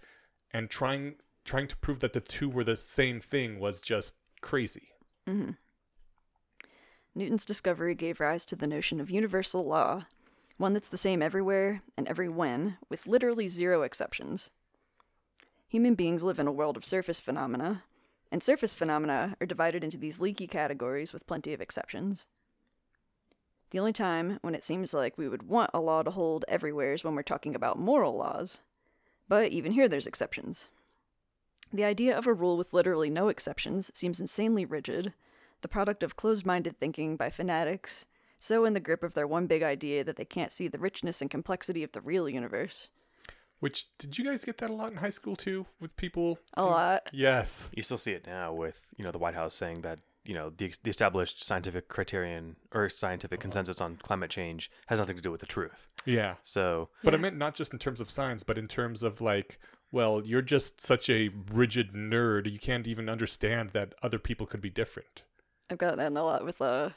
[0.52, 1.16] and trying
[1.46, 4.90] trying to prove that the two were the same thing was just crazy.
[5.26, 5.52] hmm
[7.18, 10.06] Newton's discovery gave rise to the notion of universal law,
[10.58, 14.52] one that's the same everywhere and every when, with literally zero exceptions.
[15.70, 17.84] Human beings live in a world of surface phenomena,
[18.32, 22.28] and surface phenomena are divided into these leaky categories with plenty of exceptions.
[23.72, 26.94] The only time when it seems like we would want a law to hold everywhere
[26.94, 28.60] is when we're talking about moral laws,
[29.30, 30.70] but even here there's exceptions.
[31.76, 35.14] The idea of a rule with literally no exceptions seems insanely rigid,
[35.60, 38.06] the product of closed minded thinking by fanatics,
[38.40, 41.20] so in the grip of their one big idea that they can't see the richness
[41.20, 42.92] and complexity of the real universe.
[43.60, 46.40] Which did you guys get that a lot in high school too with people?
[46.54, 47.10] A lot.
[47.12, 47.70] Yes.
[47.74, 50.52] You still see it now with you know the White House saying that you know
[50.56, 55.32] the, the established scientific criterion or scientific consensus on climate change has nothing to do
[55.32, 55.88] with the truth.
[56.06, 56.36] Yeah.
[56.42, 59.60] So But I meant not just in terms of science, but in terms of like,
[59.96, 64.60] well, you're just such a rigid nerd, you can't even understand that other people could
[64.62, 65.24] be different.
[65.70, 66.90] I've got that a lot with uh,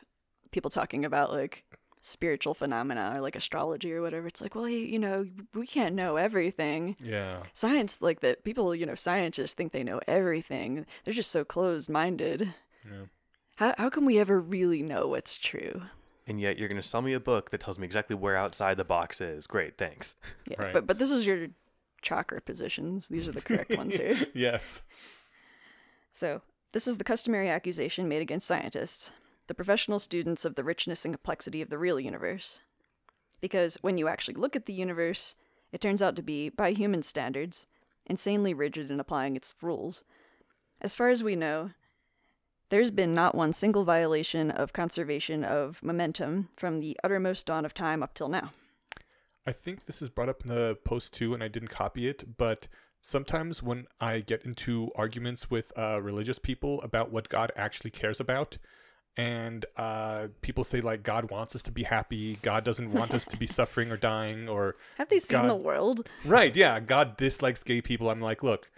[0.51, 1.65] people talking about like
[2.01, 4.27] spiritual phenomena or like astrology or whatever.
[4.27, 6.97] It's like, well, you, you know, we can't know everything.
[7.03, 7.43] Yeah.
[7.55, 10.85] Science, like that, people, you know, scientists think they know everything.
[11.05, 12.53] They're just so closed minded.
[12.85, 13.05] Yeah.
[13.57, 15.83] How, how can we ever really know what's true?
[16.27, 18.77] and yet you're going to sell me a book that tells me exactly where outside
[18.77, 19.47] the box is.
[19.47, 20.15] Great, thanks.
[20.47, 20.73] Yeah, Right.
[20.75, 21.47] but but this is your
[22.03, 23.09] chakra positions.
[23.09, 24.17] These are the correct ones here.
[24.35, 24.83] yes.
[26.13, 26.43] So,
[26.73, 29.13] this is the customary accusation made against scientists,
[29.47, 32.61] the professional students of the richness and complexity of the real universe.
[33.41, 35.35] Because when you actually look at the universe,
[35.73, 37.67] it turns out to be, by human standards,
[38.07, 40.05] insanely rigid in applying its rules.
[40.81, 41.71] As far as we know,
[42.71, 47.75] there's been not one single violation of conservation of momentum from the uttermost dawn of
[47.75, 48.51] time up till now.
[49.49, 52.37] I think this is brought up in the post too, and I didn't copy it,
[52.37, 52.69] but
[53.01, 58.21] sometimes when I get into arguments with uh, religious people about what God actually cares
[58.21, 58.59] about,
[59.17, 63.25] and uh, people say like God wants us to be happy, God doesn't want us
[63.27, 66.07] to be suffering or dying, or Have they seen God- the world?
[66.25, 68.11] right, yeah, God dislikes gay people.
[68.11, 68.71] I'm like, look,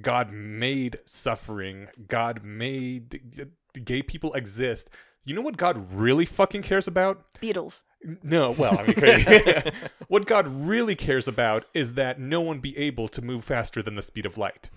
[0.00, 1.88] God made suffering.
[2.08, 3.20] God made
[3.84, 4.88] gay people exist.
[5.24, 7.24] You know what God really fucking cares about?
[7.40, 7.84] Beetles.
[8.22, 9.70] No, well, I mean, crazy.
[10.08, 13.94] what God really cares about is that no one be able to move faster than
[13.94, 14.70] the speed of light.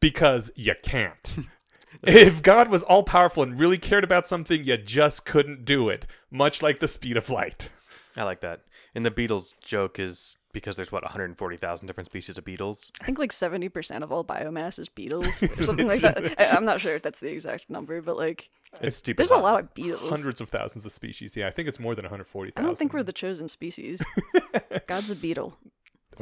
[0.00, 1.34] Because you can't.
[2.02, 6.06] if God was all powerful and really cared about something, you just couldn't do it,
[6.30, 7.70] much like the speed of light.
[8.16, 8.62] I like that.
[8.94, 12.90] And the Beatles joke is because there's what 140,000 different species of beetles.
[13.02, 16.40] I think like 70% of all biomass is beetles or something like that.
[16.40, 18.48] I, I'm not sure if that's the exact number, but like
[18.80, 19.18] It's stupid.
[19.18, 20.08] there's a lot of beetles.
[20.08, 21.36] Hundreds of thousands of species.
[21.36, 22.54] Yeah, I think it's more than 140,000.
[22.56, 24.00] I don't think we're the chosen species.
[24.86, 25.58] God's a beetle.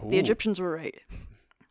[0.09, 0.99] The Egyptians were right.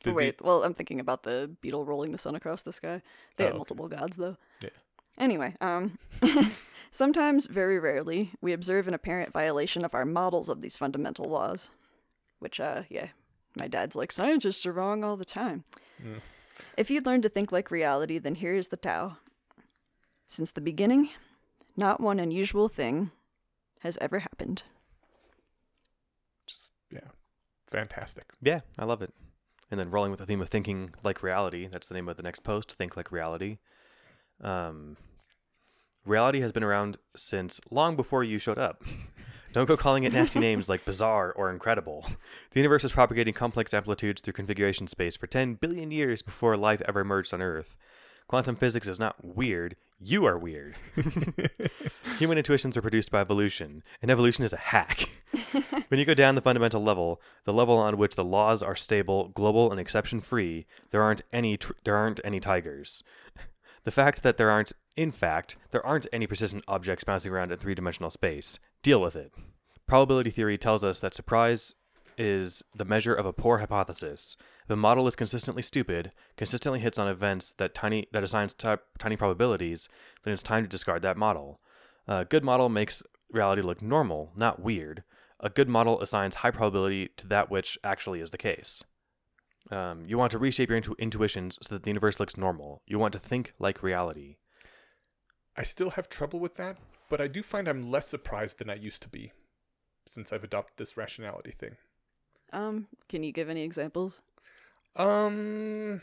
[0.04, 3.02] Did Oh, wait, well, I'm thinking about the beetle rolling the sun across the sky.
[3.36, 3.58] They had Oh, okay.
[3.58, 4.38] multiple gods, though.
[4.62, 4.70] Yeah.
[5.18, 5.98] Anyway, um,
[6.92, 11.70] sometimes, very rarely, we observe an apparent violation of our models of these fundamental laws.
[12.41, 13.09] Which, uh, yeah,
[13.55, 15.63] my dad's like, scientists are wrong all the time.
[16.03, 16.22] Mm.
[16.76, 19.18] If you'd learned to think like reality, then here is the Tao.
[20.27, 21.09] Since the beginning,
[21.77, 23.11] not one unusual thing
[23.81, 24.63] has ever happened.
[26.47, 27.09] Just, Yeah,
[27.68, 28.26] fantastic.
[28.41, 29.13] Yeah, I love it.
[29.69, 31.68] And then rolling with the theme of thinking like reality.
[31.72, 32.72] That's the name of the next post.
[32.72, 33.59] Think like reality.
[34.41, 34.97] Um,
[36.07, 38.84] reality has been around since long before you showed up.
[39.53, 42.06] Don't go calling it nasty names like bizarre or incredible.
[42.52, 46.82] The universe was propagating complex amplitudes through configuration space for 10 billion years before life
[46.88, 47.76] ever emerged on Earth.
[48.28, 49.76] Quantum physics is not weird.
[49.99, 50.78] You are weird.
[52.18, 55.10] Human intuitions are produced by evolution, and evolution is a hack.
[55.90, 59.28] when you go down the fundamental level, the level on which the laws are stable,
[59.30, 63.03] global, and exception-free, there aren't any tr- there aren't any tigers.
[63.84, 67.57] The fact that there aren't, in fact, there aren't any persistent objects bouncing around in
[67.57, 68.59] three-dimensional space.
[68.84, 69.34] Deal with it.
[69.88, 71.73] Probability theory tells us that surprise
[72.18, 74.35] is the measure of a poor hypothesis.
[74.65, 78.76] If a model is consistently stupid, consistently hits on events that tiny that assigns ti-
[78.99, 79.88] tiny probabilities,
[80.23, 81.59] then it's time to discard that model.
[82.07, 85.03] A good model makes reality look normal, not weird.
[85.39, 88.84] A good model assigns high probability to that which actually is the case.
[89.72, 92.81] Um, you want to reshape your intu- intuitions so that the universe looks normal.
[92.85, 94.38] You want to think like reality.
[95.56, 96.78] I still have trouble with that,
[97.10, 99.32] but I do find I'm less surprised than I used to be
[100.07, 101.76] since I've adopted this rationality thing.
[102.53, 104.22] Um, can you give any examples?
[104.95, 106.02] Um,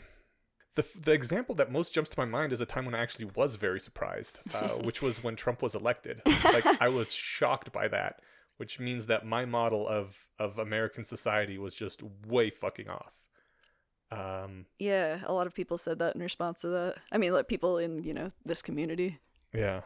[0.75, 3.25] the the example that most jumps to my mind is a time when I actually
[3.25, 6.21] was very surprised, uh, which was when Trump was elected.
[6.43, 8.21] Like I was shocked by that,
[8.57, 13.23] which means that my model of of American society was just way fucking off.
[14.11, 16.95] Um, Yeah, a lot of people said that in response to that.
[17.11, 19.19] I mean, like people in, you know, this community.
[19.53, 19.81] Yeah.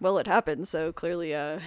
[0.00, 1.60] Well, it happened, so clearly, uh,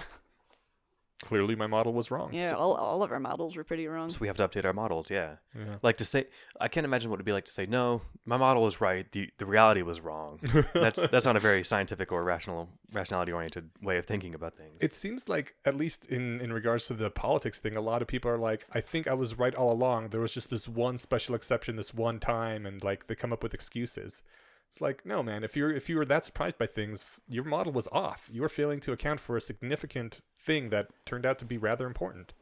[1.22, 2.34] Clearly, my model was wrong.
[2.34, 4.10] yeah, all, all of our models were pretty wrong.
[4.10, 5.10] So we have to update our models.
[5.10, 5.36] Yeah.
[5.58, 5.72] Yeah.
[5.82, 6.26] Like to say,
[6.60, 9.10] I can't imagine what it'd be like to say, no, my model was right.
[9.10, 10.40] The the reality was wrong.
[10.74, 14.76] that's that's not a very scientific or rational rationality oriented way of thinking about things.
[14.80, 18.08] It seems like, at least in, in regards to the politics thing, a lot of
[18.08, 20.10] people are like, I think I was right all along.
[20.10, 23.42] There was just this one special exception this one time, and like they come up
[23.42, 24.22] with excuses.
[24.70, 25.42] It's like, no, man.
[25.44, 28.28] If you're if you were that surprised by things, your model was off.
[28.32, 31.86] You were failing to account for a significant thing that turned out to be rather
[31.86, 32.34] important.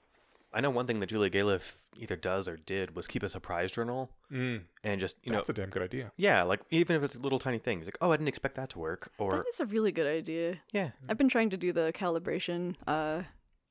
[0.52, 3.72] I know one thing that Julia Galef either does or did was keep a surprise
[3.72, 6.10] journal Mm, and just you know that's a damn good idea.
[6.16, 8.78] yeah like even if it's little tiny things like oh I didn't expect that to
[8.80, 10.59] work or That is a really good idea.
[10.72, 13.22] yeah I've been trying to do the calibration, uh,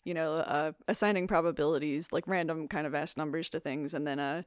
[0.05, 4.19] you know, uh, assigning probabilities, like random kind of ass numbers to things, and then
[4.19, 4.43] uh,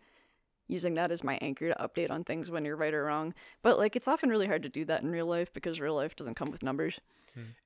[0.68, 3.34] using that as my anchor to update on things when you're right or wrong.
[3.62, 6.16] But like, it's often really hard to do that in real life because real life
[6.16, 7.00] doesn't come with numbers.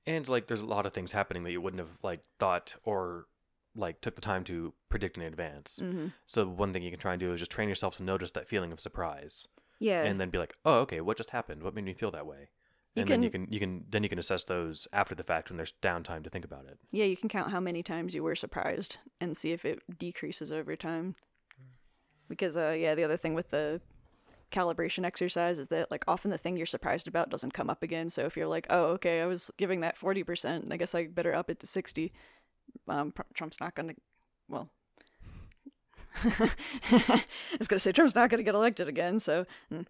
[0.05, 3.25] and like there's a lot of things happening that you wouldn't have like thought or
[3.75, 5.79] like took the time to predict in advance.
[5.81, 6.07] Mm-hmm.
[6.25, 8.49] So one thing you can try and do is just train yourself to notice that
[8.49, 9.47] feeling of surprise,
[9.79, 10.03] Yeah.
[10.03, 11.63] and then be like, "Oh, okay, what just happened?
[11.63, 12.49] What made me feel that way?"
[12.95, 15.49] You And then you can you can then you can assess those after the fact
[15.49, 16.77] when there's downtime to think about it.
[16.91, 20.51] Yeah, you can count how many times you were surprised and see if it decreases
[20.51, 21.15] over time.
[22.31, 23.81] Because uh yeah, the other thing with the
[24.51, 28.09] calibration exercise is that like often the thing you're surprised about doesn't come up again.
[28.09, 31.35] So if you're like, "Oh, okay, I was giving that 40%, I guess I better
[31.35, 32.11] up it to 60."
[32.87, 33.95] Um Trump's not going to
[34.47, 34.69] well
[36.23, 37.23] I
[37.57, 39.85] was going to say Trump's not going to get elected again, so mm,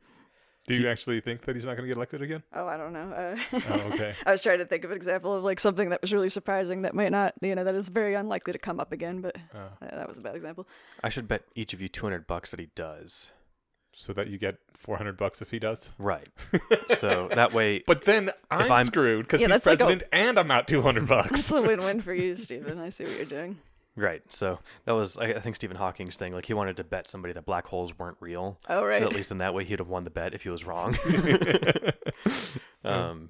[0.77, 2.43] Do you actually think that he's not going to get elected again?
[2.53, 3.11] oh, I don't know.
[3.11, 3.37] Uh,
[3.69, 4.13] Oh, okay.
[4.25, 6.83] I was trying to think of an example of like something that was really surprising
[6.83, 9.57] that might not, you know, that is very unlikely to come up again, but Uh,
[9.81, 10.67] uh, that was a bad example.
[11.03, 13.31] I should bet each of you 200 bucks that he does.
[13.93, 15.91] so that you get 400 bucks if he does.
[15.97, 16.29] Right.
[16.97, 20.03] so that way But then I'm, I'm- screwed because Yeah, he's that's like a- president
[20.13, 21.29] and I'm out 200 bucks.
[21.31, 22.79] That's a win-win for you, Steven.
[22.79, 23.57] I see what you're doing.
[23.95, 24.21] Right.
[24.29, 26.33] So that was, I think, Stephen Hawking's thing.
[26.33, 28.57] Like he wanted to bet somebody that black holes weren't real.
[28.69, 28.99] Oh right.
[28.99, 30.97] So at least in that way, he'd have won the bet if he was wrong.
[32.85, 33.29] um,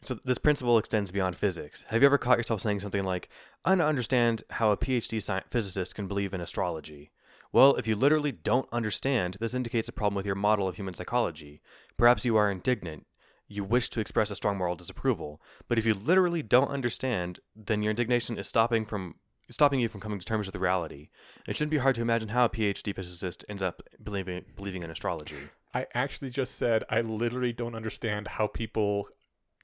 [0.00, 1.84] so this principle extends beyond physics.
[1.88, 3.28] Have you ever caught yourself saying something like,
[3.64, 7.10] "I don't understand how a PhD sci- physicist can believe in astrology"?
[7.52, 10.94] Well, if you literally don't understand, this indicates a problem with your model of human
[10.94, 11.62] psychology.
[11.96, 13.06] Perhaps you are indignant.
[13.46, 15.40] You wish to express a strong moral disapproval.
[15.68, 19.16] But if you literally don't understand, then your indignation is stopping from
[19.50, 21.08] stopping you from coming to terms with the reality.
[21.46, 24.90] It shouldn't be hard to imagine how a PhD physicist ends up believing believing in
[24.90, 25.36] astrology.
[25.74, 29.08] I actually just said I literally don't understand how people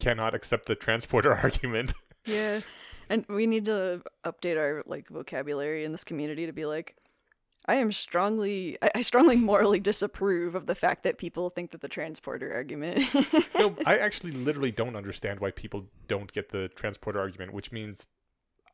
[0.01, 1.95] cannot accept the transporter argument.
[2.27, 2.61] Yeah.
[3.09, 6.97] And we need to update our like vocabulary in this community to be like
[7.67, 11.81] I am strongly I, I strongly morally disapprove of the fact that people think that
[11.81, 13.05] the transporter argument
[13.59, 18.07] no, I actually literally don't understand why people don't get the transporter argument, which means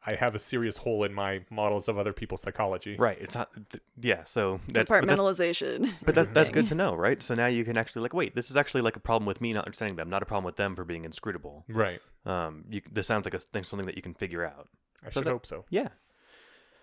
[0.06, 2.96] I have a serious hole in my models of other people's psychology.
[2.96, 3.18] Right.
[3.20, 3.50] It's not.
[3.70, 4.22] Th- yeah.
[4.24, 5.92] So that's but that's, compartmentalization.
[6.04, 7.22] but that, that's good to know, right?
[7.22, 9.52] So now you can actually like, wait, this is actually like a problem with me
[9.52, 11.64] not understanding them, not a problem with them for being inscrutable.
[11.68, 12.00] Right.
[12.24, 14.68] Um, you, this sounds like a thing, something that you can figure out.
[15.04, 15.64] I So should that- hope so.
[15.70, 15.88] Yeah.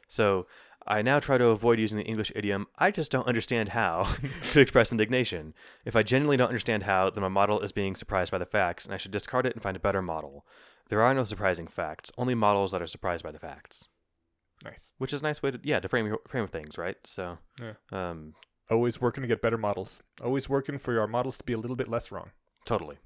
[0.10, 0.45] So
[0.86, 4.16] I now try to avoid using the English idiom, I just don't understand how,
[4.52, 5.54] to express indignation.
[5.86, 8.86] If I genuinely don't understand how, then my model is being surprised by the facts,
[8.86, 10.45] and I should discard it and find a better model.
[10.89, 13.88] There are no surprising facts, only models that are surprised by the facts.
[14.64, 14.91] Nice.
[14.97, 16.97] Which is a nice way to, yeah, to frame, your- frame of things, right?
[17.05, 17.73] So, Yeah.
[17.91, 18.34] um,
[18.72, 20.01] Always working to get better models.
[20.23, 22.31] Always working for our models to be a little bit less wrong.
[22.65, 22.97] totally.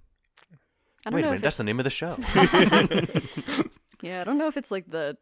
[1.12, 2.16] Wait a minute, that's it's, the name of the show.
[4.02, 5.18] Yeah, I don't know if it's like the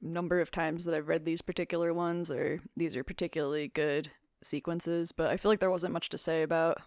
[0.00, 4.12] number of times that I've read these particular ones or these are particularly good
[4.42, 6.78] sequences, but I feel like there wasn't much to say about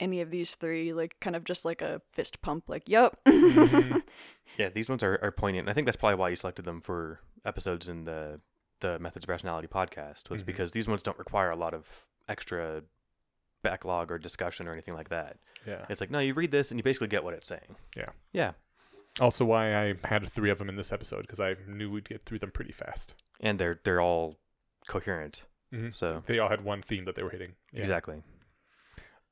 [0.00, 3.18] any of these three, like kind of just like a fist pump, like, yup.
[3.26, 4.02] Mhm.
[4.58, 5.64] yeah, these ones are, are poignant.
[5.64, 8.40] And I think that's probably why you selected them for episodes in the
[8.80, 10.46] the Methods of Rationality podcast, was Mhm.
[10.46, 12.82] because these ones don't require a lot of extra
[13.62, 15.38] backlog or discussion or anything like that.
[15.66, 15.84] yeah.
[15.88, 17.76] It's like, no, you read this and you basically get what it's saying.
[17.96, 18.10] Yeah.
[18.32, 18.52] Yeah.
[19.18, 22.26] Also, why I had three of them in this episode because I knew we'd get
[22.26, 23.14] through them pretty fast.
[23.40, 24.36] And they're they're all
[24.86, 25.44] coherent.
[25.72, 25.92] Mhm.
[25.94, 27.56] So They all had one theme that they were hitting.
[27.72, 27.80] Yeah.
[27.80, 28.22] exactly.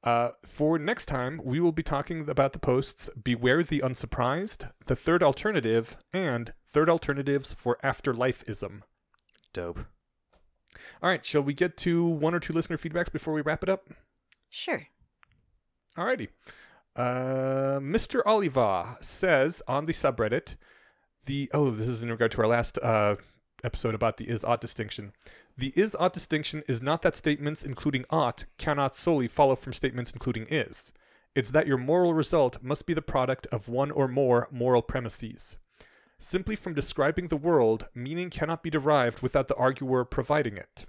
[0.04, 4.94] Uh, for next time, we will be talking about the posts Beware the Unsurprised, The
[4.94, 8.82] Third Alternative, and Third Alternatives for Afterlifeism.
[9.54, 9.78] Dope.
[11.02, 13.70] All right, shall we get to one or two listener feedbacks before we wrap it
[13.70, 13.88] up?
[14.50, 14.88] Sure.
[15.96, 16.28] Alrighty.
[16.94, 18.20] Uh, Mr.
[18.26, 20.56] Oliva says on the subreddit,
[21.24, 23.16] the oh, this is in regard to our last uh,
[23.64, 25.12] episode about the is ought distinction.
[25.56, 30.12] The is ought distinction is not that statements including ought cannot solely follow from statements
[30.12, 30.92] including is.
[31.34, 35.56] It's that your moral result must be the product of one or more moral premises.
[36.18, 40.86] Simply from describing the world, meaning cannot be derived without the arguer providing it.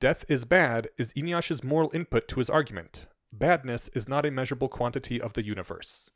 [0.00, 3.06] Death is bad is Eneasz's moral input to his argument.
[3.32, 6.08] Badness is not a measurable quantity of the universe.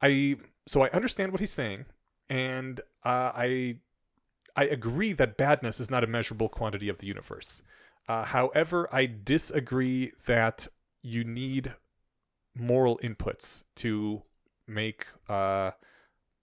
[0.00, 1.86] I so I understand what he's saying,
[2.28, 3.78] and uh, I
[4.56, 7.62] I agree that badness is not a measurable quantity of the universe.
[8.08, 10.68] Uh, however, I disagree that
[11.02, 11.74] you need
[12.54, 14.22] moral inputs to
[14.66, 15.72] make uh,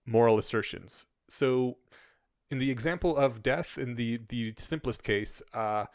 [0.05, 1.05] moral assertions.
[1.27, 1.77] So,
[2.49, 5.85] in the example of death, in the the simplest case, uh,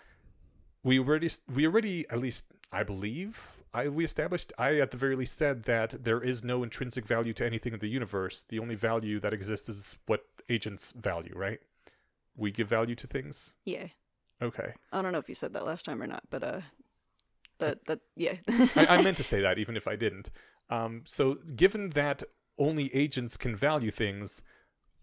[0.85, 5.17] we already we already at least I believe I we established I at the very
[5.17, 8.45] least said that there is no intrinsic value to anything in the universe.
[8.47, 11.61] The only value that exists is what agents value, right?
[12.37, 13.55] We give value to things.
[13.65, 13.89] Yeah.
[14.41, 14.75] Okay.
[14.93, 16.61] I don't know if you said that last time or not, but uh,
[17.59, 18.37] that that yeah.
[18.49, 20.31] I, I meant to say that even if I didn't.
[20.71, 22.23] Um, so given that
[22.59, 24.43] only agents can value things,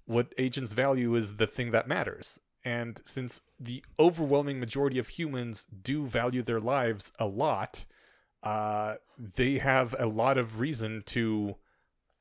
[0.06, 2.40] what agents value is the thing that matters.
[2.66, 7.86] And since the overwhelming majority of humans do value their lives a lot,
[8.44, 11.56] uh, they have a lot of reason to,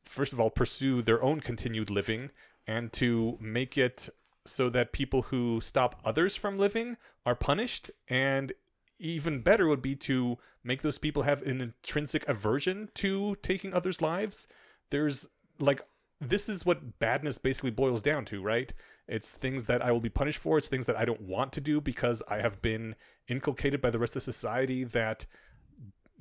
[0.05, 2.31] first of all, pursue their own continued living
[2.67, 4.09] and to make it
[4.51, 7.91] so that people who stop others from living are punished.
[8.09, 8.53] And
[8.99, 14.03] even better would be to make those people have an intrinsic aversion to taking others'
[14.03, 14.47] lives.
[14.91, 15.83] There's like,
[16.20, 18.73] this is what badness basically boils down to, right?
[19.07, 20.59] It's things that I will be punished for.
[20.59, 22.97] It's things that I don't want to do because I have been
[23.29, 25.27] inculcated by the rest of society that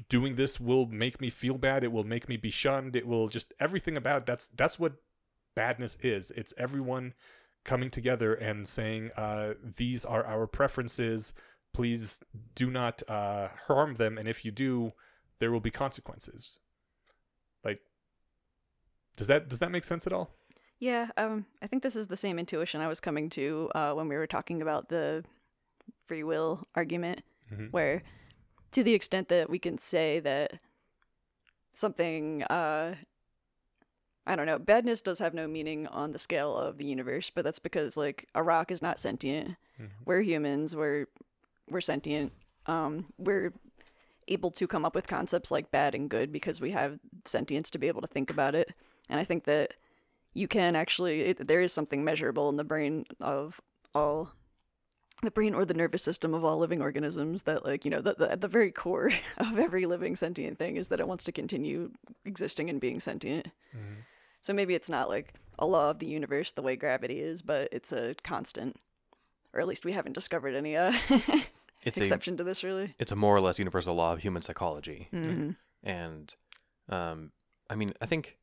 [0.10, 1.84] doing this will make me feel bad.
[1.84, 2.95] It will make me be shunned.
[2.95, 4.94] It will just everything about that's that's what
[5.56, 6.32] badness is.
[6.32, 7.14] It's everyone
[7.68, 11.34] coming together and saying, uh, "These are our preferences.
[11.73, 12.19] Please
[12.56, 14.94] do not uh, harm them, and if you do,
[15.39, 16.60] there will be consequences."
[17.64, 17.81] Like,
[19.15, 20.31] does that does that make sense at all?
[20.80, 24.07] Yeah, um, I think this is the same intuition I was coming to uh, when
[24.07, 25.23] we were talking about the
[26.06, 27.22] free will argument,
[27.52, 27.72] Mhm.
[27.72, 28.02] where
[28.72, 30.61] to the extent that we can say that
[31.73, 32.95] something, uh,
[34.28, 37.44] I don't know, badness does have no meaning on the scale of the universe, but
[37.45, 39.56] that's because like a rock is not sentient.
[39.80, 39.90] Mhm.
[40.06, 40.76] We're humans.
[40.76, 41.08] We're
[41.70, 42.34] we're sentient.
[42.66, 43.54] Um, we're
[44.28, 47.78] able to come up with concepts like bad and good because we have sentience to
[47.80, 48.74] be able to think about it.
[49.10, 49.74] And I think that
[50.34, 53.62] you can actually it, there is something measurable in the brain of
[53.95, 54.34] all
[55.24, 58.14] the brain or the nervous system of all living organisms that like you know the,
[58.18, 61.32] the, at the very core of every living sentient thing is that it wants to
[61.32, 61.91] continue
[62.26, 64.04] existing and being sentient Mhm.
[64.48, 67.68] So maybe it's not like a law of the universe the way gravity is but
[67.72, 68.78] it's a constant.
[69.53, 70.94] Or at least we haven't discovered any uh
[71.84, 72.95] It's a exception to this really.
[72.98, 75.10] it's a more or less universal law of human psychology.
[75.11, 75.52] hmm
[75.84, 76.34] and
[76.90, 77.32] um
[77.69, 78.38] i mean i think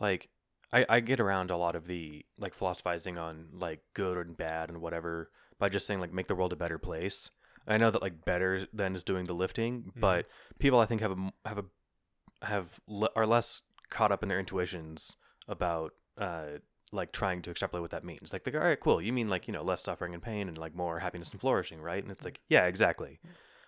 [0.00, 0.28] like
[0.72, 4.68] i i get around a lot of the like philosophizing on like good and bad
[4.70, 7.30] and whatever by just saying like make the world a better place.
[7.68, 10.26] I know that like better then is doing the lifting but
[10.58, 11.64] people i think have a m- have a
[12.52, 15.14] have le- are less caught up in their intuitions
[15.48, 16.58] about uh
[16.92, 19.46] like trying to extrapolate what that means like, like all right cool you mean like
[19.48, 22.24] you know less suffering and pain and like more happiness and flourishing right and it's
[22.24, 23.18] like yeah exactly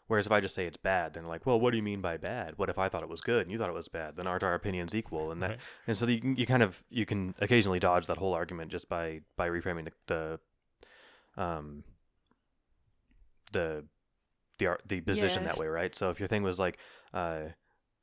[0.06, 2.18] Whereas if I just say it's bad, then like, well, what do you mean by
[2.18, 2.58] bad?
[2.58, 4.16] What if I thought it was good and you thought it was bad?
[4.16, 5.30] Then aren't our opinions equal?
[5.32, 5.58] And that, Right.
[5.86, 8.86] and so you, can- you kind of you can occasionally dodge that whole argument just
[8.86, 10.38] by by reframing the,
[11.36, 11.84] the um
[13.52, 13.84] the
[14.58, 15.48] the the position Yeah.
[15.48, 15.94] that way, right?
[15.94, 16.76] So if your thing was like,
[17.14, 17.44] uh,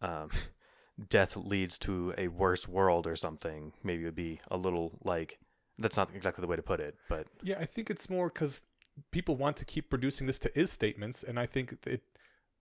[0.01, 0.29] um,
[1.09, 5.39] death leads to a worse world or something, maybe it would be a little like
[5.77, 8.63] that's not exactly the way to put it, but Yeah, I think it's more because
[9.11, 12.03] people want to keep producing this to is statements, and I think it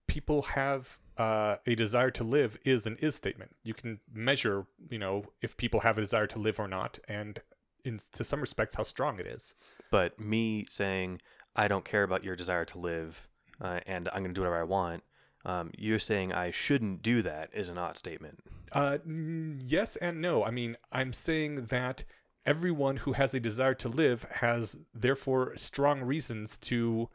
[0.07, 3.55] people have uh, a desire to live is an is statement.
[3.63, 7.39] You can measure, you know, if people have a desire to live or not, and
[7.85, 9.55] in to some respects, how strong it is.
[9.91, 11.21] But me saying
[11.55, 13.27] I don't care about your desire to live,
[13.59, 15.03] uh, and I'm going to do whatever I want.
[15.45, 18.39] Um, you're saying I shouldn't do that is an ought statement.
[18.71, 20.43] Uh, yes and no.
[20.43, 22.03] I mean, I'm saying that
[22.45, 27.09] everyone who has a desire to live has therefore strong reasons to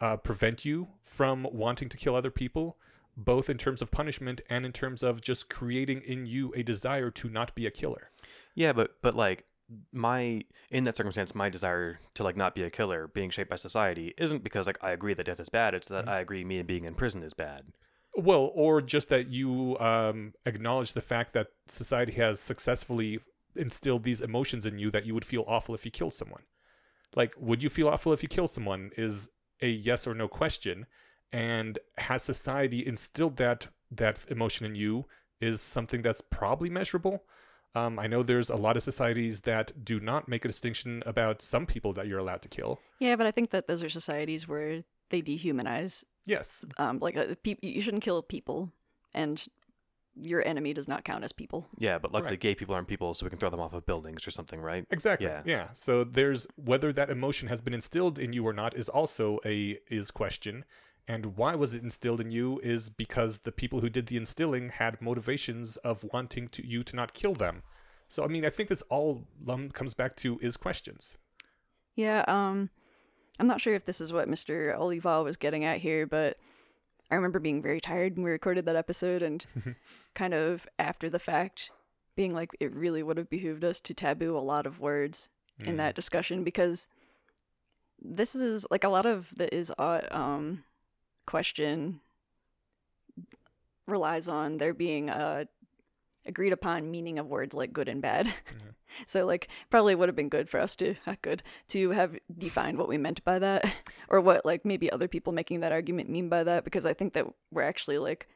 [0.00, 2.76] uh, prevent you from wanting to kill other people,
[3.16, 7.10] both in terms of punishment and in terms of just creating in you a desire
[7.10, 8.10] to not be a killer.
[8.54, 9.44] Yeah, but but like
[9.92, 13.56] my in that circumstance, my desire to like not be a killer being shaped by
[13.56, 15.74] society isn't because like I agree that death is bad.
[15.74, 16.08] It's that Mhm.
[16.08, 17.72] I agree me being in prison is bad.
[18.16, 23.20] Well, or just that you um, acknowledge the fact that society has successfully
[23.54, 26.42] instilled these emotions in you that you would feel awful if you killed someone.
[27.14, 28.90] Like, would you feel awful if you kill someone?
[28.96, 29.28] Is
[29.60, 30.86] a yes or no question.
[31.32, 35.04] And has society instilled that that emotion in you
[35.40, 37.24] is something that's probably measurable.
[37.86, 41.42] Um, I know there's a lot of societies that do not make a distinction about
[41.42, 42.80] some people that you're allowed to kill.
[42.98, 46.04] Yeah, but I think that those are societies where they dehumanize.
[46.26, 48.72] Yes, Um, like uh, pe- you shouldn't kill people,
[49.14, 49.42] and
[50.20, 51.68] your enemy does not count as people.
[51.78, 52.40] Yeah, but luckily Right.
[52.40, 54.84] gay people aren't people, so we can throw them off of buildings or something, right?
[54.90, 55.28] exactly.
[55.28, 55.42] Yeah.
[55.46, 55.68] Yeah.
[55.74, 59.78] So there's whether that emotion has been instilled in you or not is also a
[59.88, 60.64] is question.
[61.08, 64.68] And why was it instilled in you is because the people who did the instilling
[64.68, 67.62] had motivations of wanting to you to not kill them.
[68.10, 71.16] So I mean, I think this all um, comes back to is questions.
[71.96, 72.68] Yeah, um,
[73.40, 74.78] I'm not sure if this is what Mr.
[74.78, 76.36] Olival was getting at here, but
[77.10, 79.44] I remember being very tired when we recorded that episode and
[80.14, 81.70] kind of after the fact
[82.16, 85.30] being like, it really would have behooved us to taboo a lot of words
[85.60, 85.78] in Mm.
[85.78, 86.86] that discussion because
[88.00, 90.62] this is like a lot of the is uh, um
[91.28, 92.00] question
[93.86, 95.46] relies on there being a
[96.24, 98.32] agreed upon meaning of words like good and bad.
[99.06, 102.78] so like probably would have been good for us to uh, good to have defined
[102.78, 103.62] what we meant by that
[104.08, 107.12] or what like maybe other people making that argument mean by that because I think
[107.12, 108.26] that we're actually like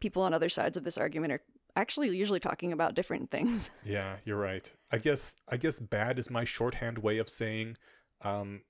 [0.00, 1.42] people on other sides of this argument are
[1.76, 3.70] actually usually talking about different things.
[3.84, 4.72] Yeah, you're right.
[4.90, 7.76] I guess I guess bad is my shorthand way of saying
[8.22, 8.62] um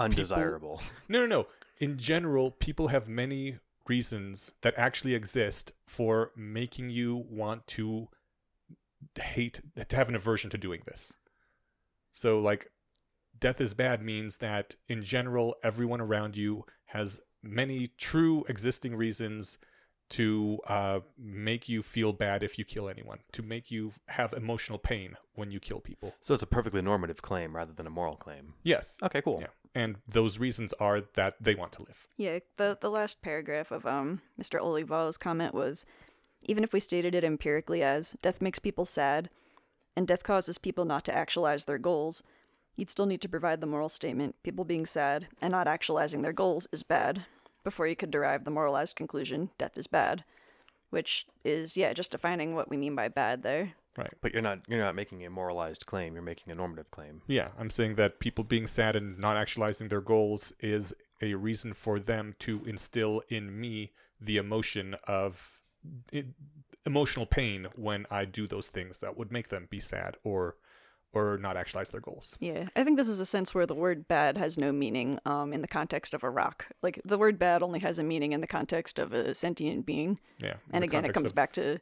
[0.00, 0.80] Undesirable.
[1.08, 1.46] no no no.
[1.80, 3.58] In general, people have many
[3.88, 8.08] reasons that actually exist for making you want to
[9.20, 11.14] hate to have an aversion to doing this.
[12.12, 12.70] So like
[13.38, 19.58] death is bad means that in general everyone around you has many true existing reasons
[20.10, 24.78] to uh, make you feel bad if you kill anyone, to make you have emotional
[24.78, 26.14] pain when you kill people.
[26.20, 28.54] So it's a perfectly normative claim rather than a moral claim.
[28.64, 28.98] Yes.
[29.02, 29.38] Okay, cool.
[29.40, 29.46] Yeah.
[29.74, 32.08] And those reasons are that they want to live.
[32.16, 34.60] Yeah, the the last paragraph of um Mr.
[34.60, 35.84] Olival's comment was
[36.44, 39.30] even if we stated it empirically as death makes people sad
[39.96, 42.22] and death causes people not to actualize their goals,
[42.76, 46.32] you'd still need to provide the moral statement people being sad and not actualizing their
[46.32, 47.24] goals is bad
[47.62, 50.24] before you could derive the moralized conclusion death is bad,
[50.90, 53.74] which is yeah, just defining what we mean by bad there.
[53.96, 54.12] Right.
[54.20, 57.22] But you're not you're not making a moralized claim, you're making a normative claim.
[57.26, 61.74] Yeah, I'm saying that people being sad and not actualizing their goals is a reason
[61.74, 65.62] for them to instill in me the emotion of
[66.14, 66.24] i
[66.86, 70.56] emotional pain when I do those things that would make them be sad or
[71.12, 72.36] or not actualize their goals.
[72.38, 75.52] Yeah, I think this is a sense where the word bad has no meaning um,
[75.52, 76.66] in the context of a rock.
[76.82, 80.20] Like, the word bad only has a meaning in the context of a sentient being.
[80.38, 80.54] Yeah.
[80.72, 81.80] And again, it comes of- back to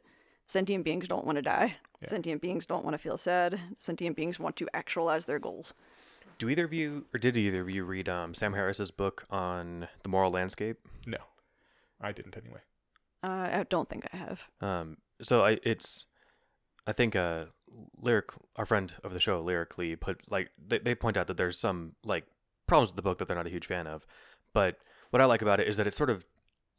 [0.49, 1.75] sentient beings don't want to die.
[2.01, 2.09] Yeah.
[2.09, 3.59] Sentient beings don't want to feel sad.
[3.77, 5.73] Sentient beings want to actualize their goals.
[6.37, 9.87] Do either of you or did either of you read um, Sam Harris's book on
[10.03, 10.77] the moral landscape?
[11.05, 11.17] No.
[12.01, 12.61] I didn't anyway.
[13.23, 14.41] Uh, I don't think I have.
[14.61, 16.05] Um, so I it's
[16.87, 17.45] I think uh
[18.01, 21.59] lyric our friend of the show lyrically put like they, they point out that there's
[21.59, 22.25] some like
[22.67, 24.07] problems with the book that they're not a huge fan of
[24.53, 24.77] but
[25.11, 26.25] what i like about it is that it sort of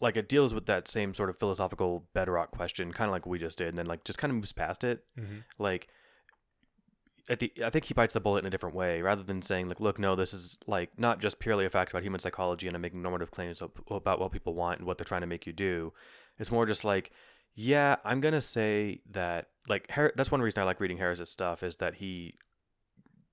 [0.00, 3.38] like it deals with that same sort of philosophical bedrock question kind of like we
[3.38, 5.38] just did and then like just kind of moves past it Mm-hmm.
[5.58, 5.88] like
[7.28, 9.68] at the, I think he bites the bullet in a different way rather than saying
[9.68, 12.74] like look no this is like not just purely a fact about human psychology and
[12.74, 15.52] I'm making normative claims about what people want and what they're trying to make you
[15.52, 15.92] do
[16.38, 17.12] it's more just like
[17.54, 21.62] yeah I'm gonna say that like Har- that's one reason I like reading Harris's stuff
[21.62, 22.34] is that he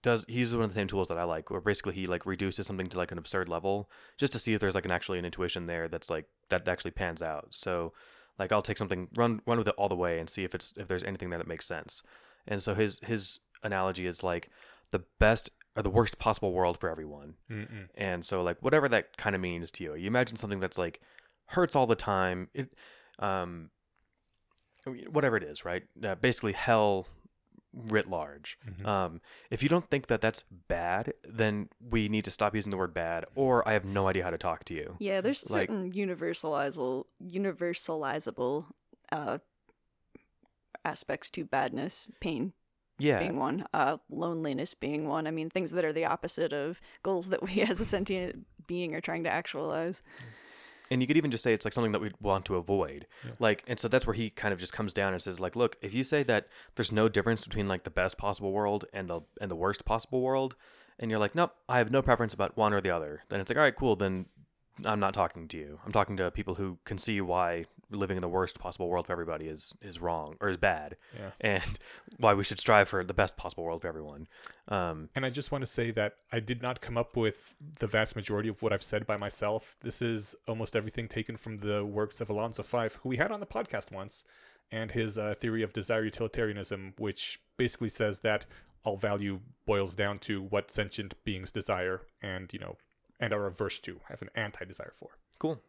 [0.04, 2.26] does he uses one of the same tools that I like where basically he like
[2.26, 5.20] reduces something to like an absurd level just to see if there's like an actually
[5.20, 7.48] an intuition there that's like that actually pans out.
[7.52, 7.94] So
[8.38, 10.74] like I'll take something run run with it all the way and see if it's
[10.78, 12.04] if there's anything there that makes sense.
[12.48, 14.50] And so his his analogy is like
[14.92, 17.36] the best or the worst possible world for everyone.
[17.52, 17.88] Mm-mm.
[17.96, 21.02] and so like whatever that kind of means to you you imagine something that's like
[21.48, 22.74] hurts all the time it
[23.20, 23.70] um
[25.12, 25.84] whatever it is right?
[26.04, 27.08] Uh, basically hell
[27.74, 28.86] writ large Mhm.
[28.86, 29.22] um
[29.52, 32.94] if you don't think that that's bad then we need to stop using the word
[32.94, 35.92] bad or i have no idea how to talk to you Yeah, there's Like- certain
[35.92, 38.66] universalizable, universalizable
[39.12, 39.38] uh,
[40.84, 42.54] aspects to badness, pain
[43.00, 45.28] yeah being one, uh, loneliness being one.
[45.28, 48.96] I mean, things that are the opposite of goals that we as a sentient being
[48.96, 50.02] are trying to actualize.
[50.90, 53.32] And you could even just say it's like something that we want to avoid Yeah.
[53.40, 55.78] like and so that's where he kind of just comes down and says like look
[55.82, 59.22] if you say that there's no difference between like the best possible world and the
[59.42, 60.56] and the worst possible world
[61.00, 63.50] and you're like nope i have no preference about one or the other then it's
[63.50, 64.26] like all right cool then
[64.86, 68.22] i'm not talking to you i'm talking to people who can see why living in
[68.22, 71.32] the worst possible world for everybody is is wrong or is bad, Yeah.
[71.42, 71.80] and
[72.18, 74.28] why we should strive for the best possible world for everyone.
[74.68, 77.88] Um, And I just want to say that I did not come up with the
[77.88, 79.78] vast majority of what I've said by myself.
[79.82, 83.40] This is almost everything taken from the works of Alonzo Fyfe, who we had on
[83.40, 84.24] the podcast once,
[84.72, 88.46] and his uh, theory of desire utilitarianism, which basically says that
[88.84, 92.76] all value boils down to what sentient beings desire and, you know,
[93.20, 95.12] and are averse to, have an anti desire for.
[95.40, 95.62] cool.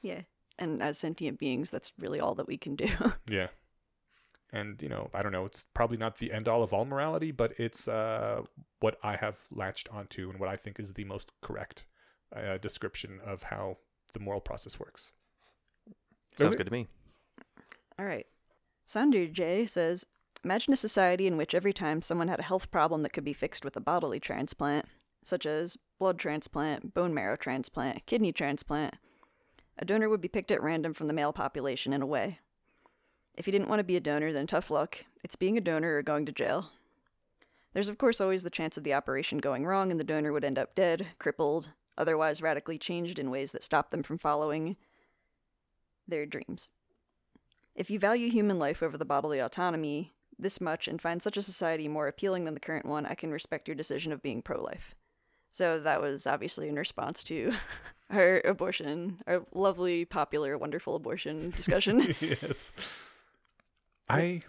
[0.00, 0.22] Yeah.
[0.58, 2.88] And as sentient beings, that's really all that we can do.
[3.28, 3.48] Yeah.
[4.54, 7.30] And, you know, I don't know, it's probably not the end all of all morality,
[7.30, 8.42] but it's uh,
[8.80, 11.86] what I have latched onto and what I think is the most correct
[12.36, 13.78] uh, description of how
[14.12, 15.10] the moral process works.
[16.36, 16.58] Sounds Okay.
[16.58, 16.88] good to me.
[17.98, 18.26] All right.
[18.84, 20.04] Sander J says
[20.44, 23.32] Imagine a society in which every time someone had a health problem that could be
[23.32, 24.86] fixed with a bodily transplant,
[25.22, 28.94] such as blood transplant, bone marrow transplant, kidney transplant,
[29.78, 32.38] a donor would be picked at random from the male population in a way.
[33.34, 35.04] If you didn't want to be a donor, then tough luck.
[35.24, 36.70] It's being a donor or going to jail.
[37.72, 40.44] There's, of course, always the chance of the operation going wrong and the donor would
[40.44, 44.76] end up dead, crippled, otherwise radically changed in ways that stop them from following
[46.06, 46.70] their dreams.
[47.74, 51.42] If you value human life over the bodily autonomy this much and find such a
[51.42, 54.60] society more appealing than the current one, I can respect your decision of being pro
[54.60, 54.94] life.
[55.52, 57.52] So that was obviously in response to
[58.10, 62.14] our abortion, our lovely, popular, wonderful abortion discussion.
[62.20, 62.72] yes.
[64.08, 64.42] I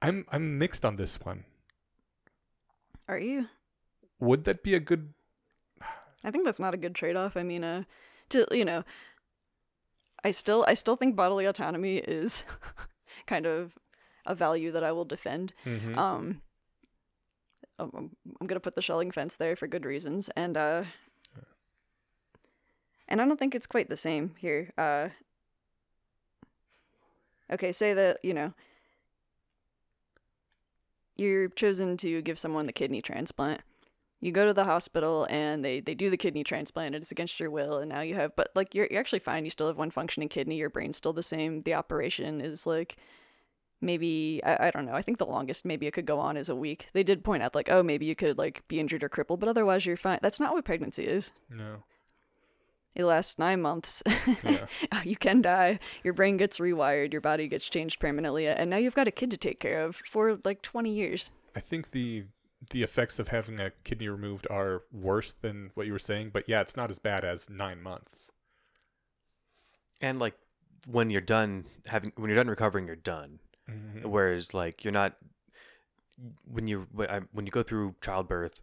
[0.00, 1.44] I'm I'm mixed on this one.
[3.08, 3.48] Are you?
[4.20, 5.12] Would that be a good
[6.24, 7.36] I think that's not a good trade-off.
[7.36, 7.82] I mean, uh,
[8.30, 8.84] to you know,
[10.24, 12.44] I still I still think bodily autonomy is
[13.26, 13.76] kind of
[14.24, 15.52] a value that I will defend.
[15.66, 15.96] Mhm.
[15.96, 16.42] Um,
[17.78, 20.84] I'm, I'm gonna put the Schelling fence there for good reasons, and uh,
[23.08, 24.72] and I don't think it's quite the same here.
[24.78, 25.08] Uh,
[27.50, 28.52] okay, say that you know
[31.16, 33.60] you're chosen to give someone the kidney transplant.
[34.20, 37.40] You go to the hospital and they, they do the kidney transplant and it's against
[37.40, 39.44] your will and now you have but like you're you're actually fine.
[39.44, 41.60] You still have one functioning kidney, your brain's still the same.
[41.60, 42.96] The operation is like
[43.82, 44.94] maybe I, I don't know.
[44.94, 46.88] I think the longest maybe it could go on is a week.
[46.92, 49.48] They did point out like, oh, maybe you could like be injured or crippled, but
[49.48, 50.18] otherwise you're fine.
[50.22, 51.32] That's not what pregnancy is.
[51.50, 51.84] no.
[52.94, 54.02] It lasts nine months.
[54.44, 54.66] Yeah.
[55.04, 55.78] you can die.
[56.04, 57.12] Your brain gets rewired.
[57.12, 59.96] Your body gets changed permanently, and now you've got a kid to take care of
[59.96, 61.30] for like twenty years.
[61.56, 62.24] I think the
[62.70, 66.48] the effects of having a kidney removed are worse than what you were saying, but
[66.48, 68.30] yeah, it's not as bad as 9 months.
[70.00, 70.34] And like
[70.86, 73.38] when you're done having when you're done recovering, you're done.
[73.70, 74.04] Mhm.
[74.06, 75.16] Whereas like you're not
[76.44, 78.60] when you when when you go through childbirth,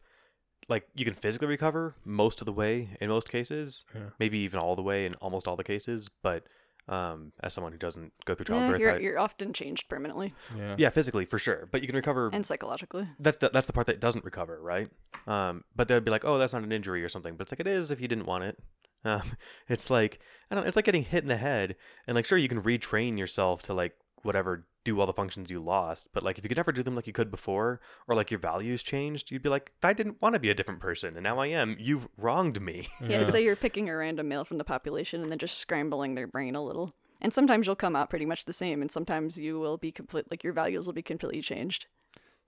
[0.67, 4.09] like you can physically recover most of the way in most cases, Yeah.
[4.19, 6.09] maybe even all the way in almost all the cases.
[6.21, 6.43] But
[6.87, 10.33] um, as someone who doesn't go through Yeah, childbirth, you're I- you're often changed permanently
[10.57, 10.75] Yeah.
[10.77, 11.67] yeah, physically for sure.
[11.71, 12.29] But you can recover.
[12.33, 13.07] and psychologically.
[13.19, 14.89] that's the, that's the part that doesn't recover, right?
[15.27, 17.35] Um, but they'd be like, oh, that's not an injury or something.
[17.35, 18.57] But it's like it is if you didn't want it.
[19.05, 19.21] Um,
[19.69, 20.19] it's like
[20.51, 20.65] I don't.
[20.67, 21.75] It's like getting hit in the head,
[22.07, 23.93] and like sure you can retrain yourself to like
[24.23, 26.09] whatever do all the functions you lost.
[26.13, 28.39] But like if you could never do them like you could before, or like your
[28.39, 31.39] values changed, you'd be like, I didn't want to be a different person, and now
[31.39, 31.75] I am.
[31.79, 32.89] You've wronged me.
[33.05, 36.27] Yeah, so you're picking a random male from the population and then just scrambling their
[36.27, 36.93] brain a little.
[37.21, 40.25] And sometimes you'll come out pretty much the same, and sometimes you will be complete
[40.31, 41.87] like your values will be completely changed.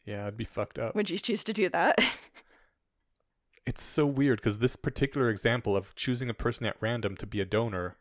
[0.06, 0.96] Yeah, it'd be fucked up.
[0.96, 2.00] Would you choose to do that?
[3.66, 7.40] It's so weird because this particular example of choosing a person at random to be
[7.42, 7.98] a donor,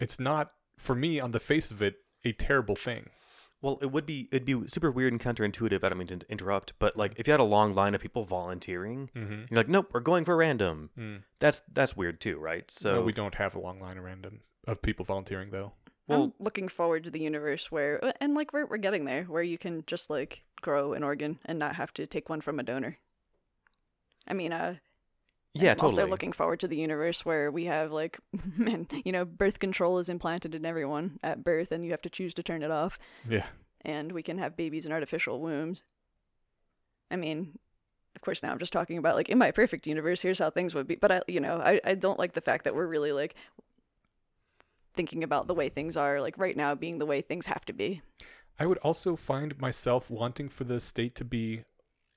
[0.00, 3.10] it's not for me on the face of it a terrible thing.
[3.62, 5.84] Well, it would be it'd be super weird and counterintuitive.
[5.84, 8.24] I don't mean to interrupt, but like if you had a long line of people
[8.24, 9.32] volunteering, Mm-hmm.
[9.50, 10.90] you're like, nope, we're going for random.
[10.98, 11.22] Mm.
[11.40, 12.70] That's that's weird too, right?
[12.70, 15.72] So no, we don't have a long line of random of people volunteering though.
[16.06, 19.42] Well- I'm looking forward to the universe where, and like we're we're getting there, where
[19.42, 22.62] you can just like grow an organ and not have to take one from a
[22.62, 22.96] donor.
[24.26, 24.76] I mean, uh,
[25.54, 25.90] yeah, I'm totally.
[26.02, 28.18] Also looking forward to the universe where we have like,
[28.56, 32.10] man, you know, birth control is implanted in everyone at birth, and you have to
[32.10, 32.98] choose to turn it off,
[33.28, 33.46] Yeah.
[33.82, 35.82] and we can have babies in artificial wombs.
[37.10, 37.58] I mean,
[38.14, 40.74] of course, now I'm just talking about like in my perfect universe, here's how things
[40.74, 40.94] would be.
[40.96, 43.34] But I, you know, I I don't like the fact that we're really like
[44.94, 47.72] thinking about the way things are like right now being the way things have to
[47.72, 48.02] be.
[48.58, 51.64] I would also find myself wanting for the state to be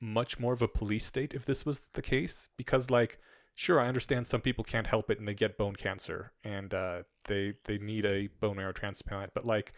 [0.04, 3.18] much more of a police state if this was the case because like
[3.56, 7.04] sure I understand some people can't help it and they get bone cancer and uh,
[7.26, 9.72] they they need a bone marrow transplant but like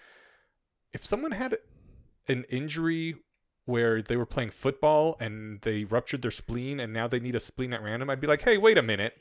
[0.93, 1.57] if someone had
[2.27, 3.15] an injury
[3.65, 7.39] where they were playing football and they ruptured their spleen and now they need a
[7.39, 9.13] spleen at random I'd be like hey wait a minute.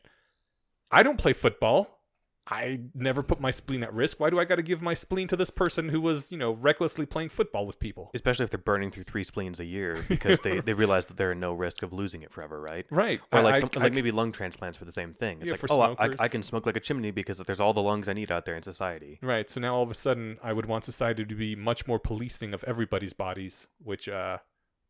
[0.91, 1.99] I don't play football
[2.47, 4.21] I never put my spleen at risk.
[4.21, 6.53] Why do I got to give my spleen to this person who was, you know,
[6.53, 8.11] recklessly playing football with people?
[8.13, 11.33] Especially if they're burning through three spleens a year because they, they realize that they're
[11.33, 12.85] in no risk of losing it forever, right?
[12.91, 13.21] Right.
[13.33, 15.39] Or like I- some, I like c- maybe lung transplants for the same thing.
[15.41, 17.73] It's Yeah, like, for oh, I, I, can smoke like a chimney because there's all
[17.73, 19.19] the lungs I need out there in society.
[19.23, 19.49] Right.
[19.49, 22.53] So now all of a sudden, I would want society to be much more policing
[22.53, 24.39] of everybody's bodies, which uh,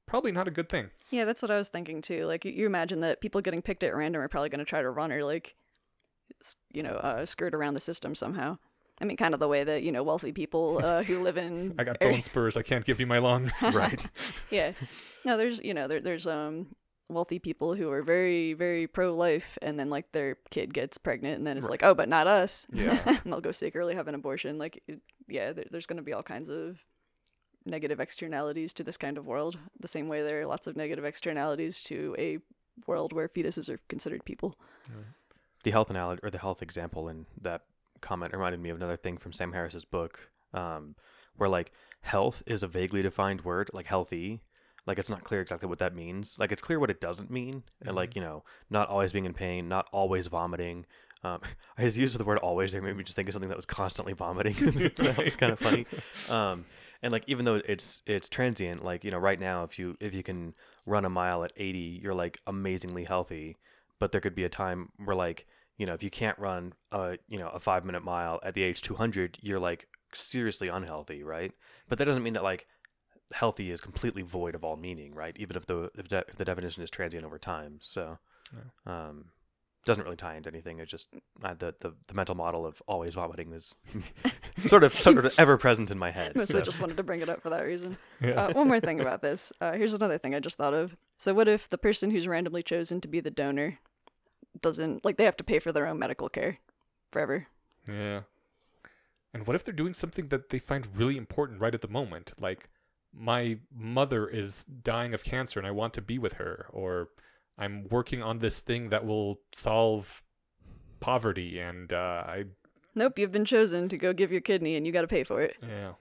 [0.06, 0.90] probably not a good thing.
[1.10, 2.26] Yeah, that's what I was thinking too.
[2.26, 4.82] Like, you, you imagine that people getting picked at random are probably going to try
[4.82, 5.63] to run or like, s-
[6.72, 8.58] you know, uh, skirt around the system somehow.
[9.00, 11.74] I mean, kind of the way that you know wealthy people uh, who live in.
[11.78, 12.56] I got bone spurs.
[12.56, 13.52] I can't give you my lung.
[13.62, 14.00] right.
[14.50, 14.72] yeah,
[15.24, 16.74] no, there's you know there, there's um
[17.10, 21.38] wealthy people who are very very pro life, and then like their kid gets pregnant,
[21.38, 22.66] and then it's like, oh, but not us.
[22.72, 23.00] Yeah.
[23.04, 24.58] and they'll go secretly have an abortion.
[24.58, 26.78] Like, it, yeah, there, there's going to be all kinds of
[27.66, 29.58] negative externalities to this kind of world.
[29.80, 32.38] The same way there are lots of negative externalities to a
[32.86, 34.56] world where fetuses are considered people.
[35.64, 37.62] The health analogy or the health example in that
[38.00, 40.94] comment reminded me of another thing from Sam Harris's book, um,
[41.36, 41.72] where like
[42.02, 44.42] health is a vaguely defined word, like healthy.
[44.86, 46.36] Like it's not clear exactly what that means.
[46.38, 49.32] Like it's clear what it doesn't mean, and like you know, not always being in
[49.32, 50.84] pain, not always vomiting.
[51.24, 51.40] Um,
[51.78, 53.66] his use of the word "always" there made me just think of something that was
[53.66, 54.54] constantly vomiting.
[54.96, 55.86] that was kind of funny.
[56.28, 56.66] Um,
[57.02, 60.12] and like even though it's it's transient, like you know, right now if you if
[60.14, 60.54] you can
[60.84, 63.56] run a mile at 80, you're like amazingly healthy.
[63.98, 67.18] But there could be a time where like you know if you can't run a
[67.28, 71.52] you know a five minute mile at the age 200, you're like seriously unhealthy, right?
[71.88, 72.66] But that doesn't mean that like
[73.32, 75.36] healthy is completely void of all meaning, right?
[75.38, 77.78] Even if the if, de- if the definition is transient over time.
[77.80, 78.18] So
[78.86, 79.26] um,
[79.84, 80.78] doesn't really tie into anything.
[80.78, 81.08] It's just
[81.42, 83.74] uh, the, the the mental model of always vomiting is
[84.66, 86.34] sort of sort of ever present in my head.
[86.36, 86.64] Mostly so.
[86.64, 87.96] just wanted to bring it up for that reason.
[88.20, 88.46] Yeah.
[88.46, 89.52] Uh, one more thing about this.
[89.60, 90.96] Uh, here's another thing I just thought of.
[91.18, 93.78] So, what if the person who's randomly chosen to be the donor
[94.64, 96.58] doesn't, like, they have to pay for their own medical care
[97.12, 97.46] forever?
[97.88, 98.22] Yeah.
[99.32, 102.32] And what if they're doing something that they find really important right at the moment?
[102.40, 102.68] Like,
[103.12, 107.08] my mother is dying of cancer and I want to be with her, or
[107.58, 110.22] I'm working on this thing that will solve
[111.00, 112.44] poverty and uh, I,
[112.94, 115.42] Nope, you've been chosen to go give your kidney and you got to pay for
[115.42, 115.56] it.
[115.62, 115.92] yeah.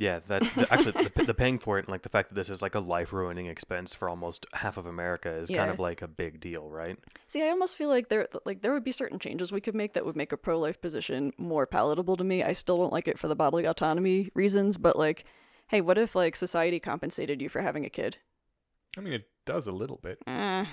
[0.00, 2.48] Yeah, that the, actually the, the paying for it and like the fact that this
[2.48, 6.00] is like a life ruining expense for almost half of America is kind of like
[6.00, 6.98] a big deal, right?
[7.28, 9.92] See, I almost feel like there, like, there would be certain changes we could make
[9.92, 12.42] that would make a pro-life position more palatable to me.
[12.42, 15.24] I still don't like it for the bodily autonomy reasons, but like,
[15.68, 18.16] hey, what if like society compensated you for having a kid?
[18.96, 20.18] I mean, it does a little bit.
[20.26, 20.64] Eh.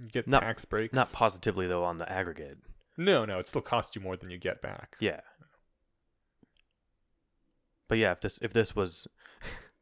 [0.00, 0.94] You get Not- tax breaks.
[0.94, 2.56] Not positively though on the aggregate.
[2.96, 4.96] no, no, it still costs you more than you get back.
[4.98, 5.20] Yeah.
[7.88, 9.06] But yeah, if this if this was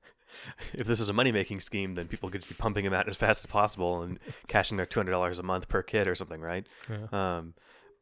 [0.72, 3.08] if this was a money making scheme, then people could just be pumping them out
[3.08, 4.18] as fast as possible and
[4.48, 6.66] cashing their two hundred dollars a month per kid or something, right?
[6.88, 7.36] Yeah.
[7.36, 7.54] Um,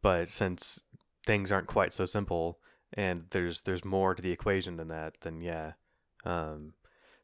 [0.03, 0.81] but since
[1.27, 2.59] things aren't quite so simple
[2.95, 5.73] and there's there's more to the equation than that, then yeah,
[6.25, 6.75] um,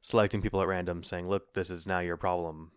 [0.01, 2.73] selecting people at random, saying, "Look, this is now your problem.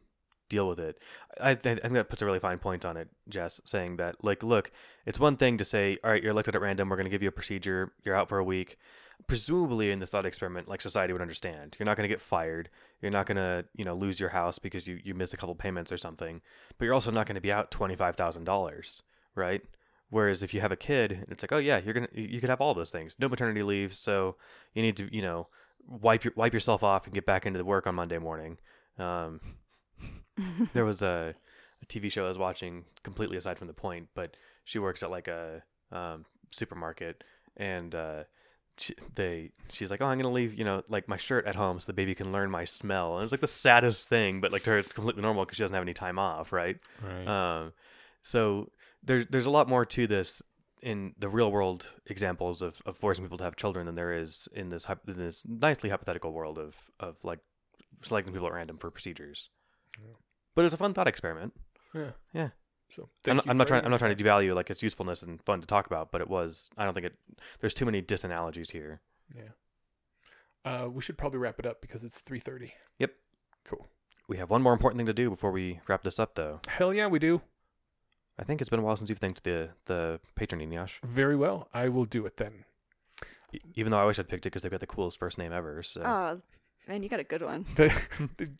[0.49, 1.01] Deal with it."
[1.39, 4.43] I, I think that puts a really fine point on it, Jess, saying that like,
[4.43, 4.71] look,
[5.05, 6.89] it's one thing to say, "All right, you're elected at random.
[6.89, 7.93] We're going to give you a procedure.
[8.03, 8.77] You're out for a week."
[9.27, 12.69] Presumably, in this thought experiment, like society would understand, you're not going to get fired.
[13.01, 15.55] You're not going to, you know, lose your house because you you missed a couple
[15.55, 16.41] payments or something.
[16.77, 19.03] But you're also not going to be out twenty five thousand dollars,
[19.35, 19.61] right?
[20.09, 22.59] Whereas if you have a kid, it's like, oh yeah, you're gonna you could have
[22.59, 23.15] all those things.
[23.17, 24.35] No maternity leave, so
[24.73, 25.47] you need to you know
[25.87, 28.57] wipe your wipe yourself off and get back into the work on Monday morning.
[28.97, 29.39] Um,
[30.73, 31.33] there was a,
[31.81, 34.35] a TV show I was watching completely aside from the point, but
[34.65, 37.23] she works at like a um, supermarket
[37.57, 38.23] and uh,
[38.81, 41.79] she, they she's like, oh, I'm gonna leave you know like my shirt at home
[41.79, 43.15] so the baby can learn my smell.
[43.15, 45.63] And it's like the saddest thing, but like to her it's completely normal because she
[45.63, 46.77] doesn't have any time off, right?
[47.03, 47.27] Right.
[47.27, 47.73] Um,
[48.23, 48.69] so
[49.03, 50.41] there's there's a lot more to this
[50.81, 54.47] in the real world examples of, of forcing people to have children than there is
[54.53, 57.39] in this in this nicely hypothetical world of of like
[58.03, 59.49] selecting people at random for procedures.
[59.97, 60.15] Yeah.
[60.55, 61.53] But it's a fun thought experiment.
[61.93, 62.11] yeah.
[62.33, 62.49] yeah.
[62.91, 65.21] So I'm not, you I'm not trying I'm not trying to devalue like its usefulness
[65.21, 67.15] and fun to talk about, but it was I don't think it
[67.59, 69.01] there's too many disanalogies here.
[69.35, 69.51] Yeah.
[70.63, 72.71] Uh, we should probably wrap it up because it's 3:30.
[72.99, 73.11] Yep.
[73.65, 73.87] Cool.
[74.27, 76.59] We have one more important thing to do before we wrap this up though.
[76.67, 77.41] Hell yeah, we do.
[78.39, 80.99] I think it's been a while since you've thanked the the patron Eneasz.
[81.03, 81.67] Very well.
[81.73, 82.65] I will do it then.
[83.53, 85.51] E- Even though I wish I'd picked it because they've got the coolest first name
[85.51, 85.83] ever.
[85.83, 86.41] So Oh,
[86.87, 87.65] man, you got a good one.
[87.75, 87.89] do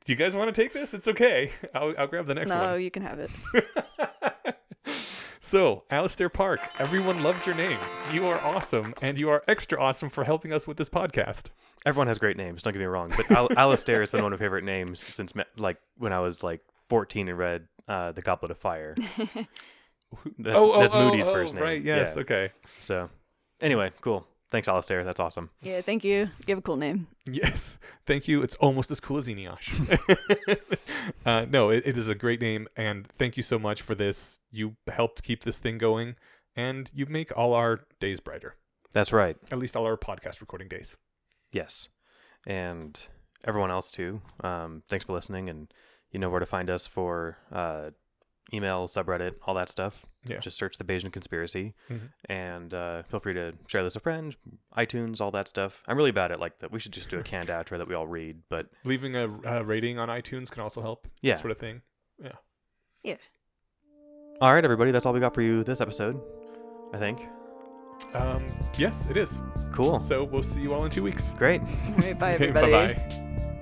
[0.06, 0.94] you guys want to take this?
[0.94, 1.52] It's okay.
[1.74, 2.64] I'll, I'll grab the next no, one.
[2.66, 3.32] No, you can have it.
[5.52, 7.78] so, Alistair Park, everyone loves your name.
[8.14, 11.48] You are awesome, and you are extra awesome for helping us with this podcast.
[11.86, 12.64] Everyone has great names.
[12.64, 15.36] Don't get me wrong, but Al- Alistair has been one of my favorite names since
[15.36, 18.96] me- like when I was like 14 and read uh, the Goblet of Fire.
[20.38, 21.64] That's, oh, oh, that's oh, Moody's oh, first name.
[21.64, 21.82] Right.
[21.82, 22.14] Yes.
[22.16, 22.22] Yeah.
[22.24, 22.52] Okay.
[22.82, 23.10] So,
[23.62, 24.28] anyway, cool.
[24.52, 25.06] Thanks, Alistair.
[25.06, 25.50] That's awesome.
[25.62, 26.30] Yeah, thank you.
[26.46, 27.08] You have a cool name.
[27.26, 27.78] Yes.
[28.06, 28.44] Thank you.
[28.44, 29.70] It's almost as cool as Eneasz.
[31.26, 34.42] uh, no, it, it is a great name, and thank you so much for this.
[34.52, 36.16] You helped keep this thing going,
[36.56, 38.56] and you make all our days brighter.
[38.92, 39.38] That's right.
[39.52, 40.98] At least all our podcast recording days.
[41.54, 41.88] Yes.
[42.46, 43.00] And
[43.46, 44.22] everyone else too.
[44.44, 45.74] Um, thanks for listening, and
[46.12, 47.92] you know where to find us for uh,
[48.54, 50.06] email, subreddit, all that stuff.
[50.26, 50.38] Yeah.
[50.40, 52.10] Just search the Bayesian Conspiracy, Mhm.
[52.26, 54.36] and uh, feel free to share this with a friend,
[54.78, 55.82] iTunes, all that stuff.
[55.88, 56.72] I'm really bad at like that.
[56.72, 59.64] We should just do a canned outro that we all read, but Leaving a, a
[59.64, 61.08] rating on iTunes can also help.
[61.22, 61.34] Yeah.
[61.36, 61.82] That sort of thing.
[62.24, 62.34] Yeah.
[63.04, 63.16] Yeah.
[64.42, 66.22] All right, everybody, that's all we got for you this episode.
[66.94, 67.28] I think.
[68.14, 68.44] Um,
[68.78, 69.40] yes, it is.
[69.74, 70.00] Cool.
[70.00, 71.34] So we'll see you all in two weeks.
[71.38, 71.62] Great.
[71.62, 71.68] All
[71.98, 72.72] right, bye, Okay, everybody.
[72.72, 73.58] bye-bye.